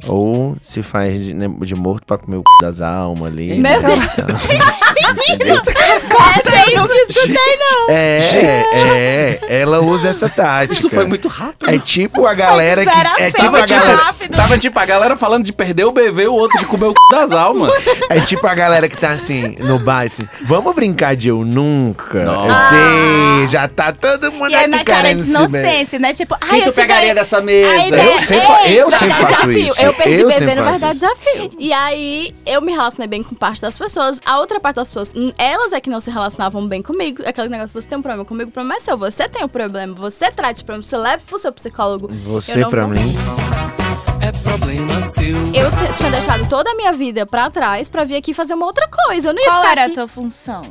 Ou 0.06 0.56
se 0.66 0.84
faz 0.84 1.24
de, 1.24 1.34
né, 1.34 1.48
de 1.62 1.76
morto 1.76 2.06
pra 2.06 2.18
comer 2.18 2.38
o 2.38 2.40
c 2.42 2.66
das 2.66 2.82
almas 2.82 3.32
ali. 3.32 3.56
Meu 3.56 3.62
né? 3.62 3.80
Deus. 3.80 5.28
Entendeu? 5.30 5.62
Essa 6.38 6.72
eu 6.72 6.82
nunca 6.82 6.94
escutei, 6.96 7.58
não. 7.60 7.90
É, 7.90 8.20
é, 8.74 9.40
ela 9.62 9.82
usa 9.82 10.10
essa 10.10 10.28
tática. 10.30 10.74
Isso 10.74 10.90
foi 10.90 11.06
muito 11.06 11.28
rápido. 11.28 11.70
É 11.70 11.78
tipo 11.80 12.26
a 12.26 12.34
galera 12.34 12.86
que. 12.86 13.22
É 13.22 13.32
tipo 13.32 13.48
a 13.48 13.52
muito 13.52 13.70
galera. 13.70 13.96
rápido. 13.98 14.36
Tava 14.36 14.58
tipo 14.58 14.80
a 14.80 14.86
galera 14.86 15.16
falando 15.16 15.46
de 15.46 15.54
perder 15.54 15.86
o 15.86 15.92
bebê 15.92 16.24
e 16.24 16.28
o 16.28 16.34
outro 16.34 16.60
de 16.60 16.66
comer 16.66 16.88
o 16.88 16.92
c 16.92 16.96
das 17.12 17.32
almas. 17.32 17.72
É 18.10 18.20
tipo 18.22 18.46
a 18.48 18.56
galera 18.56 18.88
que 18.90 18.98
tá 18.98 19.12
assim, 19.12 19.56
no 19.60 19.80
bar, 19.80 20.06
assim, 20.06 20.28
vamos 20.42 20.74
brincar 20.76 21.16
de 21.16 21.30
eu 21.30 21.44
nunca. 21.44 22.24
Nossa. 22.24 22.76
Eu 22.76 23.40
sei, 23.40 23.48
já 23.48 23.68
tá 23.68 23.92
todo 23.94 24.32
mundo 24.32 24.52
E 24.52 24.56
é 24.56 24.60
aqui 24.60 24.68
na 24.70 24.84
cara 24.84 25.14
de 25.14 25.22
inocência, 25.22 26.00
né? 26.00 26.14
Tipo, 26.14 26.36
ai, 26.42 26.50
Quem 26.50 26.60
eu 26.64 26.72
tu 26.72 26.76
pegaria 26.76 27.16
dessa 27.16 27.42
mesa? 27.42 27.70
Aí, 27.70 27.90
Eu 27.92 28.20
sempre, 28.20 28.48
Ei, 28.66 28.82
eu 28.82 28.92
sempre 28.92 29.26
faço 29.26 29.52
isso. 29.52 29.87
Eu 29.88 29.94
perdi 29.94 30.18
bebê 30.24 30.32
sempre 30.34 30.56
no 30.56 30.64
verdade 30.64 31.00
desafio. 31.00 31.52
E 31.60 31.72
aí, 31.74 32.36
eu 32.46 32.62
me 32.62 32.72
relacionei 32.72 33.08
bem 33.08 33.24
com 33.24 33.36
parte 33.36 33.62
das 33.62 33.78
pessoas. 33.78 34.20
A 34.26 34.40
outra 34.40 34.60
parte 34.60 34.76
das 34.78 34.88
pessoas, 34.90 35.14
elas 35.38 35.74
é 35.74 35.80
que 35.82 35.90
não 35.90 36.00
se 36.00 36.10
relacionavam 36.12 36.68
bem 36.68 36.82
comigo. 36.82 37.24
Aquele 37.26 37.50
negócio, 37.50 37.80
você 37.82 37.88
tem 37.88 37.98
um 37.98 38.02
problema 38.02 38.26
comigo, 38.26 38.50
o 38.50 38.54
problema 38.54 38.76
é 38.78 38.80
seu. 38.80 38.98
Você 38.98 39.28
tem 39.30 39.44
um 39.44 39.48
problema, 39.48 39.94
você 39.94 40.32
trate 40.32 40.62
o 40.62 40.66
problema, 40.66 40.84
você 40.84 40.98
leve 40.98 41.24
pro 41.26 41.38
seu 41.40 41.52
psicólogo. 41.52 42.10
Eu 42.12 42.32
Você 42.34 42.66
pra 42.66 42.86
vou- 42.86 42.94
mim. 42.94 43.16
é 44.22 44.32
problema 44.32 45.02
seu. 45.02 45.36
Eu 45.54 45.72
te- 45.72 45.94
tinha 45.96 46.12
deixado 46.12 46.48
toda 46.50 46.72
a 46.72 46.76
minha 46.76 46.92
vida 46.94 47.26
pra 47.26 47.50
trás 47.50 47.88
pra 47.90 48.04
vir 48.04 48.16
aqui 48.16 48.34
fazer 48.34 48.54
uma 48.54 48.66
outra 48.66 48.88
coisa. 48.88 49.30
Eu 49.30 49.34
não 49.34 49.42
ia 49.42 49.48
Qual 49.50 49.58
ficar 49.62 49.72
era 49.72 49.82
aqui. 49.84 49.92
a 49.92 49.96
tua 49.96 50.08
função? 50.08 50.64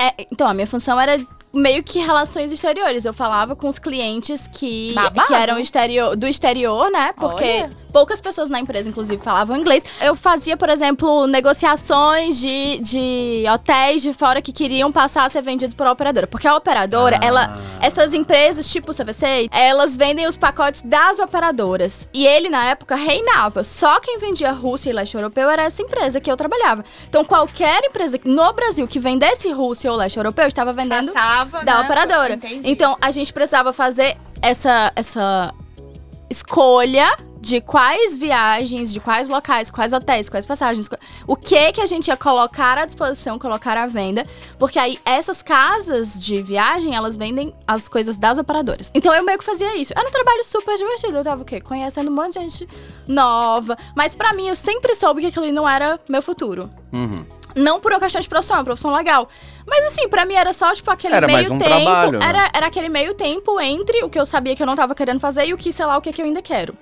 É, 0.00 0.12
então, 0.30 0.46
a 0.46 0.54
minha 0.54 0.66
função 0.66 0.98
era 1.00 1.18
meio 1.52 1.82
que 1.82 1.98
relações 1.98 2.52
exteriores. 2.52 3.04
Eu 3.04 3.12
falava 3.12 3.56
com 3.56 3.68
os 3.68 3.78
clientes 3.78 4.46
que, 4.46 4.92
Babado. 4.94 5.26
que 5.26 5.34
eram 5.34 5.58
exterior, 5.58 6.14
do 6.16 6.26
exterior, 6.26 6.90
né? 6.90 7.12
Porque 7.16 7.44
Olha. 7.44 7.70
poucas 7.92 8.20
pessoas 8.20 8.48
na 8.48 8.60
empresa, 8.60 8.88
inclusive, 8.88 9.22
falavam 9.22 9.56
inglês. 9.56 9.82
Eu 10.00 10.14
fazia, 10.14 10.56
por 10.56 10.68
exemplo, 10.68 11.26
negociações 11.26 12.38
de, 12.38 12.78
de 12.80 13.44
hotéis 13.52 14.02
de 14.02 14.12
fora 14.12 14.40
que 14.42 14.52
queriam 14.52 14.90
passar 14.92 15.24
a 15.24 15.28
ser 15.28 15.42
vendidos 15.42 15.74
por 15.74 15.86
operadora. 15.86 16.26
Porque 16.26 16.46
a 16.46 16.54
operadora, 16.56 17.18
Ah. 17.22 17.26
ela. 17.26 17.58
Essas 17.80 18.12
empresas, 18.12 18.68
tipo 18.68 18.90
o 18.90 18.94
CVC, 18.94 19.48
elas 19.52 19.96
vendem 19.96 20.26
os 20.26 20.36
pacotes 20.36 20.82
das 20.82 21.18
operadoras. 21.18 22.08
E 22.12 22.26
ele, 22.26 22.48
na 22.48 22.66
época, 22.66 22.94
reinava. 22.96 23.62
Só 23.64 24.00
quem 24.00 24.18
vendia 24.18 24.52
Rússia 24.52 24.90
e 24.90 24.92
leste 24.92 25.14
europeu 25.14 25.48
era 25.48 25.62
essa 25.62 25.80
empresa 25.82 26.20
que 26.20 26.30
eu 26.30 26.36
trabalhava. 26.36 26.84
Então, 27.08 27.24
qualquer 27.24 27.82
empresa 27.84 28.18
no 28.24 28.52
Brasil 28.52 28.86
que 28.86 28.98
vendesse 28.98 29.50
Rússia 29.50 29.90
ou 29.90 29.96
leste 29.96 30.16
europeu 30.16 30.46
estava 30.46 30.72
vendendo 30.72 31.12
Passava, 31.12 31.37
da 31.44 31.78
né? 31.78 31.80
operadora. 31.84 32.34
Entendi. 32.34 32.70
Então, 32.70 32.96
a 33.00 33.10
gente 33.10 33.32
precisava 33.32 33.72
fazer 33.72 34.16
essa, 34.42 34.92
essa 34.94 35.54
escolha 36.30 37.08
de 37.40 37.60
quais 37.60 38.16
viagens, 38.16 38.92
de 38.92 39.00
quais 39.00 39.28
locais, 39.28 39.70
quais 39.70 39.92
hotéis, 39.92 40.28
quais 40.28 40.44
passagens, 40.44 40.88
o 41.26 41.36
que 41.36 41.72
que 41.72 41.80
a 41.80 41.86
gente 41.86 42.08
ia 42.08 42.16
colocar 42.16 42.76
à 42.76 42.84
disposição, 42.84 43.38
colocar 43.38 43.76
à 43.76 43.86
venda, 43.86 44.22
porque 44.58 44.78
aí 44.78 44.98
essas 45.04 45.42
casas 45.42 46.20
de 46.20 46.42
viagem, 46.42 46.94
elas 46.94 47.16
vendem 47.16 47.54
as 47.66 47.88
coisas 47.88 48.16
das 48.16 48.38
operadoras. 48.38 48.90
Então 48.94 49.14
eu 49.14 49.24
meio 49.24 49.38
que 49.38 49.44
fazia 49.44 49.76
isso. 49.76 49.92
Era 49.96 50.08
um 50.08 50.12
trabalho 50.12 50.44
super 50.44 50.76
divertido, 50.76 51.18
eu 51.18 51.24
tava 51.24 51.42
o 51.42 51.44
quê? 51.44 51.60
Conhecendo 51.60 52.10
um 52.10 52.14
monte 52.14 52.34
de 52.34 52.40
gente 52.40 52.68
nova, 53.06 53.76
mas 53.96 54.16
pra 54.16 54.32
mim 54.34 54.48
eu 54.48 54.56
sempre 54.56 54.94
soube 54.94 55.20
que 55.20 55.28
aquilo 55.28 55.44
ali 55.44 55.52
não 55.52 55.68
era 55.68 55.98
meu 56.08 56.20
futuro. 56.20 56.70
Uhum. 56.92 57.24
Não 57.58 57.80
por 57.80 57.92
uma 57.92 58.00
questão 58.00 58.20
de 58.20 58.28
profissão, 58.28 58.56
é 58.56 58.58
uma 58.60 58.64
profissão 58.64 58.92
legal. 58.94 59.28
Mas 59.66 59.86
assim, 59.86 60.08
pra 60.08 60.24
mim 60.24 60.34
era 60.34 60.52
só, 60.52 60.72
tipo, 60.72 60.90
aquele 60.90 61.14
Era 61.14 61.26
meio 61.26 61.52
um 61.52 61.58
tempo. 61.58 61.70
trabalho, 61.82 62.18
né? 62.18 62.26
era, 62.26 62.50
era 62.54 62.66
aquele 62.66 62.88
meio 62.88 63.14
tempo 63.14 63.60
entre 63.60 64.02
o 64.04 64.08
que 64.08 64.18
eu 64.18 64.24
sabia 64.26 64.54
que 64.56 64.62
eu 64.62 64.66
não 64.66 64.76
tava 64.76 64.94
querendo 64.94 65.20
fazer 65.20 65.46
e 65.46 65.52
o 65.54 65.58
que, 65.58 65.72
sei 65.72 65.84
lá, 65.86 65.96
o 65.96 66.00
que, 66.00 66.12
que 66.12 66.22
eu 66.22 66.26
ainda 66.26 66.40
quero. 66.42 66.74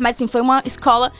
Mas 0.00 0.16
sim, 0.16 0.26
foi 0.28 0.40
uma 0.40 0.62
escola 0.64 1.12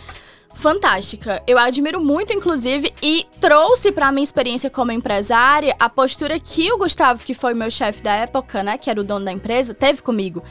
fantástica. 0.55 1.43
Eu 1.47 1.57
admiro 1.59 2.01
muito, 2.01 2.33
inclusive, 2.33 2.93
e 3.03 3.27
trouxe 3.41 3.93
pra 3.93 4.11
minha 4.11 4.25
experiência 4.25 4.69
como 4.69 4.91
empresária 4.91 5.75
a 5.79 5.89
postura 5.89 6.39
que 6.41 6.71
o 6.73 6.79
Gustavo, 6.79 7.25
que 7.25 7.33
foi 7.33 7.55
meu 7.55 7.71
chefe 7.71 8.03
da 8.03 8.13
época, 8.13 8.63
né, 8.63 8.77
que 8.77 8.91
era 8.91 9.01
o 9.01 9.05
dono 9.05 9.25
da 9.25 9.33
empresa, 9.33 9.73
teve 9.73 10.03
comigo. 10.03 10.43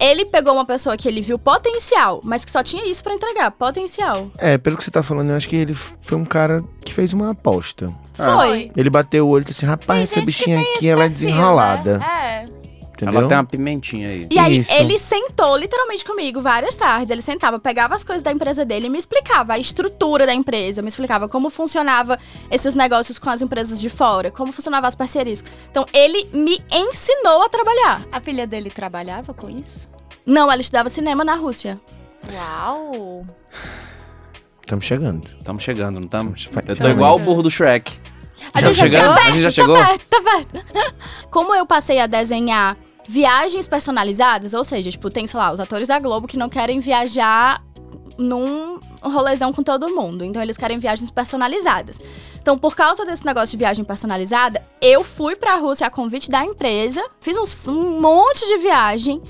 Ele 0.00 0.24
pegou 0.24 0.54
uma 0.54 0.64
pessoa 0.64 0.96
que 0.96 1.06
ele 1.06 1.20
viu 1.20 1.38
potencial, 1.38 2.20
mas 2.24 2.44
que 2.44 2.50
só 2.50 2.62
tinha 2.62 2.90
isso 2.90 3.02
pra 3.02 3.12
entregar, 3.12 3.50
potencial. 3.50 4.30
É, 4.38 4.56
pelo 4.56 4.76
que 4.76 4.84
você 4.84 4.90
tá 4.90 5.02
falando, 5.02 5.30
eu 5.30 5.36
acho 5.36 5.48
que 5.48 5.56
ele 5.56 5.74
foi 5.74 6.16
um 6.16 6.24
cara 6.24 6.64
que 6.84 6.94
fez 6.94 7.12
uma 7.12 7.30
aposta. 7.30 7.92
Foi. 8.14 8.70
Ele 8.76 8.90
bateu 8.90 9.26
o 9.26 9.30
olho 9.30 9.42
e 9.42 9.44
disse 9.46 9.64
assim: 9.64 9.70
rapaz, 9.70 10.10
Tem 10.10 10.18
essa 10.18 10.26
bichinha 10.26 10.60
aqui, 10.60 10.88
ela 10.88 11.04
é 11.04 11.08
perfil, 11.08 11.28
desenrolada. 11.28 11.98
né? 11.98 12.44
É. 12.46 12.59
entendeu? 13.02 13.20
Ela 13.20 13.28
tem 13.28 13.36
uma 13.38 13.44
pimentinha 13.44 14.08
aí. 14.08 14.26
E 14.30 14.38
aí, 14.38 14.58
Isso. 14.58 14.72
ele 14.72 14.98
sentou 14.98 15.56
literalmente 15.56 16.04
comigo 16.04 16.40
várias 16.40 16.76
tardes. 16.76 17.10
Ele 17.10 17.22
sentava, 17.22 17.58
pegava 17.58 17.94
as 17.94 18.04
coisas 18.04 18.22
da 18.22 18.30
empresa 18.30 18.64
dele 18.64 18.86
e 18.86 18.90
me 18.90 18.98
explicava 18.98 19.54
a 19.54 19.58
estrutura 19.58 20.26
da 20.26 20.34
empresa, 20.34 20.82
me 20.82 20.88
explicava 20.88 21.28
como 21.28 21.50
funcionava 21.50 22.18
esses 22.50 22.74
negócios 22.74 23.18
com 23.18 23.30
as 23.30 23.42
empresas 23.42 23.80
de 23.80 23.88
fora, 23.88 24.30
como 24.30 24.52
funcionavam 24.52 24.88
as 24.88 24.94
parcerias. 24.94 25.42
Então, 25.70 25.84
ele 25.92 26.28
me 26.32 26.58
ensinou 26.72 27.42
a 27.42 27.48
trabalhar. 27.48 28.04
A 28.12 28.20
filha 28.20 28.46
dele 28.46 28.70
trabalhava 28.70 29.32
com 29.32 29.48
isso? 29.48 29.88
Não, 30.26 30.50
ela 30.50 30.60
estudava 30.60 30.90
cinema 30.90 31.24
na 31.24 31.34
Rússia. 31.34 31.80
Uau! 32.32 33.26
Estamos 34.62 34.84
chegando. 34.84 35.28
Estamos 35.38 35.62
chegando, 35.62 35.94
não 35.96 36.04
estamos? 36.04 36.48
Eu 36.66 36.76
tô 36.76 36.88
igual 36.88 37.16
o 37.16 37.18
burro 37.18 37.42
do 37.42 37.50
Shrek. 37.50 37.98
A 38.54 38.60
Já 38.60 38.68
gente 38.68 38.76
já 38.78 38.86
chegando? 38.86 39.02
chegou? 39.02 39.22
A 39.22 39.30
gente 39.30 39.42
já 39.42 39.50
chegou? 39.50 39.76
Tá 39.76 39.86
perto, 39.86 40.06
tá 40.06 40.22
perto. 40.22 40.66
Como 41.30 41.54
eu 41.54 41.66
passei 41.66 41.98
a 41.98 42.06
desenhar 42.06 42.76
viagens 43.10 43.66
personalizadas, 43.66 44.54
ou 44.54 44.62
seja, 44.62 44.88
tipo, 44.88 45.10
tem, 45.10 45.26
sei 45.26 45.40
lá, 45.40 45.50
os 45.50 45.58
atores 45.58 45.88
da 45.88 45.98
Globo 45.98 46.28
que 46.28 46.38
não 46.38 46.48
querem 46.48 46.78
viajar 46.78 47.60
num 48.16 48.78
rolezão 49.02 49.52
com 49.52 49.64
todo 49.64 49.92
mundo. 49.92 50.24
Então 50.24 50.40
eles 50.40 50.56
querem 50.56 50.78
viagens 50.78 51.10
personalizadas. 51.10 51.98
Então, 52.40 52.56
por 52.56 52.76
causa 52.76 53.04
desse 53.04 53.26
negócio 53.26 53.50
de 53.50 53.56
viagem 53.56 53.84
personalizada, 53.84 54.62
eu 54.80 55.02
fui 55.02 55.34
pra 55.34 55.56
Rússia 55.56 55.88
a 55.88 55.90
convite 55.90 56.30
da 56.30 56.44
empresa, 56.44 57.04
fiz 57.20 57.36
um, 57.36 57.72
um 57.72 58.00
monte 58.00 58.46
de 58.46 58.58
viagem 58.58 59.20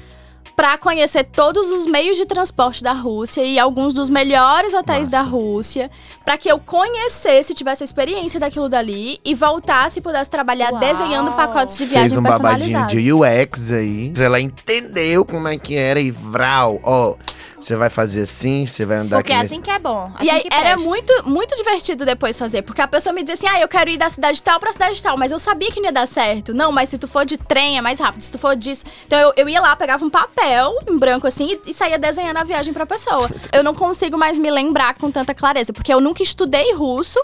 pra 0.60 0.76
conhecer 0.76 1.24
todos 1.24 1.70
os 1.72 1.86
meios 1.86 2.18
de 2.18 2.26
transporte 2.26 2.82
da 2.84 2.92
Rússia 2.92 3.42
e 3.42 3.58
alguns 3.58 3.94
dos 3.94 4.10
melhores 4.10 4.74
hotéis 4.74 5.08
Massa. 5.08 5.10
da 5.10 5.22
Rússia, 5.22 5.90
pra 6.22 6.36
que 6.36 6.52
eu 6.52 6.58
conhecesse, 6.58 7.54
tivesse 7.54 7.82
a 7.82 7.86
experiência 7.86 8.38
daquilo 8.38 8.68
dali 8.68 9.18
e 9.24 9.34
voltasse 9.34 10.00
e 10.00 10.02
pudesse 10.02 10.28
trabalhar 10.28 10.70
Uau. 10.72 10.78
desenhando 10.78 11.32
pacotes 11.32 11.78
de 11.78 11.86
viagem 11.86 12.10
Fez 12.10 12.18
um 12.18 12.22
babadinho 12.22 12.86
de 12.88 13.10
UX 13.10 13.72
aí. 13.72 14.12
Ela 14.20 14.38
entendeu 14.38 15.24
como 15.24 15.48
é 15.48 15.56
que 15.56 15.76
era 15.76 15.98
e 15.98 16.10
vral, 16.10 16.78
ó. 16.82 17.14
Você 17.60 17.76
vai 17.76 17.90
fazer 17.90 18.22
assim, 18.22 18.64
você 18.64 18.86
vai 18.86 18.98
andar 18.98 19.18
Porque 19.18 19.32
é 19.32 19.36
aqui 19.36 19.46
assim 19.46 19.60
que 19.60 19.70
é 19.70 19.78
bom. 19.78 20.10
E 20.20 20.30
assim 20.30 20.30
aí 20.30 20.42
que 20.42 20.54
era 20.54 20.76
muito, 20.78 21.28
muito 21.28 21.54
divertido 21.56 22.04
depois 22.04 22.38
fazer, 22.38 22.62
porque 22.62 22.80
a 22.80 22.88
pessoa 22.88 23.12
me 23.12 23.22
dizia 23.22 23.34
assim: 23.34 23.46
ah, 23.46 23.60
eu 23.60 23.68
quero 23.68 23.90
ir 23.90 23.98
da 23.98 24.08
cidade 24.08 24.42
tal 24.42 24.58
pra 24.58 24.72
cidade 24.72 25.02
tal, 25.02 25.16
mas 25.18 25.30
eu 25.30 25.38
sabia 25.38 25.70
que 25.70 25.78
não 25.78 25.86
ia 25.86 25.92
dar 25.92 26.06
certo. 26.06 26.54
Não, 26.54 26.72
mas 26.72 26.88
se 26.88 26.98
tu 26.98 27.06
for 27.06 27.24
de 27.24 27.36
trem 27.36 27.78
é 27.78 27.80
mais 27.80 27.98
rápido, 27.98 28.22
se 28.22 28.32
tu 28.32 28.38
for 28.38 28.56
disso. 28.56 28.84
Então 29.06 29.18
eu, 29.18 29.32
eu 29.36 29.48
ia 29.48 29.60
lá, 29.60 29.76
pegava 29.76 30.04
um 30.04 30.10
papel 30.10 30.78
em 30.88 30.98
branco 30.98 31.26
assim 31.26 31.58
e, 31.66 31.70
e 31.70 31.74
saía 31.74 31.98
desenhando 31.98 32.38
a 32.38 32.44
viagem 32.44 32.72
pra 32.72 32.86
pessoa. 32.86 33.30
Eu 33.52 33.64
não 33.64 33.74
consigo 33.74 34.16
mais 34.16 34.38
me 34.38 34.50
lembrar 34.50 34.94
com 34.94 35.10
tanta 35.10 35.34
clareza, 35.34 35.72
porque 35.72 35.92
eu 35.92 36.00
nunca 36.00 36.22
estudei 36.22 36.72
russo 36.74 37.18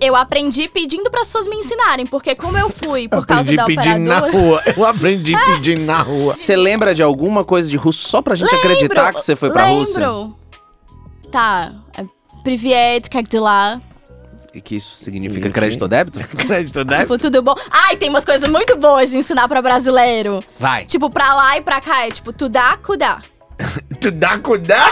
Eu 0.00 0.16
aprendi 0.16 0.68
pedindo 0.68 1.10
para 1.10 1.20
as 1.20 1.28
pessoas 1.28 1.46
me 1.46 1.54
ensinarem, 1.56 2.06
porque 2.06 2.34
como 2.34 2.58
eu 2.58 2.68
fui 2.68 3.08
por 3.08 3.24
causa 3.24 3.42
aprendi 3.52 3.56
da 3.56 3.64
pedindo 3.66 4.08
na 4.08 4.18
operadora. 4.18 4.46
rua. 4.46 4.62
Eu 4.76 4.84
aprendi 4.84 5.32
pedindo 5.46 5.84
na 5.84 6.02
rua. 6.02 6.36
Você 6.36 6.56
lembra 6.56 6.94
de 6.94 7.02
alguma 7.02 7.44
coisa 7.44 7.68
de 7.68 7.76
russo 7.76 8.08
só 8.08 8.20
pra 8.20 8.34
gente 8.34 8.52
acreditar 8.54 9.12
que 9.14 9.20
você 9.20 9.36
foi 9.36 9.50
pra 9.52 9.66
lembro. 9.66 9.78
Rússia? 9.78 10.34
Tá. 11.30 11.72
é, 11.96 12.04
Privet, 12.42 13.08
как 13.08 13.28
дела? 13.28 13.80
E 14.54 14.60
que 14.60 14.74
isso 14.74 14.94
significa 14.96 15.48
crédito 15.48 15.82
ou 15.82 15.88
débito? 15.88 16.18
Crédito, 16.36 16.84
né? 16.84 16.96
Tipo, 16.98 17.16
tudo 17.16 17.40
bom. 17.40 17.54
Ai, 17.70 17.96
tem 17.96 18.10
umas 18.10 18.24
coisas 18.24 18.50
muito 18.50 18.76
boas 18.76 19.10
de 19.10 19.18
ensinar 19.18 19.48
pra 19.48 19.62
brasileiro. 19.62 20.40
Vai. 20.58 20.84
Tipo, 20.84 21.08
pra 21.08 21.34
lá 21.34 21.56
e 21.56 21.62
pra 21.62 21.80
cá. 21.80 22.06
É 22.06 22.10
tipo, 22.10 22.32
tu 22.32 22.48
dá, 22.48 22.76
cuidar. 22.76 23.22
Tu 23.99 24.11
dá? 24.59 24.91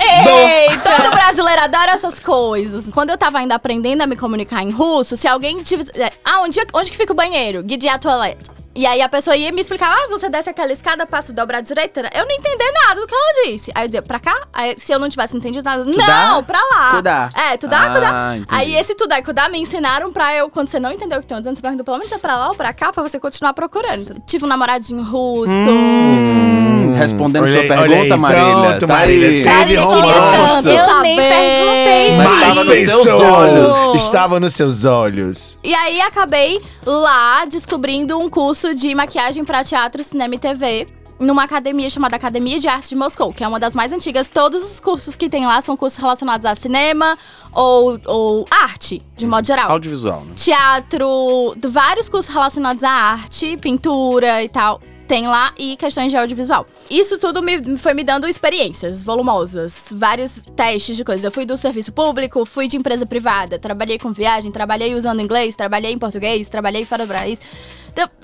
Ei, 0.00 0.68
todo 0.78 1.10
brasileiro 1.10 1.62
adora 1.62 1.92
essas 1.92 2.20
coisas. 2.20 2.84
Quando 2.92 3.10
eu 3.10 3.18
tava 3.18 3.38
ainda 3.38 3.54
aprendendo 3.56 4.02
a 4.02 4.06
me 4.06 4.16
comunicar 4.16 4.62
em 4.62 4.70
russo, 4.70 5.16
se 5.16 5.26
alguém 5.26 5.62
tivesse. 5.62 5.90
é, 6.00 6.10
Ah, 6.24 6.40
onde, 6.40 6.60
onde 6.72 6.90
que 6.90 6.96
fica 6.96 7.12
o 7.12 7.16
banheiro? 7.16 7.62
Guide 7.62 7.88
a 7.88 7.98
toilette. 7.98 8.50
E 8.78 8.86
aí 8.86 9.02
a 9.02 9.08
pessoa 9.08 9.36
ia 9.36 9.50
me 9.50 9.60
explicar, 9.60 9.90
ah, 9.90 10.06
você 10.08 10.28
desce 10.30 10.48
aquela 10.50 10.72
escada, 10.72 11.04
passa 11.04 11.32
dobra 11.32 11.58
à 11.58 11.60
direita. 11.60 12.08
Eu 12.14 12.24
não 12.24 12.30
entendi 12.32 12.64
nada 12.86 13.00
do 13.00 13.08
que 13.08 13.12
ela 13.14 13.44
disse. 13.46 13.72
Aí 13.74 13.82
eu 13.82 13.86
dizia, 13.88 14.02
pra 14.02 14.20
cá? 14.20 14.46
Aí, 14.52 14.76
se 14.78 14.92
eu 14.92 15.00
não 15.00 15.08
tivesse 15.08 15.36
entendido 15.36 15.64
nada, 15.68 15.82
não, 15.84 15.94
dá? 15.96 16.40
pra 16.46 16.60
lá. 16.60 16.90
Cuidar. 16.92 17.30
É, 17.34 17.56
tu 17.56 17.66
dá, 17.66 17.80
Ah, 17.86 17.90
cuidar. 17.90 18.36
entendi. 18.36 18.46
Aí 18.54 18.76
esse 18.76 18.94
tu 18.94 19.08
dá 19.08 19.18
e 19.18 19.22
cuidar 19.24 19.50
me 19.50 19.58
ensinaram 19.58 20.12
pra 20.12 20.32
eu, 20.36 20.48
quando 20.48 20.68
você 20.68 20.78
não 20.78 20.92
entendeu 20.92 21.18
o 21.18 21.20
que 21.20 21.24
estão 21.24 21.38
dizendo, 21.40 21.56
você 21.56 21.62
pergunta 21.62 21.82
pelo 21.82 21.98
menos 21.98 22.12
é 22.12 22.18
pra 22.18 22.38
lá 22.38 22.50
ou 22.50 22.54
pra 22.54 22.72
cá, 22.72 22.92
pra 22.92 23.02
você 23.02 23.18
continuar 23.18 23.52
procurando. 23.52 24.22
Tive 24.24 24.44
um 24.44 24.48
namoradinho 24.48 25.02
russo. 25.02 25.52
Hum, 25.52 26.94
respondendo 26.96 27.42
Olha 27.44 27.52
sua 27.52 27.76
pergunta, 27.76 28.14
aí, 28.14 28.20
Marília. 28.20 28.52
pronto, 28.68 28.86
tá 28.86 28.92
Marília, 28.92 29.28
aí. 29.28 29.58
teve 29.66 29.76
romance. 29.76 30.62
tanto 30.62 30.68
Eu 30.68 30.74
nem 31.02 31.16
saber. 31.16 31.16
perguntei. 31.16 32.16
Mas 32.16 32.32
estava 32.48 32.64
nos 32.64 32.78
seus 32.78 33.06
olhos. 33.20 33.94
Estava 33.94 34.40
nos 34.40 34.54
seus 34.54 34.84
olhos. 34.84 35.58
E 35.64 35.74
aí 35.74 36.00
acabei 36.00 36.60
lá 36.86 37.44
descobrindo 37.44 38.18
um 38.18 38.28
curso 38.30 38.67
de 38.74 38.94
maquiagem 38.94 39.44
pra 39.44 39.64
teatro, 39.64 40.02
cinema 40.02 40.34
e 40.34 40.38
TV. 40.38 40.86
Numa 41.18 41.42
academia 41.42 41.90
chamada 41.90 42.14
Academia 42.14 42.60
de 42.60 42.68
Arte 42.68 42.90
de 42.90 42.94
Moscou, 42.94 43.32
que 43.32 43.42
é 43.42 43.48
uma 43.48 43.58
das 43.58 43.74
mais 43.74 43.92
antigas. 43.92 44.28
Todos 44.28 44.62
os 44.62 44.78
cursos 44.78 45.16
que 45.16 45.28
tem 45.28 45.44
lá 45.46 45.60
são 45.60 45.76
cursos 45.76 45.98
relacionados 45.98 46.46
a 46.46 46.54
cinema 46.54 47.18
ou, 47.52 48.00
ou 48.06 48.44
arte, 48.48 49.02
de 49.16 49.26
modo 49.26 49.44
geral. 49.44 49.68
Audiovisual, 49.72 50.24
né? 50.24 50.34
Teatro, 50.36 51.56
vários 51.68 52.08
cursos 52.08 52.32
relacionados 52.32 52.84
à 52.84 52.90
arte, 52.90 53.56
pintura 53.56 54.44
e 54.44 54.48
tal. 54.48 54.80
Tem 55.08 55.26
lá 55.26 55.54
e 55.58 55.74
questões 55.74 56.12
de 56.12 56.18
audiovisual. 56.18 56.66
Isso 56.90 57.16
tudo 57.16 57.42
me, 57.42 57.78
foi 57.78 57.94
me 57.94 58.04
dando 58.04 58.28
experiências 58.28 59.02
volumosas, 59.02 59.88
vários 59.90 60.38
testes 60.54 60.98
de 60.98 61.02
coisas. 61.02 61.24
Eu 61.24 61.32
fui 61.32 61.46
do 61.46 61.56
serviço 61.56 61.92
público, 61.94 62.44
fui 62.44 62.68
de 62.68 62.76
empresa 62.76 63.06
privada, 63.06 63.58
trabalhei 63.58 63.98
com 63.98 64.12
viagem, 64.12 64.52
trabalhei 64.52 64.94
usando 64.94 65.22
inglês, 65.22 65.56
trabalhei 65.56 65.92
em 65.92 65.98
português, 65.98 66.46
trabalhei 66.50 66.84
fora 66.84 67.06
do 67.06 67.12
país. 67.12 67.40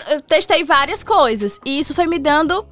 Eu 0.08 0.20
testei 0.20 0.62
várias 0.64 1.02
coisas 1.02 1.58
e 1.64 1.78
isso 1.80 1.94
foi 1.94 2.06
me 2.06 2.18
dando 2.18 2.64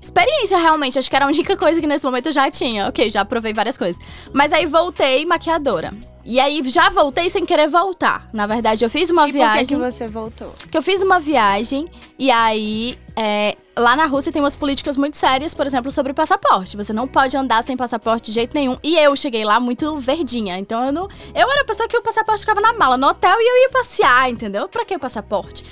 experiência 0.00 0.58
realmente. 0.58 0.98
Acho 0.98 1.08
que 1.08 1.16
era 1.16 1.24
a 1.24 1.28
única 1.28 1.56
coisa 1.56 1.80
que 1.80 1.86
nesse 1.86 2.04
momento 2.04 2.26
eu 2.26 2.32
já 2.32 2.50
tinha. 2.50 2.88
Ok, 2.88 3.08
já 3.10 3.24
provei 3.24 3.52
várias 3.54 3.76
coisas. 3.76 4.00
Mas 4.32 4.52
aí 4.52 4.66
voltei 4.66 5.24
maquiadora. 5.24 5.92
E 6.26 6.40
aí 6.40 6.62
já 6.70 6.88
voltei 6.88 7.28
sem 7.28 7.44
querer 7.44 7.68
voltar. 7.68 8.28
Na 8.32 8.46
verdade, 8.46 8.82
eu 8.84 8.88
fiz 8.88 9.10
uma 9.10 9.22
E 9.22 9.26
por 9.26 9.32
que, 9.32 9.38
viagem. 9.38 9.66
que 9.66 9.76
você 9.76 10.08
voltou? 10.08 10.54
que 10.70 10.76
eu 10.76 10.82
fiz 10.82 11.02
uma 11.02 11.20
viagem 11.20 11.86
e 12.18 12.30
aí 12.30 12.98
é, 13.14 13.54
lá 13.76 13.94
na 13.94 14.06
Rússia 14.06 14.32
tem 14.32 14.40
umas 14.40 14.56
políticas 14.56 14.96
muito 14.96 15.18
sérias, 15.18 15.52
por 15.52 15.66
exemplo, 15.66 15.90
sobre 15.90 16.14
passaporte. 16.14 16.78
Você 16.78 16.94
não 16.94 17.06
pode 17.06 17.36
andar 17.36 17.62
sem 17.62 17.76
passaporte 17.76 18.26
de 18.26 18.32
jeito 18.32 18.54
nenhum. 18.54 18.78
E 18.82 18.96
eu 18.98 19.14
cheguei 19.16 19.44
lá 19.44 19.60
muito 19.60 19.98
verdinha. 19.98 20.58
Então 20.58 20.82
eu 20.86 20.92
não. 20.92 21.08
Eu 21.34 21.50
era 21.50 21.60
a 21.60 21.64
pessoa 21.64 21.86
que 21.86 21.96
o 21.96 22.02
passaporte 22.02 22.40
ficava 22.40 22.60
na 22.62 22.72
mala 22.72 22.96
no 22.96 23.06
hotel 23.08 23.36
e 23.38 23.50
eu 23.50 23.62
ia 23.64 23.70
passear, 23.70 24.30
entendeu? 24.30 24.66
Pra 24.66 24.84
que 24.86 24.94
o 24.94 24.98
passaporte? 24.98 25.62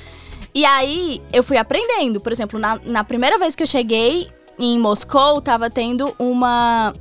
E 0.55 0.65
aí 0.65 1.23
eu 1.33 1.43
fui 1.43 1.57
aprendendo. 1.57 2.21
Por 2.21 2.33
exemplo, 2.33 2.59
na, 2.59 2.79
na 2.85 3.05
primeira 3.05 3.39
vez 3.39 3.57
que 3.57 3.63
eu 3.63 3.67
cheguei 3.67 4.31
em 4.59 4.79
Moscou, 4.79 5.41
tava 5.41 5.71
tendo 5.71 6.15
uma, 6.19 6.93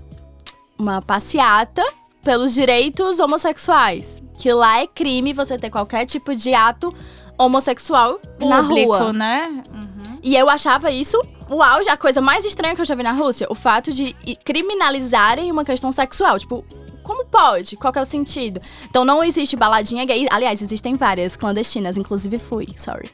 uma 0.78 1.02
passeata 1.02 1.84
pelos 2.24 2.54
direitos 2.54 3.20
homossexuais. 3.20 4.24
Que 4.38 4.54
lá 4.54 4.80
é 4.80 4.88
crime 4.88 5.34
você 5.34 5.58
ter 5.58 5.70
qualquer 5.70 6.06
tipo 6.06 6.36
de 6.36 6.54
ato 6.54 6.94
homossexual 7.38 8.20
na 8.40 8.64
Público, 8.64 8.94
rua. 8.94 9.14
né? 9.14 9.64
Uhum. 9.74 10.20
E 10.24 10.36
eu 10.36 10.50
achava 10.50 10.92
isso 10.92 11.20
o 11.50 11.62
auge, 11.62 11.90
a 11.90 11.98
coisa 11.98 12.22
mais 12.22 12.46
estranha 12.46 12.76
que 12.76 12.82
eu 12.82 12.86
já 12.86 12.96
vi 12.96 13.04
na 13.04 13.12
Rússia. 13.12 13.48
O 13.50 13.56
fato 13.56 13.92
de 13.92 14.16
criminalizarem 14.46 15.52
uma 15.52 15.66
questão 15.66 15.92
sexual. 15.92 16.40
Tipo, 16.40 16.64
como 17.12 17.26
pode? 17.26 17.76
Qual 17.76 17.92
que 17.92 18.00
é 18.00 18.02
o 18.02 18.06
sentido? 18.06 18.62
Então 18.90 19.04
não 19.04 19.22
existe 19.22 19.58
baladinha 19.58 20.06
gay. 20.06 20.28
Aliás, 20.32 20.62
existem 20.62 20.94
várias 20.94 21.36
clandestinas, 21.36 21.98
inclusive 21.98 22.40
fui, 22.40 22.68
sorry. 22.78 23.10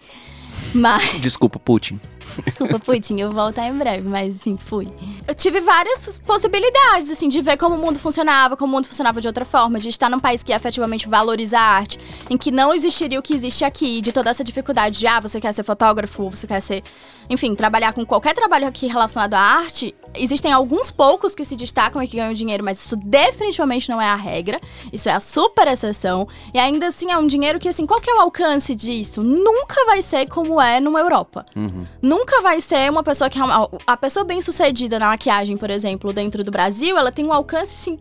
Mas. 0.74 1.20
Desculpa, 1.20 1.58
Putin. 1.58 2.00
Desculpa, 2.46 2.80
Putin, 2.80 3.20
eu 3.20 3.28
vou 3.32 3.44
voltar 3.44 3.68
em 3.68 3.74
breve, 3.78 4.08
mas 4.08 4.36
assim, 4.36 4.58
fui. 4.58 4.86
Eu 5.28 5.34
tive 5.36 5.60
várias 5.62 6.20
possibilidades, 6.20 7.10
assim, 7.10 7.28
de 7.30 7.42
ver 7.42 7.58
como 7.58 7.76
o 7.76 7.78
mundo 7.78 8.00
funcionava, 8.00 8.56
como 8.56 8.72
o 8.72 8.76
mundo 8.76 8.88
funcionava 8.88 9.20
de 9.22 9.28
outra 9.28 9.46
forma, 9.46 9.80
de 9.80 9.90
estar 9.90 10.10
num 10.10 10.20
país 10.20 10.44
que 10.44 10.52
efetivamente 10.54 11.08
valoriza 11.08 11.58
a 11.60 11.62
arte, 11.62 12.00
em 12.30 12.38
que 12.38 12.52
não 12.52 12.74
existiria 12.74 13.20
o 13.20 13.22
que 13.22 13.34
existe 13.34 13.64
aqui, 13.64 14.02
de 14.02 14.12
toda 14.12 14.30
essa 14.30 14.44
dificuldade 14.44 15.00
de, 15.00 15.08
ah, 15.08 15.20
você 15.20 15.40
quer 15.42 15.54
ser 15.54 15.64
fotógrafo, 15.64 16.30
você 16.30 16.48
quer 16.48 16.62
ser. 16.62 16.84
Enfim, 17.30 17.56
trabalhar 17.56 17.94
com 17.94 18.06
qualquer 18.06 18.34
trabalho 18.34 18.68
aqui 18.68 18.88
relacionado 18.88 19.34
à 19.34 19.40
arte. 19.40 19.94
Existem 20.16 20.52
alguns 20.52 20.90
poucos 20.90 21.36
que 21.36 21.44
se 21.44 21.56
destacam 21.56 22.02
e 22.02 22.08
que 22.08 22.16
ganham 22.18 22.34
dinheiro, 22.34 22.64
mas 22.64 22.84
isso 22.84 22.96
definitivamente 22.96 23.90
não 23.90 24.02
é 24.02 24.08
a 24.10 24.16
regra. 24.16 24.60
Isso 24.94 25.10
é 25.10 25.14
a 25.14 25.20
super 25.20 25.68
exceção. 25.68 26.28
E 26.54 26.60
ainda 26.60 26.88
assim 26.88 27.12
é 27.12 27.18
um 27.18 27.28
dinheiro 27.28 27.60
que, 27.60 27.68
assim, 27.68 27.86
qual 27.86 28.00
que 28.00 28.10
é 28.10 28.14
o 28.14 28.20
alcance 28.22 28.74
disso? 28.74 29.22
Nunca 29.22 29.86
vai 29.86 30.02
ser 30.02 30.30
como 30.30 30.62
é 30.62 30.80
numa 30.80 31.00
Europa 31.00 31.46
Uhum. 31.56 31.86
nunca 32.02 32.17
vai 32.42 32.62
ser 32.62 32.90
uma 32.90 33.04
pessoa 33.04 33.30
que. 33.30 33.40
A, 33.86 33.98
pessoa 33.98 34.24
bem 34.24 34.42
sucedida 34.42 34.98
na 35.00 35.08
maquiagem, 35.08 35.58
por 35.58 35.70
exemplo, 35.70 36.14
dentro 36.14 36.44
do 36.44 36.52
Brasil, 36.52 36.98
ela 36.98 37.12
tem 37.12 37.26
um 37.26 37.34
alcance, 37.34 37.74
assim. 37.74 38.00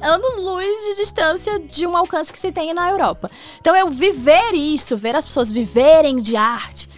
Anos-luz 0.00 0.66
de 0.90 0.96
distância 0.96 1.58
de 1.58 1.86
um 1.86 1.96
alcance 1.96 2.32
que 2.32 2.38
se 2.38 2.52
tem 2.52 2.74
na 2.74 2.90
Europa. 2.90 3.30
Então, 3.60 3.74
eu 3.74 3.88
viver 3.88 4.52
isso, 4.54 4.96
ver 4.96 5.16
as 5.16 5.24
pessoas 5.24 5.50
viverem 5.50 6.18
de 6.18 6.36
arte, 6.36 6.88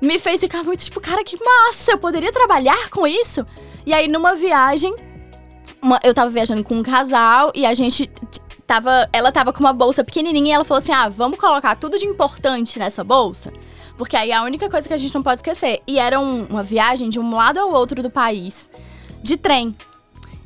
me 0.00 0.18
fez 0.18 0.40
ficar 0.40 0.62
muito 0.62 0.82
tipo, 0.84 1.00
cara, 1.00 1.24
que 1.24 1.36
massa, 1.42 1.92
eu 1.92 1.98
poderia 1.98 2.32
trabalhar 2.32 2.88
com 2.90 3.06
isso? 3.06 3.44
E 3.84 3.92
aí, 3.92 4.06
numa 4.06 4.36
viagem, 4.36 4.94
uma- 5.82 5.98
eu 6.04 6.14
tava 6.14 6.30
viajando 6.30 6.62
com 6.62 6.76
um 6.76 6.82
casal 6.82 7.50
e 7.54 7.66
a 7.66 7.74
gente 7.74 8.08
tava, 8.70 9.08
ela 9.12 9.32
tava 9.32 9.52
com 9.52 9.58
uma 9.58 9.72
bolsa 9.72 10.04
pequenininha 10.04 10.50
e 10.50 10.52
ela 10.52 10.62
falou 10.62 10.78
assim: 10.78 10.92
ah, 10.92 11.08
vamos 11.08 11.36
colocar 11.38 11.74
tudo 11.74 11.98
de 11.98 12.04
importante 12.06 12.78
nessa 12.78 13.02
bolsa. 13.02 13.52
Porque 13.98 14.16
aí 14.16 14.30
é 14.30 14.34
a 14.36 14.44
única 14.44 14.70
coisa 14.70 14.86
que 14.86 14.94
a 14.94 14.96
gente 14.96 15.12
não 15.12 15.24
pode 15.24 15.38
esquecer. 15.40 15.80
E 15.88 15.98
era 15.98 16.20
um- 16.20 16.44
uma 16.44 16.62
viagem 16.62 17.08
de 17.10 17.18
um 17.18 17.34
lado 17.34 17.58
ao 17.58 17.72
outro 17.72 18.00
do 18.00 18.08
país, 18.10 18.70
de 19.20 19.36
trem. 19.36 19.74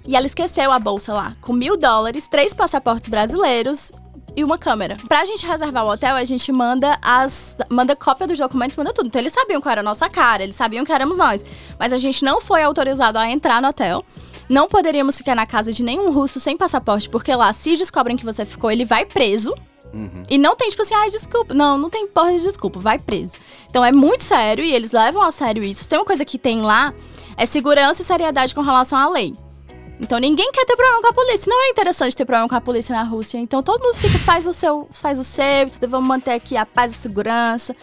E 0.08 0.16
ela 0.16 0.24
esqueceu 0.24 0.72
a 0.72 0.78
bolsa 0.78 1.12
lá, 1.12 1.36
com 1.42 1.52
mil 1.52 1.76
dólares, 1.76 2.26
três 2.26 2.54
passaportes 2.54 3.08
brasileiros 3.10 3.92
e 4.34 4.42
uma 4.42 4.56
câmera. 4.58 4.96
Pra 5.06 5.24
gente 5.26 5.46
reservar 5.46 5.84
o 5.84 5.90
hotel, 5.90 6.16
a 6.16 6.24
gente 6.24 6.50
manda 6.50 6.98
as. 7.02 7.58
manda 7.68 7.94
cópia 7.94 8.26
dos 8.26 8.38
documentos, 8.38 8.76
manda 8.76 8.92
tudo. 8.92 9.06
Então 9.08 9.20
eles 9.20 9.34
sabiam 9.34 9.60
qual 9.60 9.72
era 9.72 9.80
a 9.82 9.84
nossa 9.84 10.08
cara, 10.08 10.42
eles 10.42 10.56
sabiam 10.56 10.82
que 10.84 10.92
éramos 10.92 11.18
nós. 11.18 11.44
Mas 11.78 11.92
a 11.92 11.98
gente 11.98 12.24
não 12.24 12.40
foi 12.40 12.62
autorizado 12.62 13.18
a 13.18 13.28
entrar 13.28 13.60
no 13.60 13.68
hotel. 13.68 14.02
Não 14.48 14.68
poderíamos 14.68 15.16
ficar 15.16 15.34
na 15.34 15.46
casa 15.46 15.72
de 15.72 15.82
nenhum 15.82 16.12
russo 16.12 16.38
sem 16.38 16.56
passaporte, 16.56 17.08
porque 17.08 17.34
lá, 17.34 17.52
se 17.52 17.76
descobrem 17.76 18.16
que 18.16 18.24
você 18.24 18.44
ficou, 18.44 18.70
ele 18.70 18.84
vai 18.84 19.04
preso. 19.04 19.54
E 20.28 20.38
não 20.38 20.56
tem, 20.56 20.68
tipo 20.68 20.82
assim, 20.82 20.94
ai, 20.94 21.08
desculpa. 21.08 21.54
Não, 21.54 21.78
não 21.78 21.88
tem 21.88 22.06
porra 22.08 22.36
de 22.36 22.42
desculpa, 22.42 22.80
vai 22.80 22.98
preso. 22.98 23.34
Então 23.70 23.84
é 23.84 23.92
muito 23.92 24.24
sério 24.24 24.64
e 24.64 24.72
eles 24.74 24.90
levam 24.90 25.22
a 25.22 25.30
sério 25.30 25.62
isso. 25.62 25.88
Tem 25.88 25.98
uma 25.98 26.04
coisa 26.04 26.24
que 26.24 26.36
tem 26.36 26.62
lá, 26.62 26.92
é 27.36 27.46
segurança 27.46 28.02
e 28.02 28.04
seriedade 28.04 28.54
com 28.54 28.60
relação 28.60 28.98
à 28.98 29.08
lei. 29.08 29.32
Então 30.00 30.18
ninguém 30.18 30.50
quer 30.50 30.64
ter 30.64 30.74
problema 30.74 31.00
com 31.00 31.08
a 31.08 31.12
polícia. 31.12 31.48
Não 31.48 31.66
é 31.66 31.68
interessante 31.70 32.16
ter 32.16 32.24
problema 32.24 32.48
com 32.48 32.56
a 32.56 32.60
polícia 32.60 32.94
na 32.94 33.04
Rússia. 33.04 33.38
Então 33.38 33.62
todo 33.62 33.82
mundo 33.82 33.96
fica, 33.96 34.18
faz 34.18 34.46
o 34.48 34.52
seu, 34.52 34.88
faz 34.90 35.18
o 35.20 35.24
seu, 35.24 35.70
tudo, 35.70 35.88
vamos 35.88 36.08
manter 36.08 36.32
aqui 36.32 36.56
a 36.56 36.66
paz 36.66 36.92
e 36.92 36.96
segurança. 36.96 37.76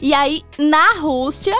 E 0.00 0.14
aí, 0.14 0.42
na 0.58 0.94
Rússia, 0.94 1.54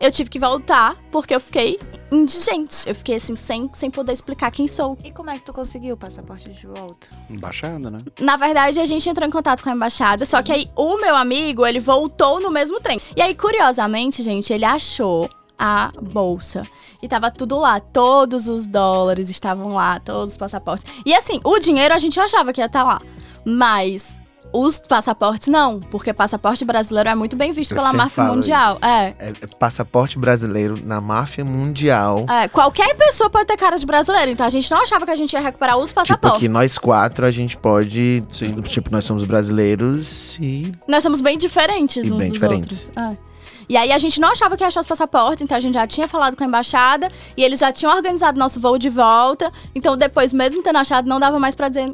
eu 0.00 0.10
tive 0.10 0.30
que 0.30 0.38
voltar, 0.38 0.96
porque 1.12 1.34
eu 1.34 1.40
fiquei 1.40 1.78
indigente. 2.10 2.88
Eu 2.88 2.94
fiquei 2.94 3.16
assim, 3.16 3.36
sem, 3.36 3.70
sem 3.74 3.90
poder 3.90 4.12
explicar 4.12 4.50
quem 4.50 4.68
sou. 4.68 4.96
E 5.04 5.10
como 5.10 5.30
é 5.30 5.34
que 5.34 5.44
tu 5.44 5.52
conseguiu 5.52 5.94
o 5.94 5.96
passaporte 5.96 6.50
de 6.50 6.66
volta? 6.66 7.08
Embaixada, 7.28 7.90
né? 7.90 7.98
Na 8.20 8.36
verdade, 8.36 8.80
a 8.80 8.86
gente 8.86 9.08
entrou 9.08 9.26
em 9.26 9.30
contato 9.30 9.62
com 9.62 9.70
a 9.70 9.72
embaixada, 9.72 10.24
só 10.24 10.42
que 10.42 10.52
aí 10.52 10.70
o 10.74 10.96
meu 10.96 11.16
amigo, 11.16 11.66
ele 11.66 11.80
voltou 11.80 12.40
no 12.40 12.50
mesmo 12.50 12.80
trem. 12.80 13.00
E 13.16 13.22
aí, 13.22 13.34
curiosamente, 13.34 14.22
gente, 14.22 14.52
ele 14.52 14.64
achou 14.64 15.28
a 15.58 15.90
bolsa. 16.00 16.62
E 17.02 17.08
tava 17.08 17.30
tudo 17.30 17.58
lá, 17.58 17.80
todos 17.80 18.48
os 18.48 18.66
dólares 18.66 19.30
estavam 19.30 19.74
lá, 19.74 19.98
todos 20.00 20.32
os 20.32 20.36
passaportes. 20.36 20.86
E 21.04 21.14
assim, 21.14 21.40
o 21.44 21.58
dinheiro 21.58 21.94
a 21.94 21.98
gente 21.98 22.18
achava 22.20 22.52
que 22.52 22.60
ia 22.60 22.66
estar 22.66 22.82
lá, 22.82 22.98
mas 23.44 24.25
os 24.52 24.78
passaportes 24.78 25.48
não, 25.48 25.78
porque 25.90 26.12
passaporte 26.12 26.64
brasileiro 26.64 27.08
é 27.08 27.14
muito 27.14 27.36
bem 27.36 27.52
visto 27.52 27.72
Eu 27.72 27.76
pela 27.76 27.92
máfia 27.92 28.24
mundial. 28.24 28.78
É. 28.82 29.14
É, 29.18 29.32
é 29.42 29.46
passaporte 29.58 30.18
brasileiro 30.18 30.74
na 30.84 31.00
máfia 31.00 31.44
mundial. 31.44 32.24
É, 32.28 32.48
qualquer 32.48 32.94
pessoa 32.96 33.28
pode 33.28 33.46
ter 33.46 33.56
cara 33.56 33.76
de 33.76 33.84
brasileiro, 33.84 34.30
então 34.30 34.46
a 34.46 34.50
gente 34.50 34.70
não 34.70 34.80
achava 34.82 35.04
que 35.04 35.10
a 35.10 35.16
gente 35.16 35.32
ia 35.32 35.40
recuperar 35.40 35.76
os 35.78 35.90
Tipo, 35.90 36.00
passaportes. 36.00 36.40
que 36.40 36.48
nós 36.48 36.78
quatro 36.78 37.26
a 37.26 37.30
gente 37.30 37.56
pode. 37.56 38.22
Tipo, 38.64 38.90
nós 38.90 39.04
somos 39.04 39.24
brasileiros 39.24 40.38
e. 40.40 40.72
Nós 40.88 41.02
somos 41.02 41.20
bem 41.20 41.36
diferentes 41.38 42.06
E 42.06 42.12
uns 42.12 42.18
bem 42.18 42.28
dos 42.28 42.32
diferentes. 42.38 42.88
outros. 42.96 43.04
É. 43.22 43.26
E 43.68 43.76
aí 43.76 43.90
a 43.92 43.98
gente 43.98 44.20
não 44.20 44.28
achava 44.30 44.56
que 44.56 44.62
ia 44.62 44.68
achar 44.68 44.80
os 44.80 44.86
passaportes, 44.86 45.42
então 45.42 45.56
a 45.56 45.60
gente 45.60 45.74
já 45.74 45.86
tinha 45.88 46.06
falado 46.06 46.36
com 46.36 46.44
a 46.44 46.46
embaixada 46.46 47.10
e 47.36 47.42
eles 47.42 47.58
já 47.58 47.72
tinham 47.72 47.92
organizado 47.94 48.38
nosso 48.38 48.60
voo 48.60 48.78
de 48.78 48.88
volta. 48.88 49.52
Então 49.74 49.96
depois, 49.96 50.32
mesmo 50.32 50.62
tendo 50.62 50.76
achado, 50.78 51.08
não 51.08 51.18
dava 51.18 51.38
mais 51.40 51.54
pra 51.54 51.68
dizer. 51.68 51.90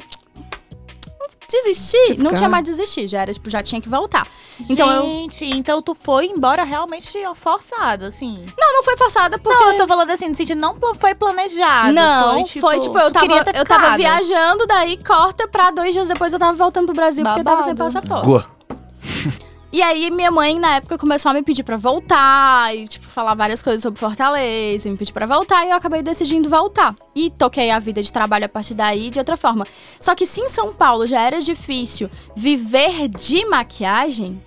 Desistir, 1.49 2.17
não 2.17 2.33
tinha 2.33 2.49
mais 2.49 2.63
desistir, 2.63 3.07
já 3.07 3.21
era, 3.21 3.33
tipo, 3.33 3.49
já 3.49 3.61
tinha 3.61 3.81
que 3.81 3.89
voltar. 3.89 4.25
Então 4.69 4.91
eu. 4.91 5.03
Gente, 5.03 5.45
então 5.45 5.81
tu 5.81 5.93
foi 5.93 6.27
embora 6.27 6.63
realmente 6.63 7.17
forçado, 7.35 8.05
assim. 8.05 8.45
Não, 8.57 8.73
não 8.73 8.83
foi 8.83 8.97
forçada 8.97 9.37
porque. 9.37 9.63
Não, 9.63 9.71
eu 9.71 9.77
tô 9.77 9.87
falando 9.87 10.09
assim, 10.09 10.29
no 10.29 10.35
sentido, 10.35 10.59
não 10.59 10.77
foi 10.95 11.13
planejado. 11.13 11.93
Não, 11.93 12.45
foi 12.45 12.79
tipo, 12.79 12.97
eu 12.97 13.07
tu 13.07 13.13
tava, 13.13 13.27
queria 13.27 13.43
ter 13.43 13.55
eu 13.55 13.65
tava 13.65 13.95
viajando, 13.95 14.65
daí 14.65 14.97
corta 15.03 15.47
pra 15.47 15.71
dois 15.71 15.93
dias 15.93 16.07
depois 16.07 16.33
eu 16.33 16.39
tava 16.39 16.53
voltando 16.53 16.85
pro 16.85 16.95
Brasil 16.95 17.23
porque 17.23 17.41
eu 17.41 17.45
tava 17.45 17.63
sem 17.63 17.75
Babado. 17.75 17.93
passaporte. 17.93 18.25
Goa. 18.25 19.43
E 19.73 19.81
aí, 19.81 20.11
minha 20.11 20.29
mãe, 20.29 20.59
na 20.59 20.75
época, 20.75 20.99
começou 20.99 21.31
a 21.31 21.33
me 21.33 21.41
pedir 21.41 21.63
pra 21.63 21.77
voltar 21.77 22.75
e, 22.75 22.87
tipo, 22.87 23.07
falar 23.07 23.33
várias 23.33 23.63
coisas 23.63 23.81
sobre 23.81 23.99
Fortaleza, 23.99 24.87
e 24.87 24.91
me 24.91 24.95
pedir 24.95 25.11
pra 25.11 25.25
voltar, 25.25 25.65
e 25.65 25.71
eu 25.71 25.75
acabei 25.75 26.03
decidindo 26.03 26.47
voltar. 26.47 26.95
E 27.15 27.31
toquei 27.31 27.71
a 27.71 27.79
vida 27.79 27.99
de 27.99 28.13
trabalho 28.13 28.45
a 28.45 28.49
partir 28.49 28.75
daí 28.75 29.09
de 29.09 29.17
outra 29.17 29.35
forma. 29.35 29.65
Só 29.99 30.13
que 30.13 30.27
se 30.27 30.41
em 30.41 30.47
São 30.47 30.71
Paulo 30.71 31.07
já 31.07 31.21
era 31.21 31.41
difícil 31.41 32.07
viver 32.35 33.07
de 33.07 33.43
maquiagem. 33.45 34.39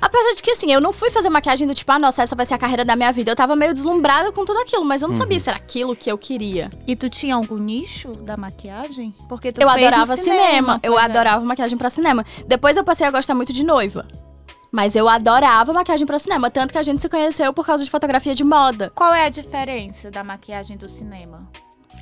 Apesar 0.00 0.34
de 0.34 0.42
que, 0.42 0.52
assim, 0.52 0.72
eu 0.72 0.80
não 0.80 0.94
fui 0.94 1.10
fazer 1.10 1.28
maquiagem 1.28 1.66
do 1.66 1.74
tipo, 1.74 1.92
ah, 1.92 1.98
nossa, 1.98 2.22
essa 2.22 2.34
vai 2.34 2.46
ser 2.46 2.54
a 2.54 2.58
carreira 2.58 2.82
da 2.82 2.96
minha 2.96 3.12
vida. 3.12 3.30
Eu 3.30 3.36
tava 3.36 3.54
meio 3.54 3.74
deslumbrada 3.74 4.32
com 4.32 4.46
tudo 4.46 4.60
aquilo, 4.60 4.82
mas 4.86 5.02
eu 5.02 5.08
não 5.08 5.14
sabia 5.14 5.38
se 5.38 5.50
era 5.50 5.58
aquilo 5.58 5.94
que 5.94 6.10
eu 6.10 6.16
queria. 6.16 6.70
E 6.86 6.96
tu 6.96 7.10
tinha 7.10 7.34
algum 7.34 7.58
nicho 7.58 8.12
da 8.12 8.34
maquiagem? 8.34 9.14
Porque 9.28 9.52
tu 9.52 9.60
Eu 9.60 9.68
fez 9.68 9.82
no 9.82 9.86
adorava 9.86 10.16
cinema. 10.16 10.80
Eu 10.82 10.94
pois 10.94 11.04
é. 11.04 11.06
adorava 11.06 11.44
maquiagem 11.44 11.76
pra 11.76 11.90
cinema. 11.90 12.24
Depois 12.46 12.78
eu 12.78 12.84
passei 12.84 13.06
a 13.06 13.10
gostar 13.10 13.34
muito 13.34 13.52
de 13.52 13.62
noiva. 13.62 14.08
Mas 14.72 14.94
eu 14.94 15.08
adorava 15.08 15.72
maquiagem 15.72 16.06
pra 16.06 16.18
cinema. 16.18 16.50
Tanto 16.50 16.72
que 16.72 16.78
a 16.78 16.82
gente 16.82 17.00
se 17.02 17.08
conheceu 17.08 17.52
por 17.52 17.66
causa 17.66 17.82
de 17.84 17.90
fotografia 17.90 18.34
de 18.34 18.44
moda. 18.44 18.90
Qual 18.94 19.12
é 19.12 19.24
a 19.26 19.28
diferença 19.28 20.10
da 20.10 20.22
maquiagem 20.22 20.76
do 20.76 20.88
cinema? 20.88 21.48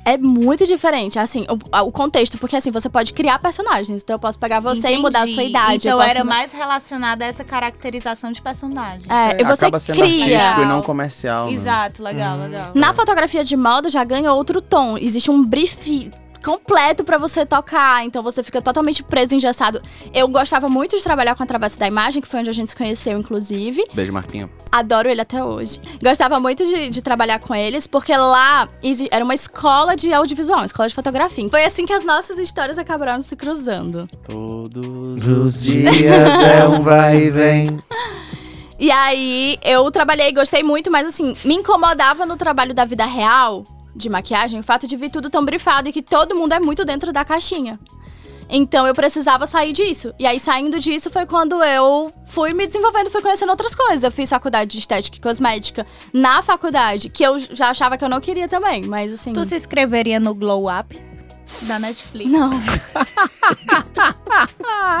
É 0.05 0.17
muito 0.17 0.65
diferente, 0.65 1.19
assim, 1.19 1.45
o, 1.49 1.81
o 1.87 1.91
contexto. 1.91 2.37
Porque, 2.37 2.55
assim, 2.55 2.71
você 2.71 2.87
pode 2.89 3.11
criar 3.13 3.37
personagens. 3.37 4.01
Então 4.01 4.15
eu 4.15 4.19
posso 4.19 4.39
pegar 4.39 4.59
você 4.59 4.89
e 4.91 4.97
mudar 4.97 5.21
a 5.23 5.27
sua 5.27 5.33
Entendi. 5.33 5.49
idade. 5.49 5.87
eu 5.87 5.91
Então 5.91 5.97
posso 5.99 6.09
era 6.09 6.23
mais 6.23 6.51
relacionada 6.51 7.25
a 7.25 7.27
essa 7.27 7.43
caracterização 7.43 8.31
de 8.31 8.41
personagem. 8.41 9.07
É, 9.11 9.41
e 9.41 9.43
você 9.43 9.65
Acaba 9.65 9.77
sendo 9.79 9.97
cria. 9.99 10.37
artístico 10.37 10.61
e 10.61 10.65
não 10.65 10.81
comercial. 10.81 11.47
né? 11.47 11.51
Exato, 11.53 12.01
legal, 12.03 12.37
legal. 12.37 12.71
Na 12.75 12.93
fotografia 12.93 13.43
de 13.43 13.57
moda 13.57 13.89
já 13.89 14.03
ganha 14.03 14.31
outro 14.31 14.61
tom. 14.61 14.97
Existe 14.97 15.29
um 15.29 15.43
brief 15.43 16.09
completo 16.43 17.03
pra 17.03 17.17
você 17.17 17.45
tocar, 17.45 18.05
então 18.05 18.23
você 18.23 18.41
fica 18.43 18.61
totalmente 18.61 19.03
preso, 19.03 19.35
engessado. 19.35 19.81
Eu 20.13 20.27
gostava 20.27 20.67
muito 20.69 20.97
de 20.97 21.03
trabalhar 21.03 21.35
com 21.35 21.43
a 21.43 21.45
Travessa 21.45 21.79
da 21.79 21.87
Imagem, 21.87 22.21
que 22.21 22.27
foi 22.27 22.39
onde 22.39 22.49
a 22.49 22.53
gente 22.53 22.69
se 22.69 22.75
conheceu, 22.75 23.17
inclusive. 23.17 23.85
Beijo, 23.93 24.13
Marquinho. 24.13 24.49
Adoro 24.71 25.09
ele 25.09 25.21
até 25.21 25.43
hoje. 25.43 25.79
Gostava 26.01 26.39
muito 26.39 26.65
de, 26.65 26.89
de 26.89 27.01
trabalhar 27.01 27.39
com 27.39 27.53
eles, 27.53 27.87
porque 27.87 28.15
lá 28.15 28.67
era 29.11 29.23
uma 29.23 29.33
escola 29.33 29.95
de 29.95 30.13
audiovisual, 30.13 30.59
uma 30.59 30.65
escola 30.65 30.87
de 30.87 30.95
fotografia. 30.95 31.47
Foi 31.49 31.63
assim 31.63 31.85
que 31.85 31.93
as 31.93 32.03
nossas 32.03 32.37
histórias 32.37 32.77
acabaram 32.77 33.21
se 33.21 33.35
cruzando. 33.35 34.07
Todos 34.25 35.25
Dos 35.25 35.61
dias 35.61 35.95
é 36.01 36.67
um 36.67 36.81
vai 36.81 37.23
e 37.23 37.29
vem. 37.29 37.79
E 38.79 38.91
aí 38.91 39.57
eu 39.63 39.89
trabalhei, 39.91 40.31
gostei 40.31 40.63
muito, 40.63 40.89
mas 40.89 41.07
assim, 41.07 41.35
me 41.43 41.55
incomodava 41.55 42.25
no 42.25 42.37
trabalho 42.37 42.73
da 42.73 42.85
vida 42.85 43.05
real 43.05 43.63
de 43.95 44.09
maquiagem 44.09 44.59
o 44.59 44.63
fato 44.63 44.87
de 44.87 44.95
vir 44.95 45.09
tudo 45.09 45.29
tão 45.29 45.43
brifado 45.43 45.89
e 45.89 45.91
que 45.91 46.01
todo 46.01 46.35
mundo 46.35 46.53
é 46.53 46.59
muito 46.59 46.85
dentro 46.85 47.11
da 47.11 47.25
caixinha. 47.25 47.79
Então 48.49 48.87
eu 48.87 48.95
precisava 48.95 49.45
sair 49.45 49.71
disso. 49.71 50.11
E 50.17 50.25
aí, 50.25 50.39
saindo 50.39 50.79
disso, 50.79 51.09
foi 51.11 51.25
quando 51.25 51.63
eu 51.63 52.11
fui 52.25 52.51
me 52.51 52.65
desenvolvendo, 52.65 53.11
fui 53.11 53.21
conhecendo 53.21 53.49
outras 53.51 53.75
coisas. 53.75 54.03
Eu 54.03 54.11
fiz 54.11 54.29
faculdade 54.29 54.71
de 54.71 54.79
estética 54.79 55.17
e 55.17 55.21
cosmética 55.21 55.85
na 56.11 56.41
faculdade, 56.41 57.09
que 57.09 57.23
eu 57.23 57.37
já 57.37 57.69
achava 57.69 57.95
que 57.95 58.03
eu 58.03 58.09
não 58.09 58.19
queria 58.19 58.47
também, 58.47 58.83
mas 58.85 59.13
assim. 59.13 59.33
Tu 59.33 59.45
se 59.45 59.55
inscreveria 59.55 60.19
no 60.19 60.33
Glow 60.33 60.65
Up 60.67 61.08
da 61.63 61.79
Netflix? 61.79 62.29
Não. 62.29 62.51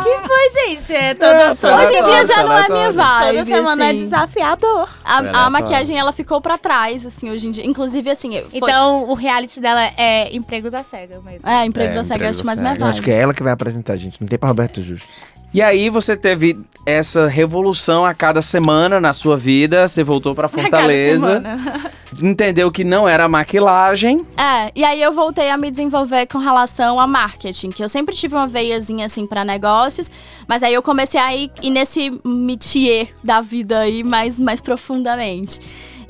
Que 0.03 0.27
foi, 0.27 0.49
gente? 0.49 0.93
É 0.93 1.13
toda, 1.13 1.55
toda, 1.55 1.75
Hoje 1.77 1.93
em 1.95 2.03
dia 2.03 2.25
já 2.25 2.43
não 2.43 2.57
é 2.57 2.67
minha 2.67 2.91
vibe. 2.91 3.37
toda 3.37 3.45
semana 3.45 3.85
é 3.85 3.91
assim. 3.91 4.03
desafiador. 4.03 4.89
A, 5.03 5.45
a 5.45 5.49
maquiagem, 5.49 5.97
ela 5.97 6.11
ficou 6.11 6.41
pra 6.41 6.57
trás, 6.57 7.05
assim, 7.05 7.29
hoje 7.29 7.47
em 7.47 7.51
dia. 7.51 7.65
Inclusive, 7.65 8.09
assim, 8.09 8.31
foi... 8.49 8.49
Então, 8.53 9.09
o 9.09 9.13
reality 9.13 9.59
dela 9.61 9.81
é 9.97 10.35
empregos 10.35 10.73
à 10.73 10.83
cega 10.83 11.21
mesmo. 11.21 11.47
É, 11.47 11.65
empregos 11.65 11.95
É, 11.95 11.99
da 11.99 12.03
SEG, 12.03 12.15
empregos 12.15 12.37
acho 12.37 12.45
mais 12.45 12.59
minha 12.59 12.73
SEG. 12.73 12.81
Eu 12.81 12.85
vibe. 12.87 12.93
acho 12.95 13.01
que 13.03 13.11
é 13.11 13.21
ela 13.21 13.33
que 13.33 13.43
vai 13.43 13.53
apresentar, 13.53 13.95
gente. 13.95 14.19
Não 14.19 14.27
tem 14.27 14.37
pra 14.39 14.49
Roberto 14.49 14.81
Justo. 14.81 15.07
E 15.53 15.61
aí 15.61 15.89
você 15.89 16.15
teve 16.15 16.59
essa 16.85 17.27
revolução 17.27 18.05
a 18.05 18.13
cada 18.13 18.41
semana 18.41 18.99
na 18.99 19.13
sua 19.13 19.35
vida, 19.35 19.87
você 19.87 20.03
voltou 20.03 20.35
pra 20.35 20.47
Cada 20.49 20.61
Fortaleza, 20.61 21.35
semana. 21.37 21.91
entendeu 22.21 22.71
que 22.71 22.83
não 22.83 23.07
era 23.07 23.27
maquilagem. 23.27 24.19
É, 24.37 24.71
e 24.75 24.83
aí 24.83 25.01
eu 25.01 25.11
voltei 25.11 25.49
a 25.49 25.57
me 25.57 25.71
desenvolver 25.71 26.27
com 26.27 26.37
relação 26.37 26.99
a 26.99 27.07
marketing, 27.07 27.71
que 27.71 27.83
eu 27.83 27.89
sempre 27.89 28.15
tive 28.15 28.35
uma 28.35 28.45
veiazinha 28.47 29.07
assim 29.07 29.25
pra 29.25 29.43
negócios, 29.43 30.09
mas 30.47 30.61
aí 30.63 30.73
eu 30.73 30.83
comecei 30.83 31.19
a 31.19 31.35
ir, 31.35 31.51
ir 31.61 31.69
nesse 31.71 32.11
métier 32.23 33.09
da 33.23 33.41
vida 33.41 33.79
aí 33.79 34.03
mais, 34.03 34.39
mais 34.39 34.61
profundamente. 34.61 35.59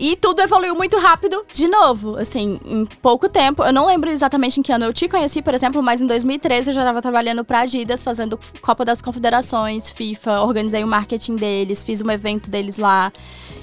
E 0.01 0.15
tudo 0.15 0.41
evoluiu 0.41 0.73
muito 0.73 0.97
rápido, 0.97 1.45
de 1.53 1.67
novo, 1.67 2.15
assim, 2.15 2.57
em 2.63 2.85
pouco 2.85 3.27
tempo. 3.27 3.65
Eu 3.65 3.73
não 3.73 3.85
lembro 3.85 4.09
exatamente 4.09 4.57
em 4.57 4.63
que 4.63 4.71
ano 4.71 4.85
eu 4.85 4.93
te 4.93 5.09
conheci, 5.09 5.41
por 5.41 5.53
exemplo, 5.53 5.83
mas 5.83 6.01
em 6.01 6.07
2013 6.07 6.69
eu 6.69 6.73
já 6.73 6.81
estava 6.81 7.01
trabalhando 7.01 7.43
pra 7.43 7.59
Adidas, 7.59 8.01
fazendo 8.01 8.39
Copa 8.61 8.85
das 8.85 9.01
Confederações, 9.01 9.89
FIFA, 9.89 10.41
organizei 10.43 10.85
o 10.85 10.87
marketing 10.87 11.35
deles, 11.35 11.83
fiz 11.83 12.01
um 12.01 12.09
evento 12.09 12.49
deles 12.49 12.77
lá. 12.77 13.11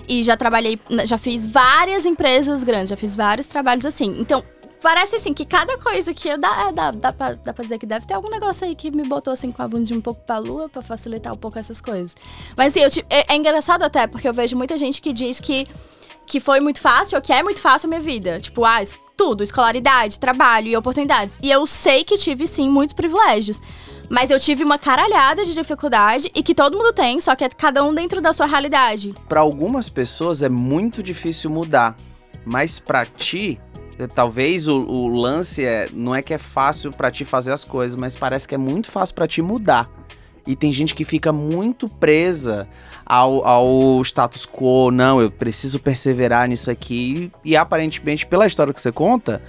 E 0.07 0.22
já 0.22 0.37
trabalhei, 0.37 0.78
já 1.07 1.16
fiz 1.16 1.47
várias 1.47 2.05
empresas 2.05 2.62
grandes, 2.62 2.91
já 2.91 2.97
fiz 2.99 3.16
vários 3.16 3.47
trabalhos 3.47 3.87
assim. 3.87 4.20
Então, 4.20 4.45
parece 4.82 5.16
assim 5.16 5.32
que 5.32 5.45
cada 5.45 5.78
coisa 5.78 6.12
que 6.12 6.28
eu 6.28 6.39
dá, 6.39 6.68
é, 6.68 6.72
dá, 6.72 6.91
dá, 6.91 7.12
pra, 7.12 7.32
dá 7.32 7.53
pra 7.53 7.62
dizer 7.62 7.78
que 7.78 7.87
deve 7.87 8.07
ter 8.07 8.14
algum 8.14 8.28
negócio 8.28 8.66
aí 8.66 8.74
que 8.74 8.91
me 8.91 9.03
botou 9.05 9.32
assim 9.32 9.51
com 9.51 9.62
a 9.62 9.68
bundinha 9.68 9.99
um 9.99 10.03
pouco 10.03 10.20
pra 10.20 10.39
lua 10.39 10.68
pra 10.68 10.82
facilitar 10.82 11.32
um 11.32 11.37
pouco 11.37 11.59
essas 11.59 11.80
coisas. 11.80 12.14
Mas 12.57 12.68
assim, 12.68 12.80
eu, 12.80 13.05
é, 13.09 13.32
é 13.32 13.37
engraçado 13.37 13.82
até, 13.82 14.07
porque 14.07 14.28
eu 14.28 14.34
vejo 14.34 14.55
muita 14.57 14.76
gente 14.76 15.01
que 15.01 15.12
diz 15.12 15.41
que, 15.41 15.66
que 16.26 16.40
foi 16.40 16.60
muito 16.60 16.80
fácil 16.80 17.16
ou 17.16 17.22
que 17.22 17.32
é 17.32 17.42
muito 17.42 17.60
fácil 17.60 17.86
a 17.86 17.90
minha 17.90 18.00
vida. 18.00 18.40
Tipo, 18.40 18.64
ah, 18.64 18.82
tudo, 19.16 19.42
escolaridade, 19.42 20.20
trabalho 20.20 20.68
e 20.68 20.76
oportunidades. 20.76 21.38
E 21.42 21.50
eu 21.50 21.64
sei 21.66 22.04
que 22.04 22.16
tive 22.16 22.46
sim 22.46 22.68
muitos 22.68 22.94
privilégios. 22.94 23.62
Mas 24.08 24.30
eu 24.30 24.38
tive 24.38 24.62
uma 24.62 24.78
caralhada 24.78 25.44
de 25.44 25.52
dificuldade 25.52 26.30
e 26.34 26.42
que 26.42 26.54
todo 26.54 26.76
mundo 26.76 26.92
tem, 26.92 27.18
só 27.20 27.34
que 27.34 27.44
é 27.44 27.48
cada 27.48 27.82
um 27.82 27.92
dentro 27.92 28.20
da 28.20 28.32
sua 28.32 28.46
realidade. 28.46 29.14
Pra 29.28 29.40
algumas 29.40 29.88
pessoas 29.88 30.42
é 30.42 30.48
muito 30.48 31.02
difícil 31.02 31.50
mudar, 31.50 31.96
mas 32.44 32.78
pra 32.78 33.04
ti, 33.04 33.60
eh, 33.98 34.06
talvez 34.06 34.68
o, 34.68 34.78
o 34.78 35.08
lance 35.08 35.64
é 35.64 35.88
não 35.92 36.14
é 36.14 36.22
que 36.22 36.32
é 36.32 36.38
fácil 36.38 36.92
pra 36.92 37.10
ti 37.10 37.24
fazer 37.24 37.50
as 37.50 37.64
coisas, 37.64 38.00
mas 38.00 38.16
parece 38.16 38.46
que 38.46 38.54
é 38.54 38.58
muito 38.58 38.92
fácil 38.92 39.14
pra 39.16 39.26
ti 39.26 39.42
mudar. 39.42 39.90
E 40.47 40.55
tem 40.55 40.70
gente 40.70 40.94
que 40.94 41.05
fica 41.05 41.32
muito 41.32 41.88
presa 41.88 42.68
ao, 43.05 43.44
ao 43.47 44.03
status 44.03 44.47
quo. 44.47 44.90
Não, 44.90 45.20
eu 45.20 45.30
preciso 45.30 45.78
perseverar 45.80 46.49
nisso 46.49 46.70
aqui. 46.70 47.30
E 47.44 47.57
aparentemente, 47.57 48.26
pela 48.26 48.47
história 48.47 48.72
que 48.72 48.80
você 48.80 48.92
conta, 48.92 49.42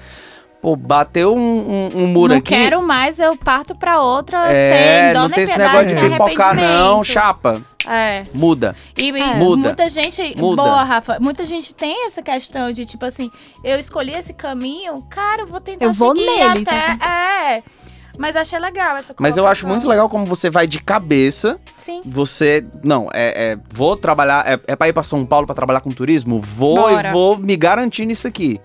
pô, 0.62 0.76
bateu 0.76 1.36
um, 1.36 1.40
um, 1.40 2.04
um 2.04 2.08
muro 2.08 2.34
não 2.34 2.40
aqui. 2.40 2.56
quero 2.56 2.82
mais, 2.82 3.20
eu 3.20 3.38
parto 3.38 3.76
pra 3.76 4.02
outra 4.02 4.52
é, 4.52 5.06
sem 5.06 5.14
dó 5.14 5.22
não 5.22 5.30
nem 5.30 5.36
tem 5.36 5.44
esse 5.44 5.58
negócio 5.58 5.88
de 5.88 5.96
pipocar, 5.96 6.56
não, 6.56 7.04
chapa. 7.04 7.62
É. 7.88 8.24
Muda. 8.34 8.76
E, 8.98 9.10
e 9.10 9.20
É. 9.20 9.34
Muda. 9.36 9.70
muita 9.70 9.90
gente. 9.90 10.36
Muda. 10.38 10.62
Boa, 10.62 10.84
Rafa. 10.84 11.20
Muita 11.22 11.46
gente 11.46 11.74
tem 11.74 12.06
essa 12.06 12.22
questão 12.22 12.72
de, 12.72 12.86
tipo 12.86 13.06
assim, 13.06 13.32
eu 13.64 13.80
escolhi 13.80 14.12
esse 14.12 14.34
caminho, 14.34 15.02
cara, 15.10 15.44
eu 15.44 15.48
vou 15.48 15.62
tentar 15.62 15.86
Eu 15.86 15.94
vou 15.94 16.14
seguir 16.14 16.26
nele, 16.26 16.66
até. 16.68 17.56
É. 17.56 17.64
Mas 18.18 18.36
achei 18.36 18.58
legal 18.60 18.98
essa 18.98 19.14
Mas 19.20 19.38
eu 19.38 19.46
acho 19.46 19.68
muito 19.68 19.88
legal 19.88 20.10
como 20.10 20.26
você 20.26 20.50
vai 20.50 20.66
de 20.68 20.80
cabeça. 20.82 21.60
Sim. 21.78 22.02
Você. 22.06 22.66
Não, 22.84 23.08
é. 23.14 23.52
é- 23.54 23.58
vou 23.72 23.96
trabalhar. 23.96 24.44
É, 24.48 24.60
é 24.68 24.76
pra 24.76 24.88
ir 24.88 24.94
pra 24.94 25.04
São 25.04 25.24
Paulo 25.26 25.46
pra 25.46 25.56
trabalhar 25.56 25.82
com 25.82 25.90
turismo? 25.92 26.42
Vou 26.42 26.78
Bora. 26.78 27.10
e 27.10 27.12
vou 27.12 27.38
me 27.38 27.56
garantir 27.56 28.06
nisso 28.06 28.28
aqui. 28.28 28.60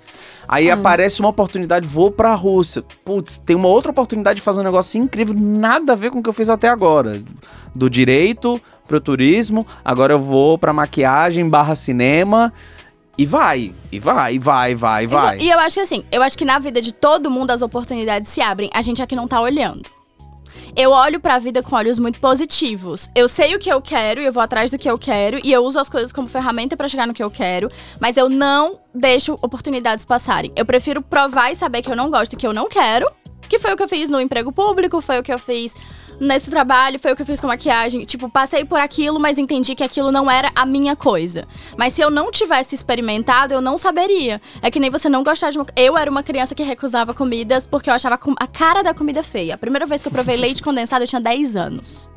Aí 0.48 0.68
Hum. 0.70 0.74
aparece 0.74 1.20
uma 1.20 1.28
oportunidade, 1.28 1.86
vou 1.86 2.10
pra 2.10 2.34
Rússia. 2.34 2.82
Putz, 3.04 3.38
tem 3.38 3.54
uma 3.56 3.68
outra 3.68 3.90
oportunidade 3.90 4.36
de 4.36 4.42
fazer 4.42 4.60
um 4.60 4.64
negócio 4.64 5.00
incrível, 5.00 5.34
nada 5.38 5.92
a 5.92 5.96
ver 5.96 6.10
com 6.10 6.18
o 6.18 6.22
que 6.22 6.28
eu 6.28 6.32
fiz 6.32 6.50
até 6.50 6.68
agora. 6.68 7.22
Do 7.74 7.88
direito 7.88 8.60
pro 8.86 9.00
turismo, 9.00 9.66
agora 9.84 10.12
eu 10.12 10.18
vou 10.18 10.58
pra 10.58 10.72
maquiagem 10.72 11.48
barra 11.48 11.74
cinema. 11.74 12.52
E 13.18 13.26
vai, 13.26 13.74
e 13.90 13.98
vai, 13.98 14.34
e 14.34 14.38
vai, 14.38 14.74
vai, 14.74 15.04
E 15.04 15.06
vai. 15.06 15.36
vo- 15.38 15.44
E 15.44 15.50
eu 15.50 15.58
acho 15.60 15.74
que 15.74 15.80
assim, 15.80 16.04
eu 16.10 16.22
acho 16.22 16.36
que 16.38 16.44
na 16.44 16.58
vida 16.58 16.80
de 16.80 16.92
todo 16.92 17.30
mundo 17.30 17.50
as 17.50 17.60
oportunidades 17.62 18.30
se 18.30 18.40
abrem. 18.40 18.70
A 18.72 18.80
gente 18.82 19.02
aqui 19.02 19.14
não 19.14 19.28
tá 19.28 19.40
olhando. 19.40 19.90
Eu 20.74 20.90
olho 20.90 21.20
pra 21.20 21.38
vida 21.38 21.62
com 21.62 21.76
olhos 21.76 21.98
muito 21.98 22.18
positivos. 22.18 23.10
Eu 23.14 23.28
sei 23.28 23.54
o 23.54 23.58
que 23.58 23.70
eu 23.70 23.80
quero 23.82 24.20
e 24.22 24.24
eu 24.24 24.32
vou 24.32 24.42
atrás 24.42 24.70
do 24.70 24.78
que 24.78 24.88
eu 24.90 24.96
quero 24.98 25.38
e 25.44 25.52
eu 25.52 25.62
uso 25.62 25.78
as 25.78 25.88
coisas 25.88 26.10
como 26.12 26.26
ferramenta 26.28 26.74
pra 26.76 26.88
chegar 26.88 27.06
no 27.06 27.12
que 27.12 27.22
eu 27.22 27.30
quero, 27.30 27.70
mas 28.00 28.16
eu 28.16 28.30
não 28.30 28.78
deixo 28.94 29.34
oportunidades 29.42 30.04
passarem. 30.06 30.50
Eu 30.56 30.64
prefiro 30.64 31.02
provar 31.02 31.50
e 31.52 31.56
saber 31.56 31.82
que 31.82 31.90
eu 31.90 31.96
não 31.96 32.10
gosto 32.10 32.32
e 32.32 32.36
que 32.36 32.46
eu 32.46 32.54
não 32.54 32.68
quero, 32.70 33.10
que 33.48 33.58
foi 33.58 33.72
o 33.74 33.76
que 33.76 33.82
eu 33.82 33.88
fiz 33.88 34.08
no 34.08 34.18
emprego 34.20 34.50
público, 34.50 35.02
foi 35.02 35.18
o 35.18 35.22
que 35.22 35.32
eu 35.32 35.38
fiz 35.38 35.74
nesse 36.20 36.50
trabalho, 36.50 36.98
foi 36.98 37.12
o 37.12 37.16
que 37.16 37.22
eu 37.22 37.26
fiz 37.26 37.40
com 37.40 37.46
maquiagem. 37.46 38.02
Tipo, 38.02 38.28
passei 38.28 38.64
por 38.64 38.80
aquilo, 38.80 39.18
mas 39.18 39.38
entendi 39.38 39.74
que 39.74 39.84
aquilo 39.84 40.12
não 40.12 40.30
era 40.30 40.50
a 40.54 40.66
minha 40.66 40.94
coisa. 40.94 41.46
Mas 41.76 41.92
se 41.94 42.02
eu 42.02 42.10
não 42.10 42.30
tivesse 42.30 42.74
experimentado, 42.74 43.54
eu 43.54 43.60
não 43.60 43.76
saberia. 43.78 44.40
É 44.60 44.70
que 44.70 44.80
nem 44.80 44.90
você 44.90 45.08
não 45.08 45.22
gostar 45.22 45.50
de 45.50 45.58
uma. 45.58 45.66
Eu 45.76 45.96
era 45.96 46.10
uma 46.10 46.22
criança 46.22 46.54
que 46.54 46.62
recusava 46.62 47.14
comidas 47.14 47.66
porque 47.66 47.90
eu 47.90 47.94
achava 47.94 48.18
a 48.38 48.46
cara 48.46 48.82
da 48.82 48.94
comida 48.94 49.22
feia. 49.22 49.54
A 49.54 49.58
primeira 49.58 49.86
vez 49.86 50.02
que 50.02 50.08
eu 50.08 50.12
provei 50.12 50.36
leite 50.36 50.62
condensado, 50.62 51.04
eu 51.04 51.08
tinha 51.08 51.20
10 51.20 51.56
anos. 51.56 52.11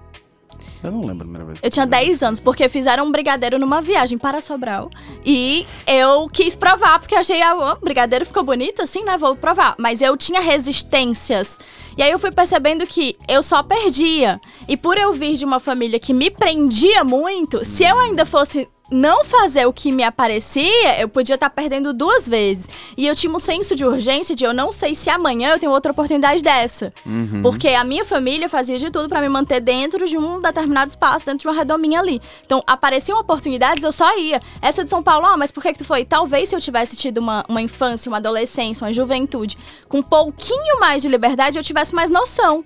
Eu 0.87 0.93
não 0.93 1.01
lembro 1.01 1.17
a 1.17 1.25
primeira 1.25 1.45
vez. 1.45 1.59
Eu 1.61 1.69
tinha 1.69 1.85
10 1.85 2.23
anos, 2.23 2.39
porque 2.39 2.67
fizeram 2.69 3.05
um 3.05 3.11
brigadeiro 3.11 3.57
numa 3.59 3.81
viagem 3.81 4.17
para 4.17 4.41
Sobral. 4.41 4.89
E 5.25 5.65
eu 5.87 6.27
quis 6.31 6.55
provar, 6.55 6.99
porque 6.99 7.15
achei, 7.15 7.41
ah, 7.41 7.73
o 7.73 7.75
brigadeiro 7.83 8.25
ficou 8.25 8.43
bonito 8.43 8.81
assim, 8.81 9.03
né? 9.03 9.17
Vou 9.17 9.35
provar. 9.35 9.75
Mas 9.77 10.01
eu 10.01 10.15
tinha 10.17 10.41
resistências. 10.41 11.57
E 11.97 12.03
aí 12.03 12.11
eu 12.11 12.19
fui 12.19 12.31
percebendo 12.31 12.85
que 12.85 13.17
eu 13.27 13.41
só 13.41 13.63
perdia. 13.63 14.39
E 14.67 14.75
por 14.75 14.97
eu 14.97 15.13
vir 15.13 15.35
de 15.35 15.45
uma 15.45 15.59
família 15.59 15.99
que 15.99 16.13
me 16.13 16.29
prendia 16.29 17.03
muito, 17.03 17.63
se 17.63 17.83
eu 17.83 17.97
ainda 17.99 18.25
fosse 18.25 18.67
não 18.89 19.25
fazer 19.25 19.65
o 19.65 19.73
que 19.73 19.91
me 19.91 20.03
aparecia, 20.03 20.99
eu 20.99 21.09
podia 21.09 21.35
estar 21.35 21.49
perdendo 21.49 21.93
duas 21.93 22.27
vezes. 22.27 22.69
E 22.95 23.07
eu 23.07 23.15
tinha 23.15 23.33
um 23.33 23.39
senso 23.39 23.75
de 23.75 23.83
urgência 23.85 24.35
de 24.35 24.43
eu 24.43 24.53
não 24.53 24.71
sei 24.71 24.93
se 24.93 25.09
amanhã 25.09 25.51
eu 25.51 25.59
tenho 25.59 25.71
outra 25.71 25.91
oportunidade 25.91 26.43
dessa. 26.43 26.93
Uhum. 27.05 27.41
Porque 27.41 27.69
a 27.69 27.83
minha 27.83 28.05
família 28.05 28.47
fazia 28.47 28.77
de 28.77 28.91
tudo 28.91 29.09
pra 29.09 29.21
me 29.21 29.29
manter 29.29 29.59
dentro 29.59 30.07
de 30.07 30.17
um 30.17 30.39
determinado 30.39 30.89
espaço, 30.89 31.25
dentro 31.25 31.39
de 31.39 31.47
uma 31.47 31.55
redominha 31.55 31.99
ali. 31.99 32.21
Então, 32.45 32.63
apareciam 32.67 33.19
oportunidades, 33.19 33.83
eu 33.83 33.91
só 33.91 34.17
ia. 34.17 34.41
Essa 34.61 34.83
de 34.83 34.89
São 34.89 35.01
Paulo, 35.01 35.25
ah, 35.25 35.37
mas 35.37 35.51
por 35.51 35.63
que 35.63 35.73
que 35.73 35.79
tu 35.79 35.85
foi? 35.85 36.05
Talvez 36.05 36.49
se 36.49 36.55
eu 36.55 36.61
tivesse 36.61 36.95
tido 36.95 37.17
uma, 37.17 37.43
uma 37.49 37.61
infância, 37.61 38.09
uma 38.09 38.17
adolescência, 38.17 38.85
uma 38.85 38.93
juventude 38.93 39.57
com 39.87 39.99
um 39.99 40.03
pouquinho 40.03 40.79
mais 40.79 41.01
de 41.01 41.07
liberdade, 41.07 41.57
eu 41.57 41.63
tivesse 41.63 41.93
mais 41.93 42.11
noção. 42.11 42.63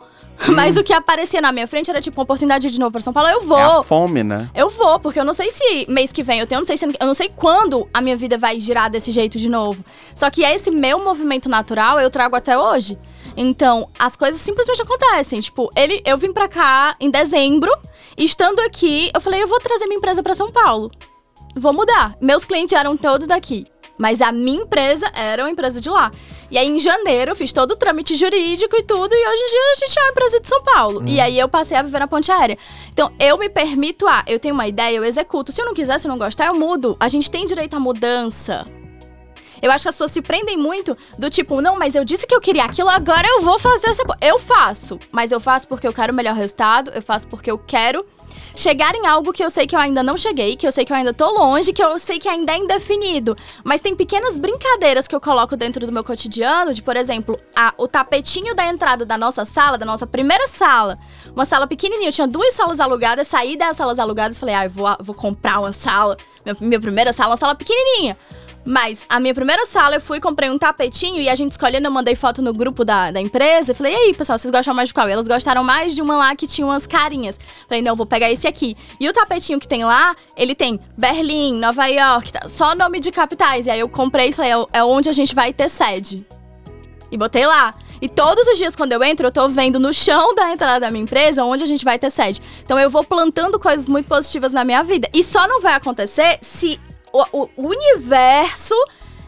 Mas 0.48 0.78
o 0.78 0.84
que 0.84 0.94
aparecia 0.94 1.42
na 1.42 1.52
minha 1.52 1.68
frente 1.68 1.90
era 1.90 2.00
tipo 2.02 2.18
uma 2.20 2.24
oportunidade 2.24 2.70
de 2.70 2.80
novo 2.80 2.92
pra 2.92 3.02
São 3.02 3.12
Paulo, 3.12 3.30
eu 3.30 3.44
vou. 3.44 3.58
É 3.58 3.80
a 3.80 3.84
fome, 3.84 4.24
né? 4.24 4.50
Eu 4.56 4.70
vou, 4.70 5.00
porque 5.00 5.20
eu 5.20 5.26
não 5.26 5.34
sei 5.34 5.50
se 5.50 5.86
mês 5.90 6.14
que 6.14 6.24
vem 6.24 6.40
eu 6.40 6.48
tenho, 6.48 6.58
eu 6.58 6.62
não 6.62 6.66
sei 6.66 6.78
se 6.78 6.86
eu 6.86 7.08
não 7.08 7.14
sei 7.14 7.30
quando 7.36 7.88
a 7.94 8.02
minha 8.02 8.16
vida 8.16 8.38
vai 8.38 8.60
girar 8.60 8.90
desse 8.90 9.12
jeito 9.12 9.38
de 9.38 9.50
novo. 9.50 9.84
Só 10.16 10.30
que 10.30 10.44
esse 10.44 10.72
meu 10.72 11.04
movimento 11.04 11.50
natural 11.50 12.00
eu 12.00 12.10
trago 12.10 12.36
até 12.36 12.58
hoje. 12.58 12.98
Então, 13.36 13.90
as 13.98 14.16
coisas 14.16 14.42
simplesmente 14.42 14.82
acontecem. 14.82 15.40
Tipo, 15.40 15.70
ele, 15.76 16.02
eu 16.06 16.18
vim 16.18 16.34
pra 16.34 16.48
cá 16.48 16.96
em 17.00 17.10
dezembro, 17.10 17.72
e 18.18 18.24
estando 18.24 18.60
aqui, 18.60 19.10
eu 19.14 19.22
falei, 19.22 19.44
eu 19.44 19.48
vou 19.48 19.60
trazer 19.60 19.86
minha 19.86 19.98
empresa 19.98 20.22
pra 20.24 20.36
São 20.36 20.52
Paulo. 20.52 20.92
Vou 21.56 21.74
mudar. 21.74 22.16
Meus 22.22 22.46
clientes 22.46 22.78
eram 22.78 22.96
todos 22.96 23.28
daqui. 23.28 23.66
Mas 24.00 24.22
a 24.22 24.32
minha 24.32 24.62
empresa 24.62 25.12
era 25.14 25.44
uma 25.44 25.52
empresa 25.52 25.82
de 25.82 25.90
lá. 25.90 26.10
E 26.50 26.58
aí, 26.58 26.68
em 26.68 26.80
janeiro, 26.80 27.32
eu 27.32 27.36
fiz 27.36 27.52
todo 27.52 27.72
o 27.72 27.76
trâmite 27.76 28.16
jurídico 28.16 28.76
e 28.78 28.82
tudo. 28.82 29.14
E 29.14 29.28
hoje 29.28 29.42
em 29.44 29.50
dia, 29.50 29.60
a 29.60 29.76
gente 29.76 30.00
é 30.00 30.02
uma 30.02 30.12
empresa 30.12 30.40
de 30.40 30.48
São 30.48 30.64
Paulo. 30.64 31.04
E 31.06 31.20
aí, 31.20 31.38
eu 31.38 31.50
passei 31.50 31.76
a 31.76 31.82
viver 31.84 32.00
na 32.00 32.08
ponte 32.08 32.32
aérea. 32.32 32.58
Então, 32.94 33.12
eu 33.20 33.38
me 33.38 33.50
permito, 33.50 34.08
ah, 34.08 34.24
eu 34.26 34.40
tenho 34.40 34.56
uma 34.56 34.66
ideia, 34.66 34.96
eu 34.96 35.04
executo. 35.04 35.52
Se 35.52 35.62
eu 35.62 35.66
não 35.66 35.74
quiser, 35.74 36.00
se 36.00 36.08
eu 36.08 36.10
não 36.10 36.18
gostar, 36.18 36.48
eu 36.48 36.56
mudo. 36.56 36.96
A 36.98 37.10
gente 37.10 37.30
tem 37.30 37.46
direito 37.46 37.76
à 37.76 37.80
mudança. 37.80 38.64
Eu 39.62 39.70
acho 39.72 39.84
que 39.84 39.90
as 39.90 39.96
pessoas 39.96 40.12
se 40.12 40.22
prendem 40.22 40.58
muito 40.58 40.98
do 41.18 41.30
tipo, 41.30 41.60
não, 41.60 41.78
mas 41.78 41.94
eu 41.94 42.06
disse 42.06 42.26
que 42.26 42.34
eu 42.34 42.40
queria 42.40 42.64
aquilo, 42.64 42.90
agora 42.90 43.28
eu 43.28 43.42
vou 43.42 43.60
fazer 43.60 43.90
essa 43.90 44.04
coisa. 44.06 44.20
Eu 44.22 44.40
faço, 44.40 44.98
mas 45.12 45.32
eu 45.34 45.40
faço 45.42 45.68
porque 45.68 45.86
eu 45.86 45.92
quero 45.92 46.14
o 46.14 46.16
melhor 46.16 46.34
resultado, 46.34 46.92
eu 46.96 47.02
faço 47.02 47.28
porque 47.28 47.52
eu 47.52 47.58
quero 47.58 48.06
chegar 48.56 48.94
em 48.96 49.08
algo 49.08 49.32
que 49.32 49.44
eu 49.44 49.50
sei 49.50 49.66
que 49.68 49.76
eu 49.76 49.80
ainda 49.80 50.02
não 50.04 50.18
cheguei, 50.18 50.56
que 50.56 50.68
eu 50.68 50.72
sei 50.72 50.86
que 50.86 50.92
eu 50.92 50.98
ainda 50.98 51.14
tô 51.14 51.30
longe, 51.32 51.72
que 51.74 51.84
eu 51.84 51.98
sei 52.00 52.20
que 52.20 52.28
ainda 52.28 52.54
é 52.54 52.58
indefinido. 52.58 53.36
Mas 53.64 53.82
tem 53.82 53.96
pequenas 53.96 54.36
brincadeiras 54.36 55.08
que 55.08 55.16
eu 55.16 55.22
coloco 55.22 55.56
dentro 55.56 55.86
do 55.86 55.92
meu 55.92 56.04
cotidiano, 56.04 56.74
de, 56.74 56.82
por 56.82 56.96
exemplo, 56.98 57.40
a- 57.56 57.74
o 57.78 57.88
tapetinho 57.88 58.54
da 58.56 58.68
entrada 58.68 59.06
da 59.06 59.18
nossa 59.18 59.46
sala, 59.46 59.78
da 59.78 59.86
nossa 59.86 60.06
primeira 60.08 60.48
sala. 60.48 60.98
Uma 61.36 61.46
sala 61.46 61.68
pequenininha, 61.68 62.10
eu 62.10 62.14
tinha 62.14 62.28
duas 62.28 62.54
salas 62.54 62.80
alugadas, 62.80 63.28
saí 63.28 63.56
das 63.56 63.78
salas 63.78 64.00
alugadas 64.00 64.38
e 64.38 64.40
falei, 64.40 64.56
ah, 64.56 64.66
eu 64.66 64.70
vou, 64.70 64.88
vou 65.00 65.16
comprar 65.16 65.60
uma 65.60 65.72
sala. 65.74 66.18
Minha, 66.46 66.58
minha 66.60 66.80
primeira 66.80 67.14
sala, 67.14 67.32
uma 67.32 67.38
sala 67.38 67.56
pequenininha. 67.56 68.18
Mas 68.66 69.06
a 69.10 69.20
minha 69.20 69.34
primeira 69.34 69.66
sala, 69.66 69.96
eu 69.96 70.02
fui 70.02 70.18
e 70.18 70.22
comprei 70.22 70.50
um 70.50 70.58
tapetinho 70.58 71.20
e 71.20 71.30
a 71.30 71.36
gente 71.36 71.52
escolhendo, 71.52 71.88
eu 71.88 71.92
mandei 71.92 72.16
foto 72.16 72.42
no 72.42 72.54
grupo 72.54 72.84
da, 72.84 73.10
da 73.10 73.20
empresa. 73.20 73.72
Eu 73.72 73.76
falei, 73.76 73.94
e 73.94 73.96
aí, 73.96 74.14
pessoal, 74.14 74.38
vocês 74.38 74.52
gostam 74.52 74.74
mais 74.74 74.90
de 74.90 74.94
qual? 74.94 75.10
E 75.10 75.12
elas 75.12 75.28
gostaram 75.28 75.64
mais 75.64 75.96
de 75.96 76.02
uma 76.02 76.16
lá 76.18 76.36
que 76.36 76.46
tinha 76.46 76.66
umas 76.66 76.86
carinhas. 76.86 77.40
Falei, 77.68 77.82
não, 77.82 77.96
vou 77.96 78.06
pegar 78.06 78.30
esse 78.30 78.48
aqui. 78.48 78.76
E 79.00 79.08
o 79.08 79.14
tapetinho 79.14 79.60
que 79.60 79.68
tem 79.68 79.84
lá, 79.84 80.16
ele 80.36 80.54
tem 80.54 80.80
Berlim, 80.98 81.54
Nova 81.54 81.88
York, 81.88 82.32
tá, 82.32 82.48
só 82.48 82.76
nome 82.76 83.00
de 83.00 83.12
capitais. 83.12 83.66
E 83.66 83.70
aí 83.70 83.80
eu 83.80 83.90
comprei 83.90 84.30
e 84.30 84.34
falei, 84.34 84.52
é, 84.52 84.80
é 84.80 84.84
onde 84.84 85.10
a 85.10 85.14
gente 85.14 85.34
vai 85.34 85.54
ter 85.54 85.70
sede. 85.70 86.26
E 87.12 87.18
botei 87.18 87.46
lá. 87.46 87.74
E 88.02 88.08
todos 88.08 88.48
os 88.48 88.58
dias 88.58 88.76
quando 88.76 88.94
eu 88.94 89.04
entro, 89.04 89.28
eu 89.28 89.32
tô 89.32 89.48
vendo 89.50 89.80
no 89.80 89.94
chão 89.94 90.34
da 90.34 90.52
entrada 90.52 90.80
da 90.80 90.92
minha 90.92 91.04
empresa 91.04 91.44
onde 91.44 91.64
a 91.64 91.68
gente 91.68 91.84
vai 91.84 92.00
ter 92.00 92.10
sede. 92.10 92.42
Então 92.64 92.80
eu 92.80 92.90
vou 92.90 93.04
plantando 93.04 93.60
coisas 93.60 93.88
muito 93.90 94.08
positivas 94.08 94.54
na 94.54 94.64
minha 94.64 94.84
vida. 94.84 95.10
E 95.14 95.24
só 95.24 95.48
não 95.48 95.60
vai 95.60 95.74
acontecer 95.74 96.38
se 96.42 96.80
o, 97.14 97.50
o 97.56 97.68
universo 97.68 98.76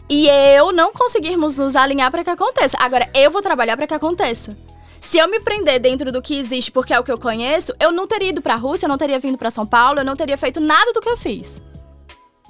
e 0.08 0.28
eu 0.28 0.72
não 0.72 0.92
conseguirmos 0.92 1.58
nos 1.58 1.74
alinhar 1.74 2.10
para 2.10 2.24
que 2.24 2.30
aconteça. 2.30 2.76
Agora, 2.78 3.08
eu 3.14 3.30
vou 3.30 3.40
trabalhar 3.40 3.76
para 3.76 3.86
que 3.86 3.94
aconteça. 3.94 4.56
Se 5.00 5.18
eu 5.18 5.28
me 5.28 5.40
prender 5.40 5.80
dentro 5.80 6.12
do 6.12 6.22
que 6.22 6.38
existe 6.38 6.70
porque 6.70 6.94
é 6.94 7.00
o 7.00 7.02
que 7.02 7.10
eu 7.10 7.18
conheço, 7.18 7.74
eu 7.80 7.90
não 7.90 8.06
teria 8.06 8.28
ido 8.28 8.40
pra 8.40 8.54
Rússia, 8.54 8.86
eu 8.86 8.88
não 8.88 8.98
teria 8.98 9.18
vindo 9.18 9.36
pra 9.36 9.50
São 9.50 9.66
Paulo, 9.66 10.00
eu 10.00 10.04
não 10.04 10.14
teria 10.14 10.38
feito 10.38 10.60
nada 10.60 10.92
do 10.92 11.00
que 11.00 11.08
eu 11.08 11.16
fiz. 11.16 11.60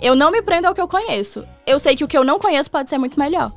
Eu 0.00 0.16
não 0.16 0.30
me 0.30 0.42
prendo 0.42 0.66
ao 0.66 0.74
que 0.74 0.80
eu 0.80 0.88
conheço. 0.88 1.46
Eu 1.66 1.78
sei 1.78 1.94
que 1.96 2.04
o 2.04 2.08
que 2.08 2.18
eu 2.18 2.24
não 2.24 2.38
conheço 2.38 2.70
pode 2.70 2.90
ser 2.90 2.98
muito 2.98 3.18
melhor. 3.18 3.52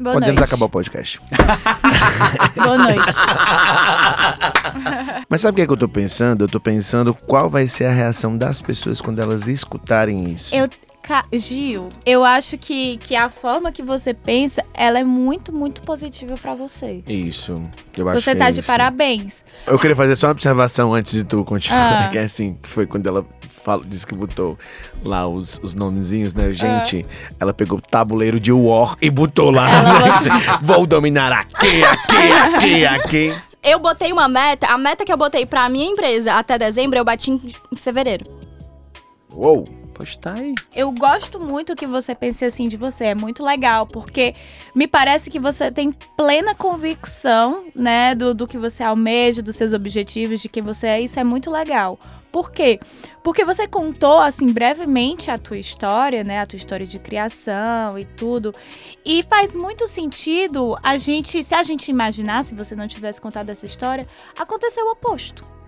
Boa 0.00 0.14
Podemos 0.14 0.36
noite. 0.36 0.48
acabar 0.48 0.64
o 0.64 0.68
podcast. 0.70 1.20
Boa 2.56 2.78
noite. 2.78 3.12
Mas 5.28 5.42
sabe 5.42 5.52
o 5.52 5.56
que, 5.56 5.62
é 5.62 5.66
que 5.66 5.72
eu 5.72 5.76
tô 5.76 5.88
pensando? 5.88 6.44
Eu 6.44 6.48
tô 6.48 6.58
pensando 6.58 7.12
qual 7.12 7.50
vai 7.50 7.66
ser 7.66 7.84
a 7.84 7.92
reação 7.92 8.34
das 8.34 8.62
pessoas 8.62 8.98
quando 8.98 9.20
elas 9.20 9.46
escutarem 9.46 10.32
isso. 10.32 10.54
Eu, 10.54 10.70
Ca- 11.02 11.24
Gil, 11.32 11.88
eu 12.06 12.22
acho 12.24 12.56
que, 12.56 12.96
que 12.98 13.16
a 13.16 13.28
forma 13.28 13.72
que 13.72 13.82
você 13.82 14.14
pensa, 14.14 14.64
ela 14.72 14.98
é 14.98 15.02
muito, 15.04 15.52
muito 15.52 15.80
positiva 15.82 16.34
pra 16.40 16.54
você. 16.54 17.02
Isso. 17.08 17.60
Eu 17.96 18.08
acho 18.08 18.20
Você 18.20 18.32
que 18.32 18.38
tá 18.38 18.48
é 18.48 18.52
de 18.52 18.60
isso. 18.60 18.66
parabéns. 18.66 19.44
Eu 19.66 19.78
queria 19.78 19.96
fazer 19.96 20.14
só 20.14 20.26
uma 20.28 20.32
observação 20.32 20.94
antes 20.94 21.12
de 21.12 21.24
tu 21.24 21.44
continuar, 21.44 22.04
Ah. 22.04 22.08
que 22.12 22.18
é 22.18 22.22
assim, 22.24 22.56
que 22.62 22.68
foi 22.68 22.86
quando 22.86 23.06
ela 23.08 23.26
fala, 23.48 23.82
disse 23.84 24.06
que 24.06 24.16
botou 24.16 24.56
lá 25.02 25.26
os, 25.26 25.58
os 25.62 25.74
nomezinhos, 25.74 26.32
né? 26.32 26.52
Gente, 26.52 27.04
ela 27.40 27.52
pegou 27.52 27.78
o 27.78 27.82
tabuleiro 27.82 28.38
de 28.38 28.52
War 28.52 28.96
e 29.02 29.10
botou 29.10 29.50
lá. 29.50 29.68
Ela 29.68 30.58
Vou 30.62 30.86
dominar 30.86 31.32
aqui, 31.32 31.82
aqui, 31.82 32.32
aqui, 32.54 32.86
aqui. 32.86 33.36
Eu 33.62 33.78
botei 33.80 34.12
uma 34.12 34.28
meta, 34.28 34.66
a 34.68 34.78
meta 34.78 35.04
que 35.04 35.12
eu 35.12 35.16
botei 35.16 35.44
pra 35.44 35.68
minha 35.68 35.86
empresa 35.86 36.34
até 36.34 36.56
dezembro, 36.58 36.98
eu 36.98 37.04
bati 37.04 37.30
em 37.32 37.40
em 37.72 37.76
fevereiro. 37.76 38.24
Uou. 39.32 39.64
Pois 40.00 40.16
tá 40.16 40.32
aí. 40.32 40.54
Eu 40.74 40.90
gosto 40.92 41.38
muito 41.38 41.76
que 41.76 41.86
você 41.86 42.14
pense 42.14 42.42
assim 42.42 42.68
de 42.68 42.76
você, 42.78 43.04
é 43.04 43.14
muito 43.14 43.44
legal, 43.44 43.86
porque 43.86 44.34
me 44.74 44.88
parece 44.88 45.28
que 45.28 45.38
você 45.38 45.70
tem 45.70 45.92
plena 46.16 46.54
convicção, 46.54 47.66
né, 47.74 48.14
do, 48.14 48.32
do 48.32 48.46
que 48.46 48.56
você 48.56 48.82
almeja, 48.82 49.42
dos 49.42 49.56
seus 49.56 49.74
objetivos, 49.74 50.40
de 50.40 50.48
quem 50.48 50.62
você 50.62 50.86
é, 50.86 51.00
isso 51.02 51.20
é 51.20 51.24
muito 51.24 51.50
legal. 51.50 51.98
Por 52.32 52.50
quê? 52.50 52.80
Porque 53.22 53.44
você 53.44 53.68
contou, 53.68 54.20
assim, 54.20 54.50
brevemente 54.50 55.30
a 55.30 55.36
tua 55.36 55.58
história, 55.58 56.24
né, 56.24 56.40
a 56.40 56.46
tua 56.46 56.56
história 56.56 56.86
de 56.86 56.98
criação 56.98 57.98
e 57.98 58.04
tudo, 58.04 58.54
e 59.04 59.22
faz 59.24 59.54
muito 59.54 59.86
sentido 59.86 60.78
a 60.82 60.96
gente, 60.96 61.44
se 61.44 61.54
a 61.54 61.62
gente 61.62 61.90
imaginar, 61.90 62.42
se 62.42 62.54
você 62.54 62.74
não 62.74 62.88
tivesse 62.88 63.20
contado 63.20 63.50
essa 63.50 63.66
história, 63.66 64.08
aconteceu 64.38 64.86
o 64.86 64.92
oposto. 64.92 65.59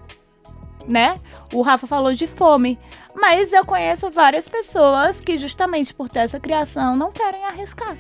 Né? 0.87 1.18
O 1.53 1.62
Rafa 1.62 1.87
falou 1.87 2.12
de 2.12 2.26
fome. 2.26 2.78
Mas 3.14 3.53
eu 3.53 3.64
conheço 3.64 4.11
várias 4.11 4.49
pessoas 4.49 5.20
que, 5.20 5.39
justamente 5.39 5.93
por 5.93 6.09
ter 6.09 6.20
essa 6.20 6.41
criação, 6.41 6.97
não 6.97 7.12
querem 7.12 7.45
arriscar. 7.45 7.97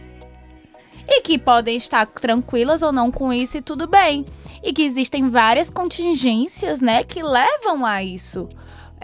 E 1.06 1.20
que 1.20 1.38
podem 1.38 1.76
estar 1.76 2.06
tranquilas 2.06 2.82
ou 2.82 2.92
não 2.92 3.10
com 3.10 3.32
isso 3.32 3.58
e 3.58 3.62
tudo 3.62 3.86
bem. 3.86 4.24
E 4.62 4.72
que 4.72 4.82
existem 4.82 5.28
várias 5.28 5.68
contingências, 5.68 6.80
né, 6.80 7.04
que 7.04 7.22
levam 7.22 7.84
a 7.84 8.02
isso. 8.02 8.48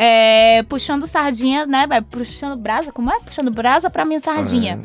É, 0.01 0.63
puxando 0.63 1.09
sardinha, 1.09 1.67
né? 1.67 1.85
vai 1.85 2.01
Puxando 2.01 2.57
brasa, 2.57 2.93
como 2.93 3.11
é? 3.11 3.19
Puxando 3.19 3.51
brasa 3.51 3.91
pra 3.91 4.05
minha 4.05 4.21
sardinha. 4.21 4.81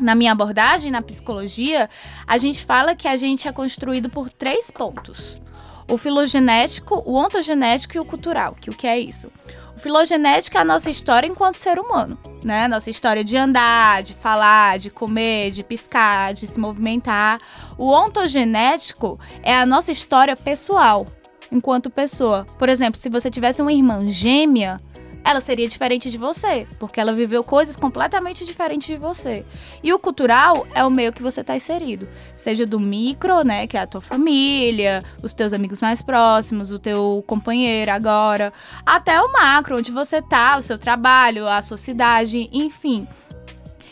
Na 0.00 0.16
minha 0.16 0.32
abordagem, 0.32 0.90
na 0.90 1.00
psicologia, 1.00 1.88
a 2.26 2.36
gente 2.38 2.64
fala 2.64 2.96
que 2.96 3.06
a 3.06 3.16
gente 3.16 3.46
é 3.46 3.52
construído 3.52 4.08
por 4.08 4.28
três 4.28 4.68
pontos: 4.68 5.40
o 5.88 5.96
filogenético, 5.96 7.02
o 7.06 7.14
ontogenético 7.16 7.96
e 7.96 8.00
o 8.00 8.04
cultural. 8.04 8.54
Que 8.60 8.70
o 8.70 8.76
que 8.76 8.86
é 8.86 8.98
isso? 8.98 9.30
O 9.74 9.80
filogenético 9.80 10.56
é 10.58 10.60
a 10.60 10.64
nossa 10.64 10.90
história 10.90 11.26
enquanto 11.26 11.54
ser 11.54 11.78
humano, 11.78 12.18
né? 12.44 12.66
Nossa 12.66 12.90
história 12.90 13.22
de 13.22 13.36
andar, 13.36 14.02
de 14.02 14.12
falar, 14.12 14.78
de 14.78 14.90
comer, 14.90 15.52
de 15.52 15.62
piscar, 15.62 16.34
de 16.34 16.46
se 16.46 16.58
movimentar. 16.58 17.40
O 17.78 17.92
ontogenético 17.92 19.18
é 19.42 19.56
a 19.56 19.64
nossa 19.64 19.92
história 19.92 20.34
pessoal, 20.34 21.06
enquanto 21.50 21.90
pessoa. 21.90 22.44
Por 22.58 22.68
exemplo, 22.68 23.00
se 23.00 23.08
você 23.08 23.30
tivesse 23.30 23.62
uma 23.62 23.72
irmã 23.72 24.04
gêmea, 24.06 24.80
ela 25.24 25.40
seria 25.40 25.68
diferente 25.68 26.10
de 26.10 26.18
você, 26.18 26.66
porque 26.78 27.00
ela 27.00 27.12
viveu 27.12 27.44
coisas 27.44 27.76
completamente 27.76 28.44
diferentes 28.44 28.88
de 28.88 28.96
você. 28.96 29.44
E 29.82 29.92
o 29.92 29.98
cultural 29.98 30.66
é 30.74 30.84
o 30.84 30.90
meio 30.90 31.12
que 31.12 31.22
você 31.22 31.40
está 31.40 31.56
inserido, 31.56 32.08
seja 32.34 32.64
do 32.64 32.80
micro, 32.80 33.44
né, 33.44 33.66
que 33.66 33.76
é 33.76 33.80
a 33.80 33.86
tua 33.86 34.00
família, 34.00 35.02
os 35.22 35.34
teus 35.34 35.52
amigos 35.52 35.80
mais 35.80 36.02
próximos, 36.02 36.72
o 36.72 36.78
teu 36.78 37.22
companheiro 37.26 37.90
agora, 37.90 38.52
até 38.84 39.20
o 39.20 39.32
macro, 39.32 39.78
onde 39.78 39.92
você 39.92 40.22
tá, 40.22 40.56
o 40.56 40.62
seu 40.62 40.78
trabalho, 40.78 41.48
a 41.48 41.60
sua 41.62 41.76
cidade, 41.76 42.48
enfim. 42.52 43.06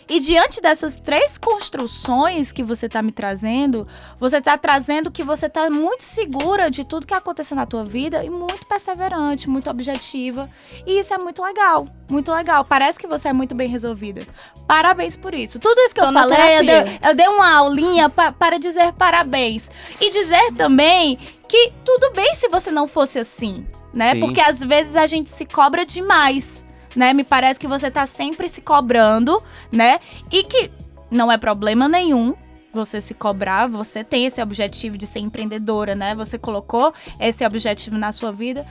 E 0.08 0.20
diante 0.20 0.60
dessas 0.60 0.96
três 0.96 1.36
construções 1.36 2.52
que 2.52 2.62
você 2.62 2.88
tá 2.88 3.02
me 3.02 3.10
trazendo, 3.12 3.86
você 4.20 4.40
tá 4.40 4.56
trazendo 4.56 5.10
que 5.10 5.22
você 5.22 5.48
tá 5.48 5.68
muito 5.68 6.02
segura 6.02 6.70
de 6.70 6.84
tudo 6.84 7.06
que 7.06 7.14
aconteceu 7.14 7.56
na 7.56 7.66
tua 7.66 7.84
vida 7.84 8.24
e 8.24 8.30
muito 8.30 8.66
perseverante, 8.66 9.48
muito 9.48 9.68
objetiva. 9.70 10.48
E 10.86 10.98
isso 11.00 11.12
é 11.12 11.18
muito 11.18 11.42
legal, 11.42 11.88
muito 12.10 12.32
legal. 12.32 12.64
Parece 12.64 12.98
que 12.98 13.06
você 13.06 13.28
é 13.28 13.32
muito 13.32 13.54
bem 13.54 13.68
resolvida. 13.68 14.20
Parabéns 14.66 15.16
por 15.16 15.34
isso. 15.34 15.58
Tudo 15.58 15.78
isso 15.80 15.94
que 15.94 16.00
Tô 16.00 16.06
eu 16.08 16.12
falei, 16.12 16.58
eu 16.58 16.64
dei, 16.64 16.98
eu 17.08 17.14
dei 17.14 17.28
uma 17.28 17.50
aulinha 17.56 18.08
pa- 18.08 18.32
para 18.32 18.58
dizer 18.58 18.92
parabéns. 18.92 19.68
E 20.00 20.10
dizer 20.10 20.52
também 20.54 21.18
que 21.48 21.72
tudo 21.84 22.12
bem 22.12 22.34
se 22.34 22.48
você 22.48 22.70
não 22.72 22.88
fosse 22.88 23.18
assim, 23.20 23.64
né? 23.94 24.14
Sim. 24.14 24.20
Porque 24.20 24.40
às 24.40 24.60
vezes 24.60 24.96
a 24.96 25.06
gente 25.06 25.30
se 25.30 25.46
cobra 25.46 25.86
demais, 25.86 26.65
né? 26.94 27.12
Me 27.12 27.24
parece 27.24 27.58
que 27.58 27.66
você 27.66 27.90
tá 27.90 28.06
sempre 28.06 28.48
se 28.48 28.60
cobrando, 28.60 29.42
né? 29.72 30.00
E 30.30 30.42
que 30.42 30.70
não 31.10 31.30
é 31.30 31.38
problema 31.38 31.88
nenhum 31.88 32.34
você 32.76 33.00
se 33.00 33.14
cobrar, 33.14 33.66
você 33.66 34.04
tem 34.04 34.26
esse 34.26 34.40
objetivo 34.40 34.98
de 34.98 35.06
ser 35.06 35.20
empreendedora, 35.20 35.94
né? 35.94 36.14
Você 36.14 36.38
colocou 36.38 36.92
esse 37.18 37.44
objetivo 37.44 37.96
na 37.96 38.12
sua 38.12 38.30
vida. 38.30 38.66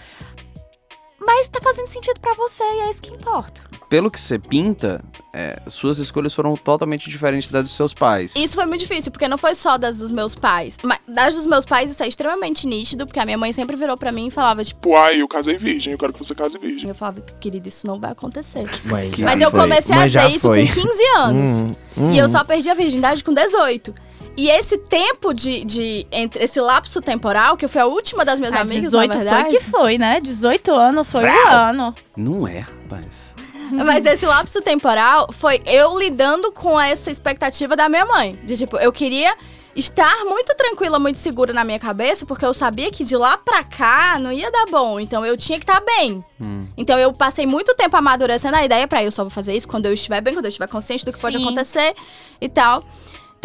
Mas 1.20 1.47
tá 1.47 1.59
fazendo 1.61 1.88
sentido 1.88 2.20
pra 2.20 2.34
você 2.34 2.63
e 2.63 2.82
é 2.82 2.89
isso 2.89 3.01
que 3.01 3.13
importa. 3.13 3.61
Pelo 3.89 4.09
que 4.09 4.20
você 4.20 4.38
pinta, 4.39 5.03
é, 5.34 5.61
suas 5.68 5.99
escolhas 5.99 6.34
foram 6.34 6.55
totalmente 6.55 7.09
diferentes 7.09 7.49
das 7.49 7.63
dos 7.63 7.74
seus 7.74 7.93
pais. 7.93 8.36
Isso 8.36 8.55
foi 8.55 8.66
muito 8.66 8.82
difícil, 8.82 9.11
porque 9.11 9.28
não 9.28 9.38
foi 9.38 9.55
só 9.55 9.78
das 9.78 9.99
dos 9.99 10.11
meus 10.11 10.36
pais. 10.36 10.78
Mas 10.84 10.99
das 11.07 11.36
dos 11.36 11.45
meus 11.45 11.66
pais 11.66 11.91
isso 11.91 12.03
é 12.03 12.07
extremamente 12.07 12.68
nítido, 12.68 13.05
porque 13.05 13.20
a 13.20 13.26
minha 13.26 13.38
mãe 13.38 13.53
sempre 13.53 13.76
virou 13.76 13.95
pra 13.95 14.11
mim 14.11 14.28
e 14.28 14.32
falava, 14.32 14.63
tipo, 14.63 14.76
Tipo, 14.86 14.97
ai, 14.97 15.22
eu 15.22 15.28
casei 15.28 15.57
virgem, 15.57 15.93
eu 15.93 15.97
quero 15.97 16.13
que 16.13 16.20
você 16.20 16.36
case 16.36 16.57
virgem. 16.59 16.89
eu 16.89 16.93
falava, 16.93 17.22
querida, 17.39 17.68
isso 17.68 17.88
não 17.88 17.99
vai 17.99 18.11
acontecer. 18.11 18.66
Mas, 18.86 19.18
Mas 19.18 19.41
eu 19.41 19.49
comecei 19.51 19.95
a 19.95 20.05
dizer 20.05 20.30
isso 20.30 20.47
com 20.47 20.53
15 20.53 21.03
anos. 21.18 21.51
Hum, 21.51 21.72
hum. 21.97 22.11
E 22.11 22.18
eu 22.20 22.28
só 22.30 22.43
perdi 22.43 22.70
a 22.70 22.74
virgindade 22.74 23.24
com 23.24 23.34
18. 23.34 23.93
E 24.38 24.49
esse 24.49 24.77
tempo 24.77 25.33
de, 25.33 25.63
de 25.63 26.05
entre 26.11 26.43
esse 26.43 26.59
lapso 26.59 26.99
temporal, 26.99 27.55
que 27.55 27.63
eu 27.65 27.69
fui 27.69 27.79
a 27.81 27.86
última 27.86 28.25
das 28.25 28.39
minhas 28.39 28.53
Ah, 28.55 28.61
amigas, 28.61 28.83
18 28.83 29.07
na 29.07 29.13
foi 29.15 29.23
verdade. 29.23 29.49
que 29.49 29.63
foi, 29.63 29.97
né? 29.97 30.19
18 30.19 30.73
anos 30.73 31.09
foi 31.11 31.23
o 31.23 31.47
ano. 31.47 31.95
Não 32.17 32.47
é, 32.47 32.59
rapaz. 32.59 33.33
Mas 33.71 34.05
esse 34.05 34.25
lapso 34.25 34.61
temporal 34.61 35.29
foi 35.31 35.61
eu 35.65 35.97
lidando 35.97 36.51
com 36.51 36.79
essa 36.79 37.09
expectativa 37.09 37.75
da 37.75 37.88
minha 37.89 38.05
mãe. 38.05 38.38
De 38.43 38.55
tipo, 38.57 38.77
eu 38.77 38.91
queria 38.91 39.36
estar 39.75 40.23
muito 40.25 40.53
tranquila, 40.55 40.99
muito 40.99 41.17
segura 41.17 41.51
na 41.51 41.63
minha 41.63 41.79
cabeça, 41.79 42.25
porque 42.25 42.45
eu 42.45 42.53
sabia 42.53 42.91
que 42.91 43.03
de 43.03 43.17
lá 43.17 43.38
pra 43.38 43.63
cá 43.63 44.19
não 44.19 44.31
ia 44.31 44.51
dar 44.51 44.65
bom. 44.69 44.99
Então 44.99 45.25
eu 45.25 45.36
tinha 45.36 45.57
que 45.57 45.63
estar 45.63 45.81
bem. 45.81 46.23
Hum. 46.39 46.67
Então 46.77 46.99
eu 46.99 47.11
passei 47.13 47.45
muito 47.47 47.73
tempo 47.75 47.95
amadurecendo 47.97 48.55
a 48.55 48.63
ideia 48.63 48.88
pra 48.88 49.03
eu 49.03 49.11
só 49.11 49.23
vou 49.23 49.31
fazer 49.31 49.55
isso 49.55 49.67
quando 49.67 49.86
eu 49.88 49.93
estiver 49.93 50.21
bem, 50.21 50.33
quando 50.33 50.45
eu 50.45 50.49
estiver 50.49 50.67
consciente 50.67 51.03
do 51.05 51.11
que 51.11 51.19
pode 51.19 51.38
Sim. 51.38 51.43
acontecer 51.43 51.95
e 52.39 52.47
tal. 52.47 52.83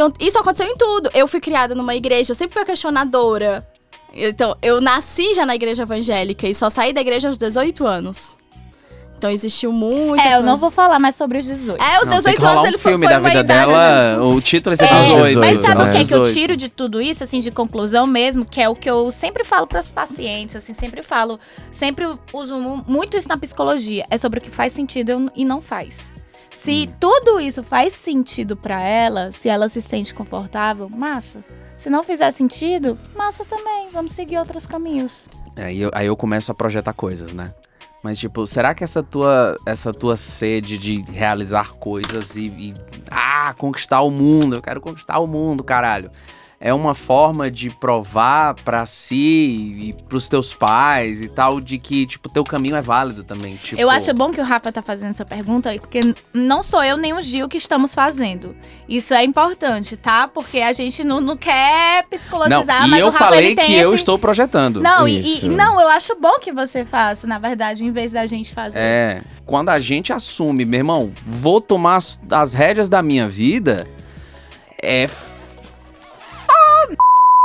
Então 0.00 0.14
isso 0.18 0.38
aconteceu 0.38 0.66
em 0.66 0.76
tudo. 0.76 1.10
Eu 1.12 1.28
fui 1.28 1.40
criada 1.40 1.74
numa 1.74 1.94
igreja, 1.94 2.30
eu 2.30 2.34
sempre 2.34 2.54
fui 2.54 2.64
questionadora. 2.64 3.66
Então, 4.14 4.56
eu 4.62 4.80
nasci 4.80 5.34
já 5.34 5.44
na 5.44 5.54
igreja 5.54 5.82
evangélica 5.82 6.48
e 6.48 6.54
só 6.54 6.70
saí 6.70 6.90
da 6.92 7.02
igreja 7.02 7.28
aos 7.28 7.36
18 7.36 7.86
anos. 7.86 8.34
Então 9.18 9.30
existiu 9.30 9.70
muito. 9.70 10.18
É, 10.18 10.36
eu 10.36 10.42
não 10.42 10.56
vou 10.56 10.70
falar 10.70 10.98
mais 10.98 11.14
sobre 11.14 11.36
os 11.36 11.44
18. 11.44 11.78
É, 11.78 11.98
os 12.00 12.04
Não, 12.08 12.22
tem 12.22 12.32
18 12.32 12.36
que 12.38 12.40
rolar 12.40 12.52
anos 12.52 12.64
um 12.64 12.68
ele 12.68 12.78
foi, 12.78 12.92
filme 12.92 13.04
foi 13.04 13.12
da 13.14 13.20
uma 13.20 13.28
vida 13.28 13.40
idade, 13.40 13.70
dela, 13.70 13.96
assim, 13.98 14.14
tipo, 14.14 14.26
o 14.34 14.40
título 14.40 14.72
é 14.72 14.76
ser 14.78 14.84
É, 14.84 14.88
18. 14.88 15.38
mas 15.38 15.60
sabe 15.60 15.82
o 15.82 15.84
né? 15.84 15.92
que, 15.92 15.98
é 15.98 16.04
que 16.06 16.14
eu 16.14 16.22
18. 16.22 16.32
tiro 16.32 16.56
de 16.56 16.68
tudo 16.70 17.02
isso, 17.02 17.22
assim, 17.22 17.40
de 17.40 17.50
conclusão 17.50 18.06
mesmo? 18.06 18.46
Que 18.46 18.62
é 18.62 18.68
o 18.70 18.72
que 18.74 18.88
eu 18.88 19.10
sempre 19.10 19.44
falo 19.44 19.66
para 19.66 19.80
os 19.80 19.88
pacientes, 19.88 20.56
assim, 20.56 20.72
sempre 20.72 21.02
falo, 21.02 21.38
sempre 21.70 22.06
uso 22.32 22.56
mu- 22.58 22.82
muito 22.88 23.18
isso 23.18 23.28
na 23.28 23.36
psicologia. 23.36 24.06
É 24.10 24.16
sobre 24.16 24.38
o 24.38 24.42
que 24.42 24.50
faz 24.50 24.72
sentido 24.72 25.30
e 25.36 25.44
não 25.44 25.60
faz. 25.60 26.10
Se 26.62 26.86
Hum. 26.90 26.94
tudo 27.00 27.40
isso 27.40 27.62
faz 27.62 27.94
sentido 27.94 28.54
pra 28.54 28.82
ela, 28.82 29.32
se 29.32 29.48
ela 29.48 29.66
se 29.66 29.80
sente 29.80 30.12
confortável, 30.12 30.90
massa. 30.90 31.42
Se 31.74 31.88
não 31.88 32.04
fizer 32.04 32.30
sentido, 32.32 32.98
massa 33.16 33.46
também. 33.46 33.88
Vamos 33.90 34.12
seguir 34.12 34.36
outros 34.36 34.66
caminhos. 34.66 35.26
Aí 35.56 35.80
eu, 35.80 35.90
aí 35.94 36.06
eu 36.06 36.14
começo 36.14 36.52
a 36.52 36.54
projetar 36.54 36.92
coisas, 36.92 37.32
né? 37.32 37.54
Mas, 38.02 38.18
tipo, 38.18 38.46
será 38.46 38.74
que 38.74 38.84
essa 38.84 39.02
tua, 39.02 39.56
essa 39.64 39.90
tua 39.90 40.18
sede 40.18 40.76
de 40.76 41.00
realizar 41.10 41.72
coisas 41.72 42.36
e, 42.36 42.46
e, 42.46 42.74
Ah, 43.10 43.54
conquistar 43.56 44.02
o 44.02 44.10
mundo, 44.10 44.56
eu 44.56 44.62
quero 44.62 44.82
conquistar 44.82 45.18
o 45.18 45.26
mundo, 45.26 45.64
caralho. 45.64 46.10
É 46.62 46.74
uma 46.74 46.94
forma 46.94 47.50
de 47.50 47.70
provar 47.70 48.52
pra 48.54 48.84
si 48.84 49.16
e 49.16 49.96
pros 50.06 50.28
teus 50.28 50.54
pais 50.54 51.22
e 51.22 51.28
tal, 51.28 51.58
de 51.58 51.78
que, 51.78 52.04
tipo, 52.04 52.28
teu 52.28 52.44
caminho 52.44 52.76
é 52.76 52.82
válido 52.82 53.24
também. 53.24 53.56
Tipo, 53.56 53.80
Eu 53.80 53.88
acho 53.88 54.12
bom 54.12 54.30
que 54.30 54.42
o 54.42 54.44
Rafa 54.44 54.70
tá 54.70 54.82
fazendo 54.82 55.12
essa 55.12 55.24
pergunta, 55.24 55.72
porque 55.80 56.00
não 56.34 56.62
sou 56.62 56.84
eu 56.84 56.98
nem 56.98 57.14
o 57.14 57.22
Gil 57.22 57.48
que 57.48 57.56
estamos 57.56 57.94
fazendo. 57.94 58.54
Isso 58.86 59.14
é 59.14 59.24
importante, 59.24 59.96
tá? 59.96 60.28
Porque 60.28 60.58
a 60.60 60.74
gente 60.74 61.02
não, 61.02 61.18
não 61.18 61.34
quer 61.34 62.02
Não, 62.02 62.10
psicologizar, 62.10 62.86
e 62.86 62.90
mas 62.90 63.00
eu 63.00 63.06
o 63.06 63.10
Rafa 63.10 63.24
falei 63.24 63.56
que 63.56 63.74
eu 63.74 63.94
esse... 63.94 64.02
estou 64.02 64.18
projetando. 64.18 64.82
Não, 64.82 65.08
e, 65.08 65.46
e- 65.46 65.48
não, 65.48 65.80
eu 65.80 65.88
acho 65.88 66.14
bom 66.20 66.38
que 66.38 66.52
você 66.52 66.84
faça, 66.84 67.26
na 67.26 67.38
verdade, 67.38 67.86
em 67.86 67.90
vez 67.90 68.12
da 68.12 68.26
gente 68.26 68.52
fazer. 68.52 68.78
É, 68.78 69.22
quando 69.46 69.70
a 69.70 69.78
gente 69.78 70.12
assume, 70.12 70.66
meu 70.66 70.80
irmão, 70.80 71.10
vou 71.26 71.58
tomar 71.58 71.96
as, 71.96 72.20
as 72.30 72.52
rédeas 72.52 72.90
da 72.90 73.02
minha 73.02 73.26
vida, 73.30 73.86
é 74.82 75.08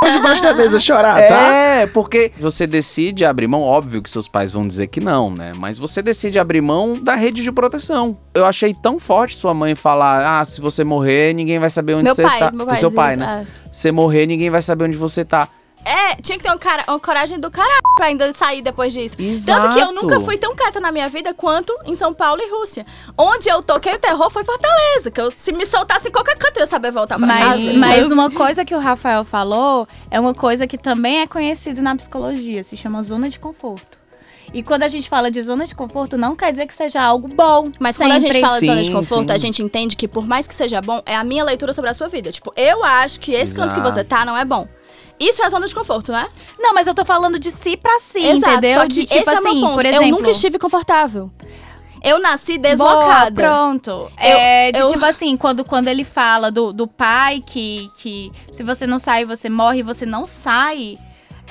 f- 0.06 0.14
depois 0.14 0.16
debaixo 0.40 0.44
da 0.44 0.54
mesa 0.54 0.80
chorar, 0.80 1.16
tá? 1.28 1.54
É, 1.54 1.86
porque 1.88 2.32
você 2.40 2.66
decide 2.68 3.26
abrir 3.26 3.48
mão, 3.48 3.62
óbvio 3.62 4.02
que 4.02 4.10
seus 4.10 4.28
pais 4.28 4.52
vão 4.52 4.68
dizer 4.68 4.88
que 4.88 5.00
não, 5.00 5.30
né? 5.30 5.52
Mas 5.58 5.78
você 5.80 6.02
decide 6.02 6.40
abrir 6.40 6.62
mão 6.62 6.94
da 6.94 7.16
rede 7.16 7.42
de 7.44 7.52
proteção. 7.52 8.18
Eu 8.34 8.46
achei 8.46 8.74
tão 8.74 9.00
forte 9.00 9.36
sua 9.36 9.54
mãe 9.54 9.76
falar: 9.76 10.40
ah, 10.40 10.46
se 10.46 10.62
você 10.62 10.84
morrer, 10.84 11.34
ninguém 11.34 11.60
vai 11.60 11.70
saber 11.70 11.94
onde 11.96 12.06
Meu 12.06 12.16
você 12.16 12.24
pai, 12.24 12.40
tá. 12.40 12.52
meu 12.52 12.66
pai. 12.66 12.76
seu 12.78 12.92
pai, 12.92 13.16
né? 13.16 13.46
é. 13.48 13.66
Se 13.72 13.82
você 13.82 13.92
morrer, 13.92 14.26
ninguém 14.26 14.50
vai 14.50 14.62
saber 14.62 14.86
onde 14.86 14.98
você 14.98 15.26
tá. 15.26 15.48
É, 15.86 16.16
tinha 16.16 16.38
que 16.38 16.44
ter 16.44 16.52
um 16.52 16.58
cara, 16.58 16.84
uma 16.88 17.00
coragem 17.00 17.40
do 17.40 17.52
caralho 17.52 17.82
pra 17.96 18.08
ainda 18.08 18.34
sair 18.34 18.62
depois 18.62 18.92
disso. 18.92 19.16
Tanto 19.46 19.70
que 19.70 19.80
eu 19.80 19.92
nunca 19.94 20.20
fui 20.20 20.38
tão 20.38 20.56
quieta 20.56 20.80
na 20.80 20.92
minha 20.92 21.08
vida 21.08 21.34
quanto 21.34 21.74
em 21.86 21.94
São 21.94 22.12
Paulo 22.12 22.42
e 22.42 22.50
Rússia. 22.50 22.86
Onde 23.16 23.48
eu 23.50 23.62
toquei 23.62 23.94
o 23.94 24.00
terror 24.00 24.30
foi 24.32 24.44
Fortaleza. 24.44 25.12
Que 25.12 25.22
eu, 25.22 25.32
se 25.36 25.52
me 25.52 25.66
soltasse 25.66 26.10
em 26.10 26.12
qualquer 26.12 26.38
canto, 26.38 26.58
eu 26.58 26.62
ia 26.62 26.68
saber 26.68 26.92
voltar 26.92 27.18
pra 27.18 27.28
casa. 27.28 27.64
Mas, 27.64 27.78
mas 27.78 28.12
uma 28.12 28.32
coisa 28.32 28.66
que 28.66 28.74
o 28.74 28.80
Rafael 28.80 29.24
falou 29.24 29.88
é 30.10 30.20
uma 30.20 30.34
coisa 30.34 30.66
que 30.66 30.78
também 30.78 31.22
é 31.22 31.28
conhecida 31.28 31.82
na 31.82 31.96
psicologia, 31.96 32.64
se 32.64 32.76
chama 32.76 33.04
zona 33.04 33.30
de 33.30 33.40
conforto. 33.40 34.06
E 34.54 34.64
quando 34.64 34.84
a 34.84 34.88
gente 34.88 35.10
fala 35.10 35.30
de 35.30 35.42
zona 35.42 35.66
de 35.66 35.76
conforto, 35.76 36.18
não 36.18 36.36
quer 36.36 36.50
dizer 36.52 36.66
que 36.66 36.74
seja 36.74 37.02
algo 37.02 37.28
bom. 37.28 37.72
Mas 37.80 37.98
quando 37.98 38.14
a 38.14 38.20
gente 38.20 38.32
sempre. 38.32 38.42
fala 38.42 38.60
de 38.60 38.66
zona 38.66 38.84
de 38.84 38.92
conforto, 38.92 39.28
sim. 39.28 39.36
a 39.36 39.38
gente 39.38 39.62
entende 39.62 39.96
que 39.96 40.08
por 40.08 40.26
mais 40.26 40.48
que 40.48 40.56
seja 40.56 40.82
bom, 40.82 41.02
é 41.06 41.16
a 41.16 41.24
minha 41.24 41.44
leitura 41.44 41.74
sobre 41.74 41.90
a 41.90 41.94
sua 41.94 42.08
vida. 42.08 42.32
Tipo, 42.32 42.54
eu 42.56 42.84
acho 42.84 43.20
que 43.20 43.34
esse 43.34 43.54
canto 43.54 43.74
que 43.74 43.82
Exato. 43.82 43.96
você 43.96 44.04
tá 44.04 44.24
não 44.24 44.38
é 44.38 44.46
bom. 44.46 44.68
Isso 45.20 45.42
é 45.44 45.50
zona 45.50 45.66
de 45.68 45.74
conforto, 45.74 46.12
né? 46.12 46.28
Não, 46.60 46.74
mas 46.74 46.88
eu 46.88 46.94
tô 46.94 47.06
falando 47.06 47.40
de 47.40 47.52
si 47.52 47.78
pra 47.78 48.00
si, 48.00 48.20
Exato, 48.26 48.54
entendeu? 48.54 48.80
Só 48.82 48.88
que 48.88 48.94
de 48.94 49.06
tipo 49.06 49.22
esse 49.22 49.30
é 49.30 49.38
assim, 49.38 49.44
meu 49.54 49.62
ponto. 49.62 49.74
por 49.76 49.86
exemplo. 49.86 50.06
Eu 50.06 50.12
nunca 50.12 50.32
estive 50.32 50.60
confortável. 50.60 51.32
Eu 52.04 52.20
nasci 52.20 52.58
Boa, 52.60 52.70
deslocada. 52.70 53.42
pronto. 53.42 54.12
é, 54.18 54.72
de 54.72 54.80
eu- 54.80 54.92
tipo 54.92 55.04
assim, 55.06 55.36
quando, 55.36 55.64
quando 55.64 55.88
ele 55.88 56.04
fala 56.04 56.52
do, 56.52 56.72
do 56.72 56.86
pai 56.88 57.42
que, 57.46 57.90
que 57.98 58.32
se 58.54 58.62
você 58.62 58.86
não 58.86 59.00
sai, 59.00 59.26
você 59.26 59.50
morre, 59.50 59.82
você 59.82 60.06
não 60.06 60.26
sai. 60.26 60.98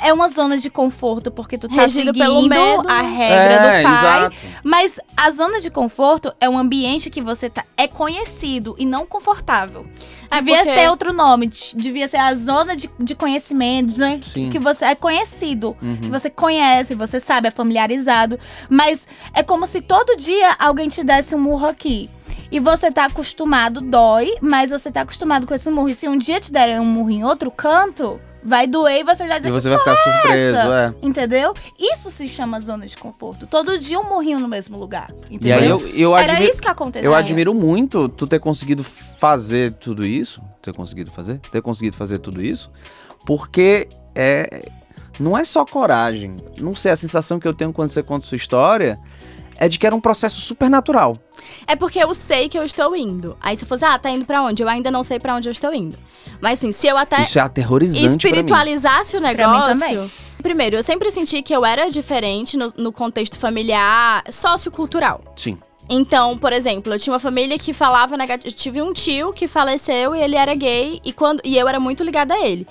É 0.03 0.13
uma 0.13 0.29
zona 0.29 0.59
de 0.59 0.69
conforto, 0.69 1.31
porque 1.31 1.57
tu 1.57 1.69
tá 1.69 1.77
Regido 1.83 2.07
seguindo 2.09 2.19
pelo 2.25 2.49
medo. 2.49 2.89
a 2.89 3.01
regra 3.01 3.37
é, 3.37 3.59
do 3.83 3.85
pai. 3.85 3.95
exato. 3.95 4.37
Mas 4.63 5.01
a 5.17 5.31
zona 5.31 5.61
de 5.61 5.71
conforto 5.71 6.33
é 6.41 6.49
um 6.49 6.59
ambiente 6.59 7.09
que 7.11 7.21
você 7.21 7.49
tá, 7.49 7.65
é 7.77 7.87
conhecido 7.87 8.75
e 8.79 8.85
não 8.85 9.07
confortável. 9.07 9.87
É 10.31 10.39
Devia 10.39 10.57
porque- 10.59 10.73
ter 10.75 10.89
outro 10.91 11.13
nome. 11.13 11.51
Devia 11.75 12.09
ser 12.09 12.17
a 12.17 12.35
zona 12.35 12.77
de, 12.77 12.91
de 12.99 13.15
conhecimento, 13.15 13.97
né, 13.99 14.21
Sim. 14.23 14.51
que 14.51 14.59
você 14.59 14.85
é 14.87 14.95
conhecido. 14.95 15.77
Uhum. 15.81 15.97
Que 15.97 16.09
você 16.11 16.29
conhece, 16.29 16.95
você 16.95 17.21
sabe, 17.21 17.49
é 17.49 17.51
familiarizado. 17.51 18.39
Mas 18.69 19.07
é 19.33 19.43
como 19.43 19.67
se 19.67 19.81
todo 19.81 20.17
dia 20.17 20.55
alguém 20.59 20.89
te 20.89 21.05
desse 21.05 21.35
um 21.35 21.41
murro 21.41 21.67
aqui. 21.67 22.11
E 22.51 22.59
você 22.61 22.91
tá 22.91 23.07
acostumado, 23.07 23.81
dói, 23.81 24.35
mas 24.41 24.71
você 24.71 24.91
tá 24.91 25.01
acostumado 25.03 25.47
com 25.47 25.55
esse 25.55 25.71
murro. 25.71 25.89
E 25.89 25.95
se 25.95 26.09
um 26.09 26.19
dia 26.19 26.41
te 26.41 26.53
derem 26.53 26.79
um 26.81 26.85
murro 26.85 27.11
em 27.11 27.25
outro 27.25 27.51
canto, 27.51 28.21
vai 28.45 28.67
doer 28.67 29.01
e 29.01 29.05
você 29.05 29.27
vai 29.27 29.39
dizer 29.39 29.49
E 29.49 29.53
você 29.53 29.69
vai 29.71 29.79
ficar 29.79 29.97
surpreso, 29.97 30.73
é. 30.73 30.95
Entendeu? 31.03 31.55
Isso 31.79 32.11
se 32.11 32.29
chama 32.29 32.61
zona 32.61 32.87
de 32.87 32.97
conforto. 32.97 33.47
Todo 33.47 33.79
dia 33.79 33.99
um 33.99 34.09
morrinho 34.09 34.39
no 34.39 34.47
mesmo 34.49 34.79
lugar. 34.79 35.07
E 35.31 35.37
Entendeu? 35.37 35.59
aí 35.59 35.69
eu, 35.69 35.81
eu 35.97 36.17
Era 36.17 36.33
admiro. 36.33 36.53
isso 36.53 36.61
que 36.61 36.69
acontecia. 36.69 37.07
Eu 37.09 37.15
admiro 37.15 37.55
muito 37.55 38.09
tu 38.09 38.27
ter 38.27 38.39
conseguido 38.39 38.85
fazer 38.85 39.73
tudo 39.73 40.07
isso. 40.07 40.43
Ter 40.61 40.75
conseguido 40.75 41.11
fazer? 41.11 41.39
Ter 41.39 41.63
conseguido 41.63 41.97
fazer 41.97 42.19
tudo 42.19 42.43
isso. 42.43 42.71
Porque 43.27 43.89
é. 44.15 44.69
Não 45.19 45.39
é 45.39 45.45
só 45.45 45.65
coragem. 45.65 46.35
Não 46.61 46.75
sei, 46.75 46.91
a 46.91 46.97
sensação 46.97 47.39
que 47.39 47.47
eu 47.47 47.55
tenho 47.55 47.73
quando 47.73 47.91
você 47.91 48.03
conta 48.03 48.27
sua 48.27 48.37
história 48.37 48.99
é 49.57 49.69
de 49.69 49.79
que 49.79 49.87
era 49.87 49.95
um 49.95 50.01
processo 50.01 50.41
super 50.41 50.69
natural. 50.69 51.17
É 51.67 51.77
porque 51.77 51.99
eu 51.99 52.13
sei 52.15 52.49
que 52.49 52.59
eu 52.59 52.65
estou 52.65 52.95
indo. 52.97 53.37
Aí 53.41 53.57
se 53.57 53.65
fosse, 53.67 53.85
ah, 53.85 53.99
tá 53.99 54.11
indo 54.11 54.25
pra 54.25 54.43
onde? 54.43 54.63
Eu 54.63 54.69
ainda 54.69 54.91
não 54.91 55.03
sei 55.03 55.19
pra 55.19 55.35
onde 55.35 55.49
eu 55.49 55.53
estou 55.53 55.73
indo. 55.73 55.97
Mas 56.41 56.59
assim, 56.59 56.73
se 56.73 56.87
eu 56.87 56.97
até 56.97 57.21
Isso 57.21 57.39
é 57.39 57.43
aterrorizante. 57.43 58.01
pra 58.01 58.09
mim. 58.09 58.17
espiritualizasse 58.17 59.17
o 59.17 59.21
mim 59.21 59.27
negócio. 59.27 59.81
também. 59.81 60.11
Primeiro, 60.43 60.77
eu 60.77 60.83
sempre 60.83 61.11
senti 61.11 61.41
que 61.43 61.55
eu 61.55 61.65
era 61.65 61.89
diferente 61.89 62.57
no, 62.57 62.73
no 62.77 62.93
contexto 62.93 63.39
familiar, 63.39 64.23
sociocultural. 64.31 65.23
Sim. 65.37 65.59
Então, 65.89 66.37
por 66.37 66.53
exemplo, 66.53 66.93
eu 66.93 66.99
tinha 66.99 67.13
uma 67.13 67.19
família 67.19 67.59
que 67.59 67.73
falava 67.73 68.17
negativo. 68.17 68.49
Eu 68.49 68.57
tive 68.57 68.83
um 68.83 68.93
tio 68.93 69.33
que 69.33 69.47
faleceu 69.47 70.15
e 70.15 70.21
ele 70.21 70.37
era 70.37 70.55
gay 70.55 71.01
e, 71.05 71.13
quando, 71.13 71.41
e 71.45 71.57
eu 71.57 71.69
era 71.69 71.79
muito 71.79 72.03
ligada 72.03 72.35
a 72.35 72.47
ele. 72.47 72.67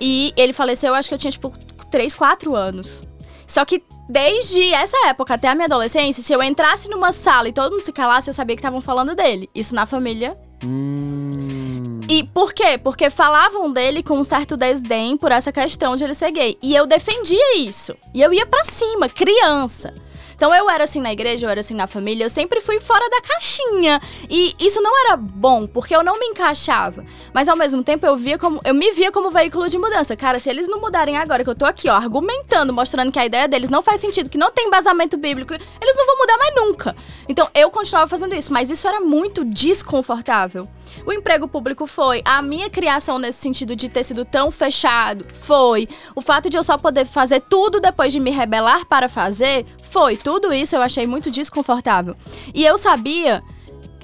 E 0.00 0.32
ele 0.36 0.52
faleceu, 0.52 0.88
eu 0.90 0.94
acho 0.94 1.08
que 1.08 1.14
eu 1.14 1.18
tinha, 1.18 1.30
tipo, 1.30 1.52
3, 1.90 2.14
4 2.14 2.54
anos. 2.54 3.02
Só 3.46 3.64
que 3.64 3.82
desde 4.08 4.72
essa 4.74 4.96
época 5.08 5.34
até 5.34 5.48
a 5.48 5.54
minha 5.54 5.66
adolescência, 5.66 6.22
se 6.22 6.32
eu 6.32 6.42
entrasse 6.42 6.88
numa 6.88 7.12
sala 7.12 7.48
e 7.48 7.52
todo 7.52 7.72
mundo 7.72 7.82
se 7.84 7.92
calasse, 7.92 8.28
eu 8.30 8.34
sabia 8.34 8.56
que 8.56 8.60
estavam 8.60 8.80
falando 8.80 9.14
dele. 9.14 9.48
Isso 9.54 9.74
na 9.74 9.86
família 9.86 10.36
Hum. 10.64 12.00
e 12.08 12.22
por 12.24 12.52
quê? 12.54 12.78
Porque 12.78 13.10
falavam 13.10 13.70
dele 13.70 14.02
com 14.02 14.18
um 14.18 14.24
certo 14.24 14.56
desdém 14.56 15.16
por 15.16 15.30
essa 15.32 15.52
questão 15.52 15.96
de 15.96 16.04
ele 16.04 16.14
ser 16.14 16.30
gay. 16.30 16.56
E 16.62 16.74
eu 16.74 16.86
defendia 16.86 17.58
isso. 17.58 17.94
E 18.14 18.22
eu 18.22 18.32
ia 18.32 18.46
pra 18.46 18.64
cima, 18.64 19.08
criança. 19.08 19.92
Então 20.36 20.54
eu 20.54 20.68
era 20.68 20.84
assim 20.84 21.00
na 21.00 21.10
igreja, 21.10 21.46
eu 21.46 21.50
era 21.50 21.60
assim 21.60 21.74
na 21.74 21.86
família, 21.86 22.24
eu 22.24 22.30
sempre 22.30 22.60
fui 22.60 22.78
fora 22.78 23.08
da 23.08 23.22
caixinha. 23.22 23.98
E 24.28 24.54
isso 24.60 24.80
não 24.82 24.92
era 25.06 25.16
bom, 25.16 25.66
porque 25.66 25.96
eu 25.96 26.04
não 26.04 26.18
me 26.18 26.26
encaixava. 26.26 27.04
Mas 27.32 27.48
ao 27.48 27.56
mesmo 27.56 27.82
tempo 27.82 28.06
eu 28.06 28.16
via 28.16 28.38
como 28.38 28.60
eu 28.64 28.74
me 28.74 28.92
via 28.92 29.10
como 29.10 29.30
veículo 29.30 29.68
de 29.68 29.78
mudança. 29.78 30.14
Cara, 30.14 30.38
se 30.38 30.50
eles 30.50 30.68
não 30.68 30.80
mudarem 30.80 31.16
agora 31.16 31.42
que 31.42 31.50
eu 31.50 31.54
tô 31.54 31.64
aqui, 31.64 31.88
ó, 31.88 31.94
argumentando, 31.94 32.72
mostrando 32.72 33.10
que 33.10 33.18
a 33.18 33.24
ideia 33.24 33.48
deles 33.48 33.70
não 33.70 33.82
faz 33.82 34.00
sentido, 34.00 34.28
que 34.28 34.38
não 34.38 34.52
tem 34.52 34.66
embasamento 34.66 35.16
bíblico, 35.16 35.54
eles 35.54 35.96
não 35.96 36.06
vão 36.06 36.18
mudar 36.18 36.36
mais 36.38 36.54
nunca. 36.54 36.96
Então 37.28 37.48
eu 37.54 37.70
continuava 37.70 38.06
fazendo 38.06 38.34
isso, 38.34 38.52
mas 38.52 38.70
isso 38.70 38.86
era 38.86 39.00
muito 39.00 39.44
desconfortável. 39.44 40.68
O 41.06 41.12
emprego 41.12 41.48
público 41.48 41.86
foi, 41.86 42.20
a 42.24 42.42
minha 42.42 42.68
criação 42.68 43.18
nesse 43.18 43.38
sentido 43.38 43.74
de 43.74 43.88
ter 43.88 44.04
sido 44.04 44.24
tão 44.24 44.50
fechado 44.50 45.24
foi, 45.32 45.88
o 46.14 46.20
fato 46.20 46.50
de 46.50 46.56
eu 46.56 46.64
só 46.64 46.76
poder 46.76 47.06
fazer 47.06 47.40
tudo 47.40 47.80
depois 47.80 48.12
de 48.12 48.20
me 48.20 48.30
rebelar 48.30 48.84
para 48.86 49.08
fazer 49.08 49.64
foi, 49.90 50.16
tudo 50.16 50.52
isso 50.52 50.76
eu 50.76 50.82
achei 50.82 51.06
muito 51.06 51.30
desconfortável. 51.30 52.16
E 52.54 52.64
eu 52.64 52.76
sabia 52.76 53.42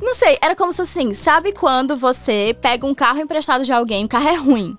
não 0.03 0.15
sei, 0.15 0.37
era 0.43 0.57
como 0.57 0.73
se 0.73 0.83
assim, 0.83 1.15
sabe 1.15 1.53
quando 1.53 1.97
você 1.97 2.57
pega 2.61 2.85
um 2.85 2.93
carro 2.93 3.21
emprestado 3.21 3.65
de 3.65 3.73
alguém, 3.73 4.05
o 4.05 4.09
carro 4.09 4.29
é 4.29 4.35
ruim. 4.35 4.77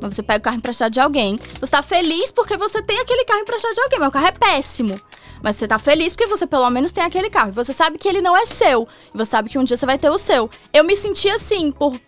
Mas 0.00 0.14
você 0.14 0.22
pega 0.22 0.38
o 0.38 0.42
carro 0.42 0.58
emprestado 0.58 0.92
de 0.92 1.00
alguém, 1.00 1.38
você 1.58 1.72
tá 1.72 1.82
feliz 1.82 2.30
porque 2.30 2.56
você 2.56 2.82
tem 2.82 3.00
aquele 3.00 3.24
carro 3.24 3.40
emprestado 3.40 3.72
de 3.72 3.80
alguém, 3.80 3.98
mas 3.98 4.08
o 4.08 4.12
carro 4.12 4.26
é 4.26 4.32
péssimo. 4.32 5.00
Mas 5.42 5.56
você 5.56 5.66
tá 5.68 5.78
feliz 5.78 6.12
porque 6.12 6.26
você 6.26 6.46
pelo 6.46 6.68
menos 6.70 6.92
tem 6.92 7.04
aquele 7.04 7.30
carro. 7.30 7.50
E 7.50 7.52
você 7.52 7.72
sabe 7.72 7.98
que 7.98 8.08
ele 8.08 8.20
não 8.20 8.36
é 8.36 8.44
seu. 8.46 8.86
E 9.14 9.18
você 9.18 9.30
sabe 9.30 9.48
que 9.48 9.58
um 9.58 9.64
dia 9.64 9.76
você 9.76 9.86
vai 9.86 9.98
ter 9.98 10.10
o 10.10 10.18
seu. 10.18 10.48
Eu 10.72 10.84
me 10.84 10.96
sentia 10.96 11.34
assim 11.34 11.70
por 11.70 11.98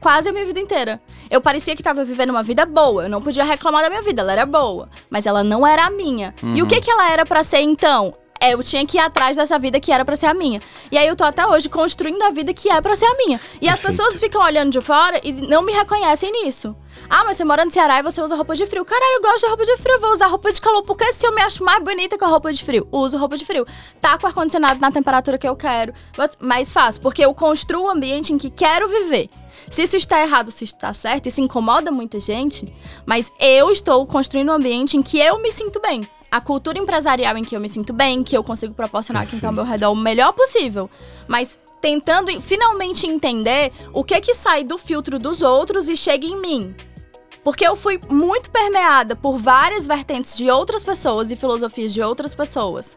quase 0.00 0.28
a 0.28 0.32
minha 0.32 0.44
vida 0.44 0.60
inteira. 0.60 1.00
Eu 1.30 1.40
parecia 1.40 1.74
que 1.74 1.82
tava 1.82 2.04
vivendo 2.04 2.30
uma 2.30 2.42
vida 2.42 2.64
boa. 2.66 3.04
Eu 3.04 3.08
não 3.08 3.22
podia 3.22 3.44
reclamar 3.44 3.82
da 3.82 3.88
minha 3.88 4.02
vida, 4.02 4.22
ela 4.22 4.32
era 4.32 4.46
boa. 4.46 4.88
Mas 5.10 5.26
ela 5.26 5.42
não 5.42 5.66
era 5.66 5.86
a 5.86 5.90
minha. 5.90 6.34
E 6.42 6.62
o 6.62 6.66
que 6.66 6.80
que 6.80 6.90
ela 6.90 7.10
era 7.10 7.24
pra 7.24 7.42
ser 7.42 7.60
então? 7.60 8.14
É, 8.40 8.54
eu 8.54 8.62
tinha 8.62 8.86
que 8.86 8.98
ir 8.98 9.00
atrás 9.00 9.36
dessa 9.36 9.58
vida 9.58 9.80
que 9.80 9.90
era 9.90 10.04
pra 10.04 10.16
ser 10.16 10.26
a 10.26 10.34
minha. 10.34 10.60
E 10.90 10.98
aí 10.98 11.06
eu 11.06 11.16
tô 11.16 11.24
até 11.24 11.46
hoje 11.46 11.68
construindo 11.68 12.22
a 12.22 12.30
vida 12.30 12.52
que 12.52 12.70
é 12.70 12.80
pra 12.80 12.94
ser 12.94 13.06
a 13.06 13.14
minha. 13.16 13.40
E 13.60 13.68
as 13.68 13.80
Perfeito. 13.80 13.98
pessoas 13.98 14.16
ficam 14.20 14.42
olhando 14.42 14.70
de 14.70 14.80
fora 14.80 15.20
e 15.22 15.32
não 15.32 15.62
me 15.62 15.72
reconhecem 15.72 16.30
nisso. 16.30 16.76
Ah, 17.08 17.24
mas 17.24 17.36
você 17.36 17.44
mora 17.44 17.64
no 17.64 17.70
Ceará 17.70 17.98
e 17.98 18.02
você 18.02 18.20
usa 18.20 18.34
roupa 18.36 18.54
de 18.54 18.66
frio. 18.66 18.84
Caralho, 18.84 19.16
eu 19.16 19.22
gosto 19.22 19.40
de 19.40 19.46
roupa 19.46 19.64
de 19.64 19.76
frio, 19.76 19.94
eu 19.94 20.00
vou 20.00 20.12
usar 20.12 20.26
roupa 20.26 20.52
de 20.52 20.60
calor. 20.60 20.82
Porque 20.82 21.12
se 21.12 21.26
eu 21.26 21.34
me 21.34 21.42
acho 21.42 21.62
mais 21.62 21.82
bonita 21.82 22.18
com 22.18 22.24
a 22.24 22.28
roupa 22.28 22.52
de 22.52 22.64
frio, 22.64 22.86
uso 22.90 23.16
roupa 23.18 23.36
de 23.36 23.44
frio. 23.44 23.66
Tá 24.00 24.18
com 24.18 24.24
o 24.24 24.28
ar-condicionado 24.28 24.80
na 24.80 24.90
temperatura 24.90 25.38
que 25.38 25.48
eu 25.48 25.56
quero. 25.56 25.92
Mas 26.40 26.72
faço, 26.72 27.00
porque 27.00 27.24
eu 27.24 27.34
construo 27.34 27.84
o 27.84 27.90
ambiente 27.90 28.32
em 28.32 28.38
que 28.38 28.50
quero 28.50 28.88
viver. 28.88 29.28
Se 29.70 29.82
isso 29.82 29.96
está 29.96 30.20
errado, 30.22 30.50
se 30.50 30.64
isso 30.64 30.74
está 30.74 30.94
certo, 30.94 31.26
isso 31.26 31.40
incomoda 31.40 31.90
muita 31.90 32.20
gente, 32.20 32.72
mas 33.04 33.32
eu 33.40 33.70
estou 33.72 34.06
construindo 34.06 34.50
um 34.50 34.54
ambiente 34.54 34.96
em 34.96 35.02
que 35.02 35.18
eu 35.18 35.42
me 35.42 35.50
sinto 35.50 35.80
bem. 35.80 36.02
A 36.30 36.40
cultura 36.40 36.78
empresarial 36.78 37.36
em 37.36 37.44
que 37.44 37.56
eu 37.56 37.60
me 37.60 37.68
sinto 37.68 37.92
bem, 37.92 38.22
que 38.22 38.36
eu 38.36 38.42
consigo 38.42 38.74
proporcionar 38.74 39.22
aqui 39.22 39.36
então 39.36 39.50
ao 39.50 39.54
meu 39.54 39.64
redor 39.64 39.92
o 39.92 39.96
melhor 39.96 40.32
possível. 40.32 40.90
Mas 41.28 41.60
tentando 41.80 42.36
finalmente 42.40 43.06
entender 43.06 43.72
o 43.92 44.02
que 44.02 44.20
que 44.20 44.34
sai 44.34 44.64
do 44.64 44.76
filtro 44.76 45.18
dos 45.18 45.42
outros 45.42 45.88
e 45.88 45.96
chega 45.96 46.26
em 46.26 46.40
mim. 46.40 46.74
Porque 47.44 47.66
eu 47.66 47.76
fui 47.76 48.00
muito 48.10 48.50
permeada 48.50 49.14
por 49.14 49.38
várias 49.38 49.86
vertentes 49.86 50.36
de 50.36 50.50
outras 50.50 50.82
pessoas 50.82 51.30
e 51.30 51.36
filosofias 51.36 51.94
de 51.94 52.02
outras 52.02 52.34
pessoas. 52.34 52.94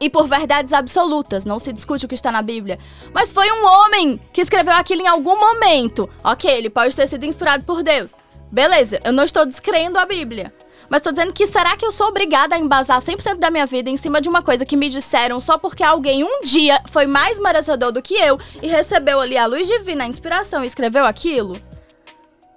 E 0.00 0.08
por 0.08 0.28
verdades 0.28 0.72
absolutas, 0.72 1.44
não 1.44 1.58
se 1.58 1.72
discute 1.72 2.06
o 2.06 2.08
que 2.08 2.14
está 2.14 2.30
na 2.30 2.40
Bíblia. 2.40 2.78
Mas 3.12 3.32
foi 3.32 3.50
um 3.50 3.66
homem 3.66 4.20
que 4.32 4.40
escreveu 4.40 4.74
aquilo 4.74 5.02
em 5.02 5.08
algum 5.08 5.38
momento. 5.38 6.08
Ok, 6.22 6.48
ele 6.48 6.70
pode 6.70 6.94
ter 6.94 7.08
sido 7.08 7.24
inspirado 7.24 7.64
por 7.64 7.82
Deus. 7.82 8.14
Beleza, 8.52 9.00
eu 9.04 9.12
não 9.12 9.24
estou 9.24 9.44
descrendo 9.44 9.98
a 9.98 10.06
Bíblia. 10.06 10.54
Mas 10.88 11.00
estou 11.00 11.12
dizendo 11.12 11.32
que 11.32 11.46
será 11.46 11.76
que 11.76 11.84
eu 11.84 11.92
sou 11.92 12.08
obrigada 12.08 12.54
a 12.54 12.58
embasar 12.58 13.00
100% 13.00 13.36
da 13.38 13.50
minha 13.50 13.66
vida 13.66 13.90
em 13.90 13.96
cima 13.96 14.20
de 14.20 14.28
uma 14.28 14.42
coisa 14.42 14.64
que 14.64 14.76
me 14.76 14.88
disseram 14.88 15.40
só 15.40 15.58
porque 15.58 15.84
alguém 15.84 16.24
um 16.24 16.40
dia 16.42 16.80
foi 16.90 17.06
mais 17.06 17.38
merecedor 17.38 17.92
do 17.92 18.02
que 18.02 18.14
eu 18.14 18.38
e 18.62 18.66
recebeu 18.66 19.20
ali 19.20 19.36
a 19.36 19.46
luz 19.46 19.66
divina, 19.66 20.04
a 20.04 20.06
inspiração 20.06 20.64
e 20.64 20.66
escreveu 20.66 21.04
aquilo? 21.04 21.60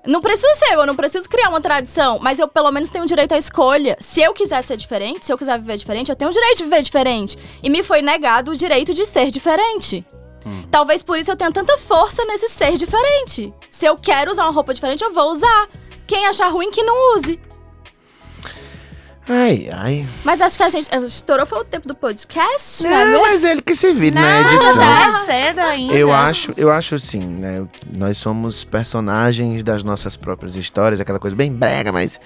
Não 0.05 0.19
preciso 0.19 0.55
ser, 0.55 0.73
eu 0.73 0.85
não 0.85 0.95
preciso 0.95 1.29
criar 1.29 1.49
uma 1.49 1.61
tradição, 1.61 2.17
mas 2.19 2.39
eu 2.39 2.47
pelo 2.47 2.71
menos 2.71 2.89
tenho 2.89 3.05
direito 3.05 3.33
à 3.33 3.37
escolha. 3.37 3.95
Se 3.99 4.19
eu 4.19 4.33
quiser 4.33 4.63
ser 4.63 4.75
diferente, 4.75 5.25
se 5.25 5.31
eu 5.31 5.37
quiser 5.37 5.59
viver 5.59 5.77
diferente, 5.77 6.09
eu 6.09 6.15
tenho 6.15 6.31
o 6.31 6.33
direito 6.33 6.57
de 6.57 6.63
viver 6.63 6.81
diferente. 6.81 7.37
E 7.61 7.69
me 7.69 7.83
foi 7.83 8.01
negado 8.01 8.51
o 8.51 8.55
direito 8.55 8.93
de 8.95 9.05
ser 9.05 9.29
diferente. 9.29 10.03
Talvez 10.71 11.03
por 11.03 11.19
isso 11.19 11.29
eu 11.29 11.35
tenha 11.35 11.51
tanta 11.51 11.77
força 11.77 12.25
nesse 12.25 12.49
ser 12.49 12.77
diferente. 12.77 13.53
Se 13.69 13.85
eu 13.85 13.95
quero 13.95 14.31
usar 14.31 14.43
uma 14.43 14.51
roupa 14.51 14.73
diferente, 14.73 15.03
eu 15.03 15.13
vou 15.13 15.31
usar. 15.31 15.69
quem 16.07 16.25
achar 16.25 16.47
ruim, 16.47 16.71
que 16.71 16.83
não 16.83 17.15
use. 17.15 17.39
Ai, 19.33 19.69
ai. 19.71 20.07
Mas 20.25 20.41
acho 20.41 20.57
que 20.57 20.63
a 20.63 20.69
gente. 20.69 20.93
Estourou 21.07 21.45
foi 21.45 21.59
o 21.59 21.63
tempo 21.63 21.87
do 21.87 21.95
podcast, 21.95 22.83
né? 22.83 23.01
É, 23.01 23.05
mesmo? 23.05 23.21
mas 23.21 23.43
ele 23.45 23.61
que 23.61 23.73
se 23.73 23.93
vira 23.93 24.19
na 24.19 24.43
Não, 24.43 24.51
edição. 24.51 24.75
tá 24.75 25.25
cedo 25.25 25.59
ainda. 25.59 25.93
Eu 25.93 26.11
acho, 26.11 26.53
eu 26.57 26.69
acho 26.69 26.95
assim, 26.95 27.25
né? 27.25 27.65
Nós 27.95 28.17
somos 28.17 28.65
personagens 28.65 29.63
das 29.63 29.83
nossas 29.83 30.17
próprias 30.17 30.57
histórias, 30.57 30.99
aquela 30.99 31.17
coisa 31.17 31.33
bem 31.33 31.49
brega, 31.49 31.93
mas, 31.93 32.19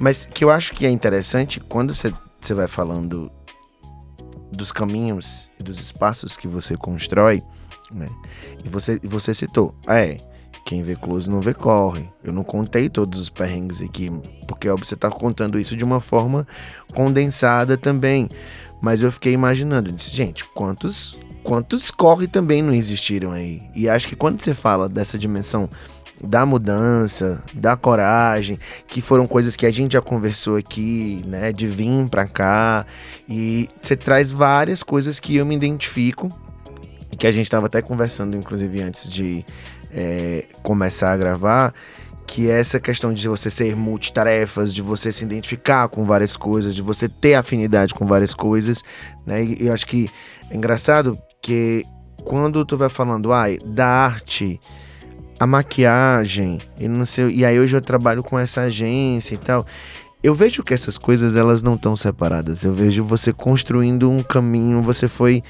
mas 0.00 0.26
que 0.26 0.44
eu 0.44 0.50
acho 0.50 0.74
que 0.74 0.84
é 0.84 0.90
interessante 0.90 1.60
quando 1.60 1.94
você, 1.94 2.12
você 2.40 2.54
vai 2.54 2.66
falando 2.66 3.30
dos 4.50 4.72
caminhos 4.72 5.48
e 5.60 5.62
dos 5.62 5.78
espaços 5.78 6.36
que 6.36 6.48
você 6.48 6.76
constrói, 6.76 7.40
né? 7.92 8.08
E 8.64 8.68
você, 8.68 8.98
e 9.00 9.06
você 9.06 9.32
citou, 9.32 9.76
ah, 9.86 10.00
é, 10.00 10.16
quem 10.64 10.82
vê 10.82 10.94
close 10.94 11.30
não 11.30 11.40
vê 11.40 11.54
corre. 11.54 12.08
Eu 12.22 12.32
não 12.32 12.44
contei 12.44 12.88
todos 12.88 13.20
os 13.20 13.30
perrengues 13.30 13.80
aqui, 13.80 14.08
porque 14.46 14.68
óbvio, 14.68 14.86
você 14.86 14.96
tá 14.96 15.10
contando 15.10 15.58
isso 15.58 15.76
de 15.76 15.84
uma 15.84 16.00
forma 16.00 16.46
condensada 16.94 17.76
também. 17.76 18.28
Mas 18.80 19.02
eu 19.02 19.10
fiquei 19.10 19.32
imaginando, 19.32 19.90
eu 19.90 19.94
disse, 19.94 20.14
gente, 20.14 20.44
quantos 20.54 21.18
quantos 21.42 21.90
corre 21.90 22.26
também 22.26 22.62
não 22.62 22.74
existiram 22.74 23.32
aí? 23.32 23.62
E 23.74 23.88
acho 23.88 24.06
que 24.06 24.14
quando 24.14 24.40
você 24.40 24.54
fala 24.54 24.86
dessa 24.86 25.18
dimensão 25.18 25.68
da 26.22 26.44
mudança, 26.44 27.42
da 27.54 27.76
coragem, 27.76 28.58
que 28.86 29.00
foram 29.00 29.26
coisas 29.26 29.56
que 29.56 29.64
a 29.64 29.70
gente 29.70 29.92
já 29.92 30.02
conversou 30.02 30.56
aqui, 30.56 31.22
né, 31.24 31.52
de 31.52 31.66
vir 31.66 32.08
pra 32.08 32.26
cá, 32.26 32.84
e 33.28 33.68
você 33.80 33.96
traz 33.96 34.32
várias 34.32 34.82
coisas 34.82 35.20
que 35.20 35.36
eu 35.36 35.46
me 35.46 35.54
identifico, 35.54 36.28
que 37.18 37.26
a 37.26 37.32
gente 37.32 37.50
tava 37.50 37.66
até 37.66 37.80
conversando, 37.80 38.36
inclusive, 38.36 38.82
antes 38.82 39.10
de 39.10 39.44
é, 39.92 40.44
começar 40.62 41.12
a 41.12 41.16
gravar, 41.16 41.74
que 42.26 42.50
é 42.50 42.60
essa 42.60 42.78
questão 42.78 43.12
de 43.12 43.26
você 43.26 43.50
ser 43.50 43.74
multitarefas, 43.74 44.72
de 44.72 44.82
você 44.82 45.10
se 45.10 45.24
identificar 45.24 45.88
com 45.88 46.04
várias 46.04 46.36
coisas, 46.36 46.74
de 46.74 46.82
você 46.82 47.08
ter 47.08 47.34
afinidade 47.34 47.94
com 47.94 48.06
várias 48.06 48.34
coisas, 48.34 48.84
né? 49.26 49.42
E 49.42 49.66
eu 49.66 49.72
acho 49.72 49.86
que 49.86 50.08
é 50.50 50.56
engraçado 50.56 51.18
que 51.40 51.84
quando 52.24 52.64
tu 52.64 52.76
vai 52.76 52.90
falando, 52.90 53.32
ai, 53.32 53.56
da 53.64 53.86
arte, 53.86 54.60
a 55.40 55.46
maquiagem, 55.46 56.58
e 56.78 56.86
não 56.86 57.06
sei, 57.06 57.28
e 57.30 57.44
aí 57.44 57.58
hoje 57.58 57.76
eu 57.76 57.80
trabalho 57.80 58.22
com 58.22 58.38
essa 58.38 58.62
agência 58.62 59.34
e 59.34 59.38
tal. 59.38 59.66
Eu 60.22 60.34
vejo 60.34 60.62
que 60.64 60.74
essas 60.74 60.98
coisas 60.98 61.36
elas 61.36 61.62
não 61.62 61.76
estão 61.76 61.94
separadas. 61.94 62.64
Eu 62.64 62.74
vejo 62.74 63.04
você 63.04 63.32
construindo 63.32 64.10
um 64.10 64.18
caminho, 64.18 64.82
você 64.82 65.06
foi 65.06 65.44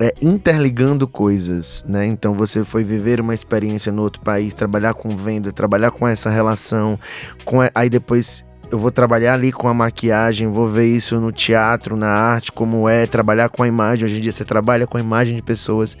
é, 0.00 0.12
interligando 0.20 1.06
coisas, 1.06 1.84
né? 1.88 2.04
Então 2.06 2.34
você 2.34 2.64
foi 2.64 2.82
viver 2.84 3.20
uma 3.20 3.34
experiência 3.34 3.92
no 3.92 4.02
outro 4.02 4.20
país, 4.22 4.52
trabalhar 4.54 4.94
com 4.94 5.08
venda, 5.10 5.52
trabalhar 5.52 5.90
com 5.90 6.06
essa 6.06 6.30
relação, 6.30 6.98
com 7.44 7.60
a- 7.60 7.70
aí 7.74 7.88
depois 7.88 8.44
eu 8.72 8.78
vou 8.78 8.90
trabalhar 8.90 9.34
ali 9.34 9.52
com 9.52 9.68
a 9.68 9.74
maquiagem, 9.74 10.50
vou 10.50 10.66
ver 10.66 10.86
isso 10.86 11.20
no 11.20 11.30
teatro, 11.30 11.96
na 11.96 12.08
arte, 12.08 12.50
como 12.50 12.88
é 12.88 13.06
trabalhar 13.06 13.48
com 13.48 13.62
a 13.62 13.68
imagem. 13.68 14.04
Hoje 14.06 14.18
em 14.18 14.20
dia 14.20 14.32
você 14.32 14.44
trabalha 14.44 14.86
com 14.86 14.96
a 14.96 15.00
imagem 15.00 15.36
de 15.36 15.42
pessoas. 15.42 15.96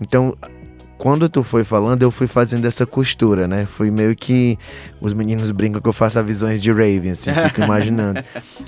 Então, 0.00 0.34
quando 0.96 1.28
tu 1.28 1.42
foi 1.42 1.64
falando, 1.64 2.02
eu 2.02 2.10
fui 2.10 2.26
fazendo 2.26 2.64
essa 2.64 2.86
costura, 2.86 3.46
né? 3.46 3.66
Foi 3.66 3.90
meio 3.90 4.14
que 4.16 4.58
os 5.00 5.12
meninos 5.12 5.50
brincam 5.50 5.80
que 5.82 5.88
eu 5.88 5.92
faço 5.92 6.22
visões 6.24 6.62
de 6.62 6.70
Raven, 6.72 7.10
assim, 7.10 7.30
fico 7.32 7.60
imaginando. 7.62 8.22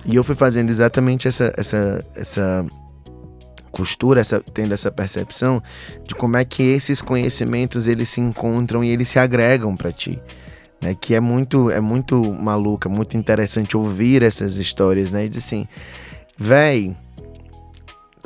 E 0.04 0.16
eu 0.16 0.22
fui 0.24 0.34
fazendo 0.34 0.68
exatamente 0.68 1.26
essa 1.26 1.52
essa 1.56 2.04
essa 2.14 2.66
costura, 3.70 4.20
essa, 4.20 4.40
tendo 4.40 4.74
essa 4.74 4.90
percepção 4.90 5.62
de 6.04 6.14
como 6.14 6.36
é 6.36 6.44
que 6.44 6.62
esses 6.62 7.00
conhecimentos 7.00 7.86
eles 7.86 8.10
se 8.10 8.20
encontram 8.20 8.82
e 8.82 8.90
eles 8.90 9.08
se 9.08 9.18
agregam 9.18 9.76
para 9.76 9.92
ti. 9.92 10.20
Né, 10.82 10.96
que 10.98 11.14
é 11.14 11.20
muito, 11.20 11.70
é 11.70 11.78
muito 11.78 12.32
maluca, 12.32 12.88
muito 12.88 13.14
interessante 13.14 13.76
ouvir 13.76 14.22
essas 14.22 14.56
histórias, 14.56 15.12
né? 15.12 15.26
E 15.26 15.36
assim, 15.36 15.68
véi, 16.38 16.96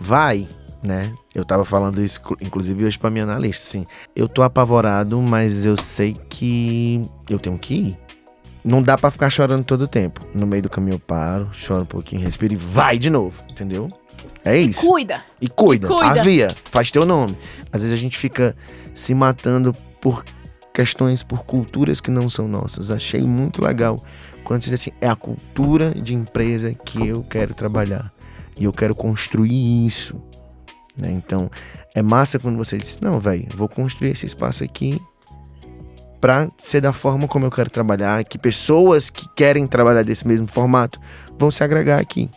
vai, 0.00 0.46
né? 0.80 1.12
Eu 1.34 1.44
tava 1.44 1.64
falando 1.64 2.00
isso, 2.00 2.20
inclusive, 2.40 2.84
hoje 2.84 2.96
pra 2.96 3.10
minha 3.10 3.24
analista, 3.24 3.64
assim. 3.64 3.84
Eu 4.14 4.28
tô 4.28 4.40
apavorado, 4.40 5.20
mas 5.20 5.66
eu 5.66 5.76
sei 5.76 6.14
que 6.28 7.02
eu 7.28 7.38
tenho 7.38 7.58
que 7.58 7.74
ir. 7.74 7.98
Não 8.64 8.80
dá 8.80 8.96
pra 8.96 9.10
ficar 9.10 9.30
chorando 9.30 9.64
todo 9.64 9.82
o 9.82 9.88
tempo. 9.88 10.20
No 10.32 10.46
meio 10.46 10.62
do 10.62 10.70
caminho 10.70 10.94
eu 10.94 11.00
paro, 11.00 11.48
choro 11.52 11.82
um 11.82 11.86
pouquinho, 11.86 12.22
respiro 12.22 12.54
e 12.54 12.56
vai 12.56 12.98
de 12.98 13.10
novo, 13.10 13.42
entendeu? 13.50 13.90
É 14.44 14.56
isso. 14.56 14.80
Cuida. 14.86 15.22
E 15.40 15.48
cuida, 15.48 15.88
Cuida. 15.88 16.20
avia, 16.20 16.48
faz 16.70 16.90
teu 16.90 17.04
nome. 17.06 17.36
Às 17.72 17.82
vezes 17.82 17.96
a 17.96 18.00
gente 18.00 18.16
fica 18.18 18.54
se 18.94 19.14
matando 19.14 19.72
por 20.00 20.24
questões, 20.72 21.22
por 21.22 21.44
culturas 21.44 22.00
que 22.00 22.10
não 22.10 22.28
são 22.28 22.46
nossas. 22.48 22.90
Achei 22.90 23.22
muito 23.22 23.62
legal 23.64 24.02
quando 24.44 24.62
você 24.62 24.70
diz 24.70 24.80
assim, 24.80 24.92
é 25.00 25.08
a 25.08 25.16
cultura 25.16 25.94
de 25.94 26.14
empresa 26.14 26.74
que 26.74 27.08
eu 27.08 27.22
quero 27.22 27.54
trabalhar. 27.54 28.12
E 28.60 28.64
eu 28.64 28.72
quero 28.72 28.94
construir 28.94 29.86
isso. 29.86 30.20
né? 30.96 31.10
Então, 31.10 31.50
é 31.94 32.02
massa 32.02 32.38
quando 32.38 32.56
você 32.56 32.76
diz, 32.76 32.98
não, 33.00 33.18
velho, 33.18 33.46
vou 33.54 33.68
construir 33.68 34.10
esse 34.10 34.26
espaço 34.26 34.62
aqui 34.62 35.00
pra 36.20 36.48
ser 36.56 36.80
da 36.80 36.92
forma 36.92 37.28
como 37.28 37.44
eu 37.46 37.50
quero 37.50 37.68
trabalhar, 37.68 38.24
que 38.24 38.38
pessoas 38.38 39.10
que 39.10 39.26
querem 39.34 39.66
trabalhar 39.66 40.02
desse 40.02 40.26
mesmo 40.26 40.46
formato 40.46 40.98
vão 41.38 41.50
se 41.50 41.62
agregar 41.62 42.00
aqui, 42.00 42.30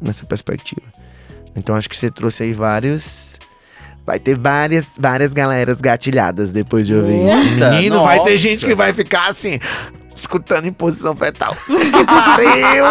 nessa 0.00 0.24
perspectiva. 0.24 0.80
Então 1.56 1.74
acho 1.76 1.88
que 1.88 1.96
você 1.96 2.10
trouxe 2.10 2.42
aí 2.42 2.52
vários. 2.52 3.38
Vai 4.06 4.18
ter 4.18 4.36
várias, 4.36 4.94
várias 4.98 5.32
galeras 5.32 5.80
gatilhadas 5.80 6.52
depois 6.52 6.86
de 6.86 6.94
ouvir 6.94 7.26
isso. 7.26 7.46
Eita, 7.54 7.70
Menino, 7.70 8.02
vai 8.02 8.18
ter 8.18 8.32
nossa. 8.32 8.38
gente 8.38 8.66
que 8.66 8.74
vai 8.74 8.92
ficar 8.92 9.28
assim, 9.28 9.58
escutando 10.14 10.66
em 10.66 10.72
posição 10.72 11.16
fetal. 11.16 11.56
Que 11.66 12.04
pariu! 12.04 12.84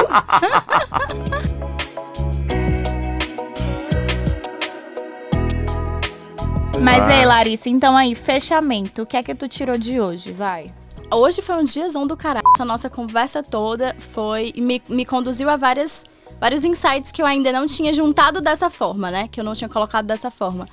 Mas 6.81 7.05
Vai. 7.05 7.19
ei, 7.19 7.25
Larissa, 7.25 7.69
então 7.69 7.95
aí, 7.95 8.13
fechamento. 8.15 9.03
O 9.03 9.05
que 9.05 9.15
é 9.15 9.23
que 9.23 9.33
tu 9.33 9.47
tirou 9.47 9.77
de 9.77 10.01
hoje? 10.01 10.33
Vai. 10.33 10.73
Hoje 11.11 11.41
foi 11.41 11.55
um 11.55 11.63
diazão 11.63 12.05
do 12.07 12.17
caralho. 12.17 12.43
Essa 12.55 12.65
nossa 12.65 12.89
conversa 12.89 13.43
toda 13.43 13.95
foi. 13.99 14.51
Me, 14.57 14.81
me 14.89 15.05
conduziu 15.05 15.49
a 15.49 15.55
várias, 15.55 16.03
vários 16.39 16.63
insights 16.63 17.11
que 17.11 17.21
eu 17.21 17.25
ainda 17.25 17.51
não 17.51 17.65
tinha 17.65 17.93
juntado 17.93 18.41
dessa 18.41 18.69
forma, 18.69 19.09
né? 19.09 19.27
Que 19.31 19.39
eu 19.39 19.43
não 19.43 19.53
tinha 19.53 19.69
colocado 19.69 20.05
dessa 20.05 20.29
forma. 20.29 20.67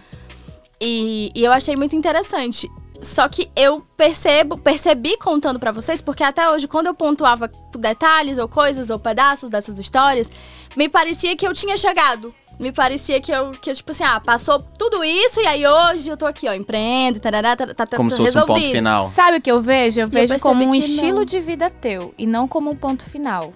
E, 0.81 1.31
e 1.35 1.45
eu 1.45 1.53
achei 1.53 1.77
muito 1.77 1.95
interessante. 1.95 2.71
Só 3.03 3.29
que 3.29 3.51
eu 3.57 3.81
percebo, 3.97 4.59
percebi 4.59 5.17
contando 5.17 5.59
pra 5.59 5.73
vocês, 5.73 6.03
porque 6.03 6.23
até 6.23 6.51
hoje, 6.51 6.69
quando 6.69 6.89
eu 6.89 6.95
pontuava 6.95 7.51
detalhes 7.79 8.37
ou 8.37 8.47
coisas 8.47 8.91
ou 8.91 8.99
pedaços 8.99 9.49
dessas 9.49 9.79
histórias, 9.79 10.31
me 10.77 10.89
parecia 10.89 11.35
que 11.35 11.47
eu 11.47 11.55
tinha 11.55 11.77
chegado. 11.77 12.35
Me 12.59 12.71
parecia 12.71 13.19
que 13.23 13.33
eu, 13.33 13.53
que 13.53 13.71
eu, 13.71 13.75
tipo 13.75 13.91
assim, 13.91 14.05
ah, 14.05 14.21
passou 14.21 14.59
tudo 14.79 15.03
isso 15.03 15.41
e 15.41 15.47
aí 15.47 15.67
hoje 15.67 16.11
eu 16.11 16.17
tô 16.17 16.27
aqui, 16.27 16.47
ó, 16.47 16.53
empreendo, 16.53 17.19
tarará, 17.19 17.57
tá, 17.57 17.69
tá, 17.69 17.87
tá 17.87 17.97
Como 17.97 18.11
se 18.11 18.19
fosse 18.19 18.39
um 18.39 18.45
ponto 18.45 18.61
final. 18.61 19.09
Sabe 19.09 19.39
o 19.39 19.41
que 19.41 19.51
eu 19.51 19.63
vejo? 19.63 20.01
Eu 20.01 20.09
vejo 20.09 20.29
percebi 20.29 20.41
como 20.43 20.63
um 20.63 20.75
estilo 20.75 21.21
não. 21.21 21.25
de 21.25 21.41
vida 21.41 21.71
teu 21.71 22.13
e 22.19 22.27
não 22.27 22.47
como 22.47 22.69
um 22.69 22.77
ponto 22.77 23.07
final. 23.07 23.55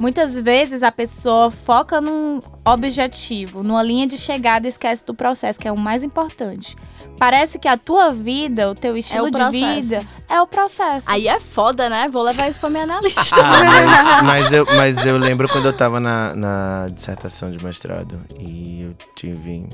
Muitas 0.00 0.40
vezes 0.40 0.82
a 0.82 0.90
pessoa 0.90 1.50
foca 1.50 2.00
num 2.00 2.40
objetivo, 2.66 3.62
numa 3.62 3.82
linha 3.82 4.06
de 4.06 4.16
chegada 4.16 4.66
e 4.66 4.68
esquece 4.68 5.04
do 5.04 5.14
processo, 5.14 5.58
que 5.58 5.68
é 5.68 5.72
o 5.72 5.76
mais 5.76 6.02
importante. 6.02 6.76
Parece 7.18 7.58
que 7.58 7.68
a 7.68 7.76
tua 7.76 8.12
vida, 8.12 8.70
o 8.70 8.74
teu 8.74 8.96
estilo 8.96 9.30
de 9.30 9.38
processo. 9.38 9.88
vida 9.88 10.02
é 10.28 10.40
o 10.40 10.46
processo. 10.46 11.08
Aí 11.08 11.28
é 11.28 11.38
foda, 11.38 11.88
né? 11.88 12.08
Vou 12.08 12.22
levar 12.22 12.48
isso 12.48 12.58
pra 12.58 12.68
minha 12.68 12.82
analista. 12.84 13.36
Ah, 13.36 13.64
mas, 13.64 14.22
mas 14.22 14.52
eu, 14.52 14.66
mas 14.66 15.06
eu 15.06 15.18
lembro 15.18 15.48
quando 15.48 15.66
eu 15.66 15.76
tava 15.76 16.00
na, 16.00 16.34
na 16.34 16.86
dissertação 16.92 17.50
de 17.50 17.62
mestrado 17.64 18.18
e 18.40 18.82
eu 18.82 18.94
tive, 19.14 19.68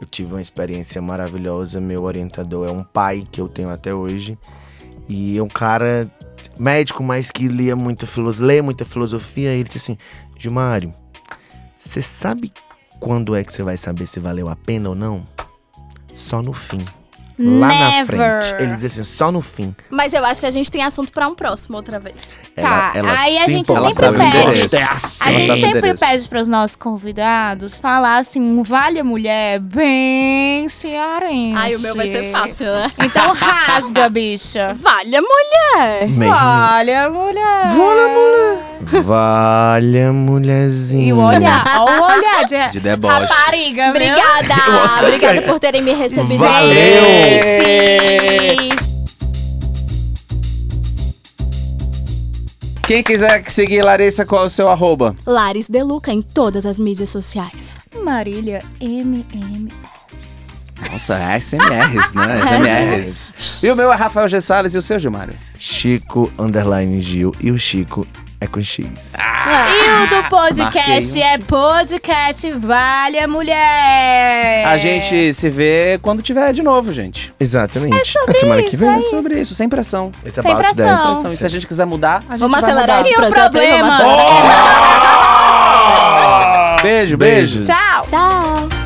eu 0.00 0.06
tive 0.06 0.32
uma 0.32 0.42
experiência 0.42 1.00
maravilhosa. 1.00 1.80
Meu 1.80 2.02
orientador 2.02 2.68
é 2.68 2.72
um 2.72 2.82
pai 2.82 3.24
que 3.30 3.40
eu 3.40 3.48
tenho 3.48 3.70
até 3.70 3.94
hoje. 3.94 4.36
E 5.08 5.38
é 5.38 5.42
um 5.42 5.48
cara 5.48 6.10
médico, 6.58 7.02
mas 7.02 7.30
que 7.30 7.48
lia 7.48 7.76
muita 7.76 8.06
filosofia, 8.06 8.46
lê 8.46 8.62
muita 8.62 8.84
filosofia. 8.84 9.54
E 9.54 9.60
ele 9.60 9.68
disse 9.68 9.92
assim: 9.92 9.98
Gilmário, 10.38 10.94
você 11.78 12.02
sabe 12.02 12.52
quando 13.00 13.34
é 13.34 13.44
que 13.44 13.52
você 13.52 13.62
vai 13.62 13.76
saber 13.76 14.06
se 14.06 14.20
valeu 14.20 14.48
a 14.48 14.56
pena 14.56 14.88
ou 14.88 14.94
não? 14.94 15.26
Só 16.14 16.42
no 16.42 16.52
fim. 16.52 16.84
Lá 17.38 17.66
na 17.68 17.90
Never. 17.90 18.42
frente. 18.42 18.62
Ele 18.62 18.74
diz 18.76 18.84
assim, 18.84 19.04
só 19.04 19.30
no 19.30 19.42
fim. 19.42 19.74
Mas 19.90 20.12
eu 20.14 20.24
acho 20.24 20.40
que 20.40 20.46
a 20.46 20.50
gente 20.50 20.70
tem 20.72 20.82
assunto 20.82 21.12
pra 21.12 21.28
um 21.28 21.34
próximo 21.34 21.76
outra 21.76 21.98
vez. 22.00 22.14
Tá, 22.54 22.92
aí 22.94 23.36
a 23.38 23.46
gente 23.48 23.66
sempre 23.66 24.06
Ela 24.06 24.32
pede. 24.32 24.74
É 24.76 24.82
A 24.82 24.92
assim. 24.92 25.16
Ela 25.20 25.32
gente 25.32 25.60
sempre 25.60 25.94
pede 25.94 26.28
para 26.28 26.40
os 26.40 26.48
nossos 26.48 26.76
convidados 26.76 27.78
falar 27.78 28.18
assim, 28.18 28.40
um 28.40 28.62
vale 28.62 28.98
a 28.98 29.04
mulher 29.04 29.58
bem 29.60 30.66
cearense. 30.68 31.54
Ai, 31.58 31.74
o 31.74 31.80
meu 31.80 31.94
vai 31.94 32.06
ser 32.06 32.30
fácil, 32.32 32.66
né? 32.66 32.90
Então 33.04 33.34
rasga, 33.34 34.08
bicha. 34.08 34.74
Vale 34.80 35.16
a 35.16 35.20
mulher. 35.20 36.08
Meio- 36.08 36.32
Vale 36.32 36.94
a 36.94 37.10
mulher. 37.10 37.66
Vale 39.04 40.02
a 40.02 40.12
mulherzinha. 40.12 41.08
E 41.08 41.12
o 41.12 41.18
olhar, 41.18 41.64
o 41.80 42.02
olhar 42.04 42.44
de, 42.44 42.72
De 42.72 42.80
deboche. 42.80 43.14
rapariga? 43.26 43.88
Obrigada! 43.90 44.54
Obrigada 45.02 45.42
por 45.42 45.58
terem 45.60 45.82
me 45.82 45.92
recebido. 45.92 46.38
Valeu! 46.38 47.25
Gente! 47.28 48.76
Quem 52.86 53.02
quiser 53.02 53.50
seguir 53.50 53.82
Larissa, 53.82 54.24
qual 54.24 54.44
é 54.44 54.46
o 54.46 54.48
seu 54.48 54.68
arroba? 54.68 55.16
Lares 55.26 55.68
Deluca 55.68 56.12
em 56.12 56.22
todas 56.22 56.64
as 56.64 56.78
mídias 56.78 57.10
sociais. 57.10 57.76
Marília 58.04 58.62
MM. 58.80 59.72
Nossa, 60.88 61.18
é 61.18 61.36
SMRs, 61.40 62.12
né? 62.14 62.40
SMRs. 62.46 63.64
E 63.64 63.70
o 63.70 63.76
meu 63.76 63.92
é 63.92 63.96
Rafael 63.96 64.28
G. 64.28 64.40
Salles 64.40 64.74
e 64.74 64.78
o 64.78 64.82
seu, 64.82 65.00
Gilmário? 65.00 65.34
Chico 65.58 66.32
Underline 66.38 67.00
Gil 67.00 67.34
e 67.40 67.50
o 67.50 67.58
Chico 67.58 68.06
é 68.40 68.46
com 68.46 68.62
X. 68.62 69.14
E 69.14 70.04
o 70.04 70.08
do 70.22 70.28
podcast 70.28 71.18
marquei 71.18 71.22
um 71.22 71.26
é 71.26 71.38
podcast 71.38 72.50
Vale 72.52 73.18
a 73.18 73.26
Mulher. 73.28 74.66
A 74.66 74.76
gente 74.76 75.32
se 75.32 75.48
vê 75.48 75.98
quando 76.02 76.22
tiver 76.22 76.52
de 76.52 76.62
novo, 76.62 76.92
gente. 76.92 77.32
Exatamente. 77.40 77.96
É 78.00 78.04
sobre 78.04 78.30
a 78.30 78.34
semana 78.40 78.62
que 78.62 78.68
isso, 78.68 78.76
vem. 78.78 78.88
é 78.90 78.98
É 78.98 79.02
sobre 79.02 79.40
isso, 79.40 79.54
sem 79.54 79.68
pressão. 79.68 80.12
It's 80.24 80.34
Sem 80.34 80.50
about 80.52 80.74
pressão. 80.74 80.96
that. 80.96 81.08
Pressão. 81.12 81.32
E 81.32 81.36
se 81.36 81.46
a 81.46 81.48
gente 81.48 81.66
quiser 81.66 81.86
mudar, 81.86 82.22
a 82.28 82.32
gente 82.32 82.40
Vamos 82.40 82.60
vai 82.60 82.70
acelerar 82.70 82.96
mudar. 82.98 83.08
esse 83.08 83.12
o 83.12 83.16
projeto 83.16 83.58
aí, 83.58 83.80
vamos 83.80 83.96
problema? 83.96 84.16
acelerar. 84.22 85.06
Beijo, 86.82 87.16
beijo. 87.16 87.56
Beijos. 87.58 87.66
Tchau. 87.66 88.04
Tchau. 88.04 88.85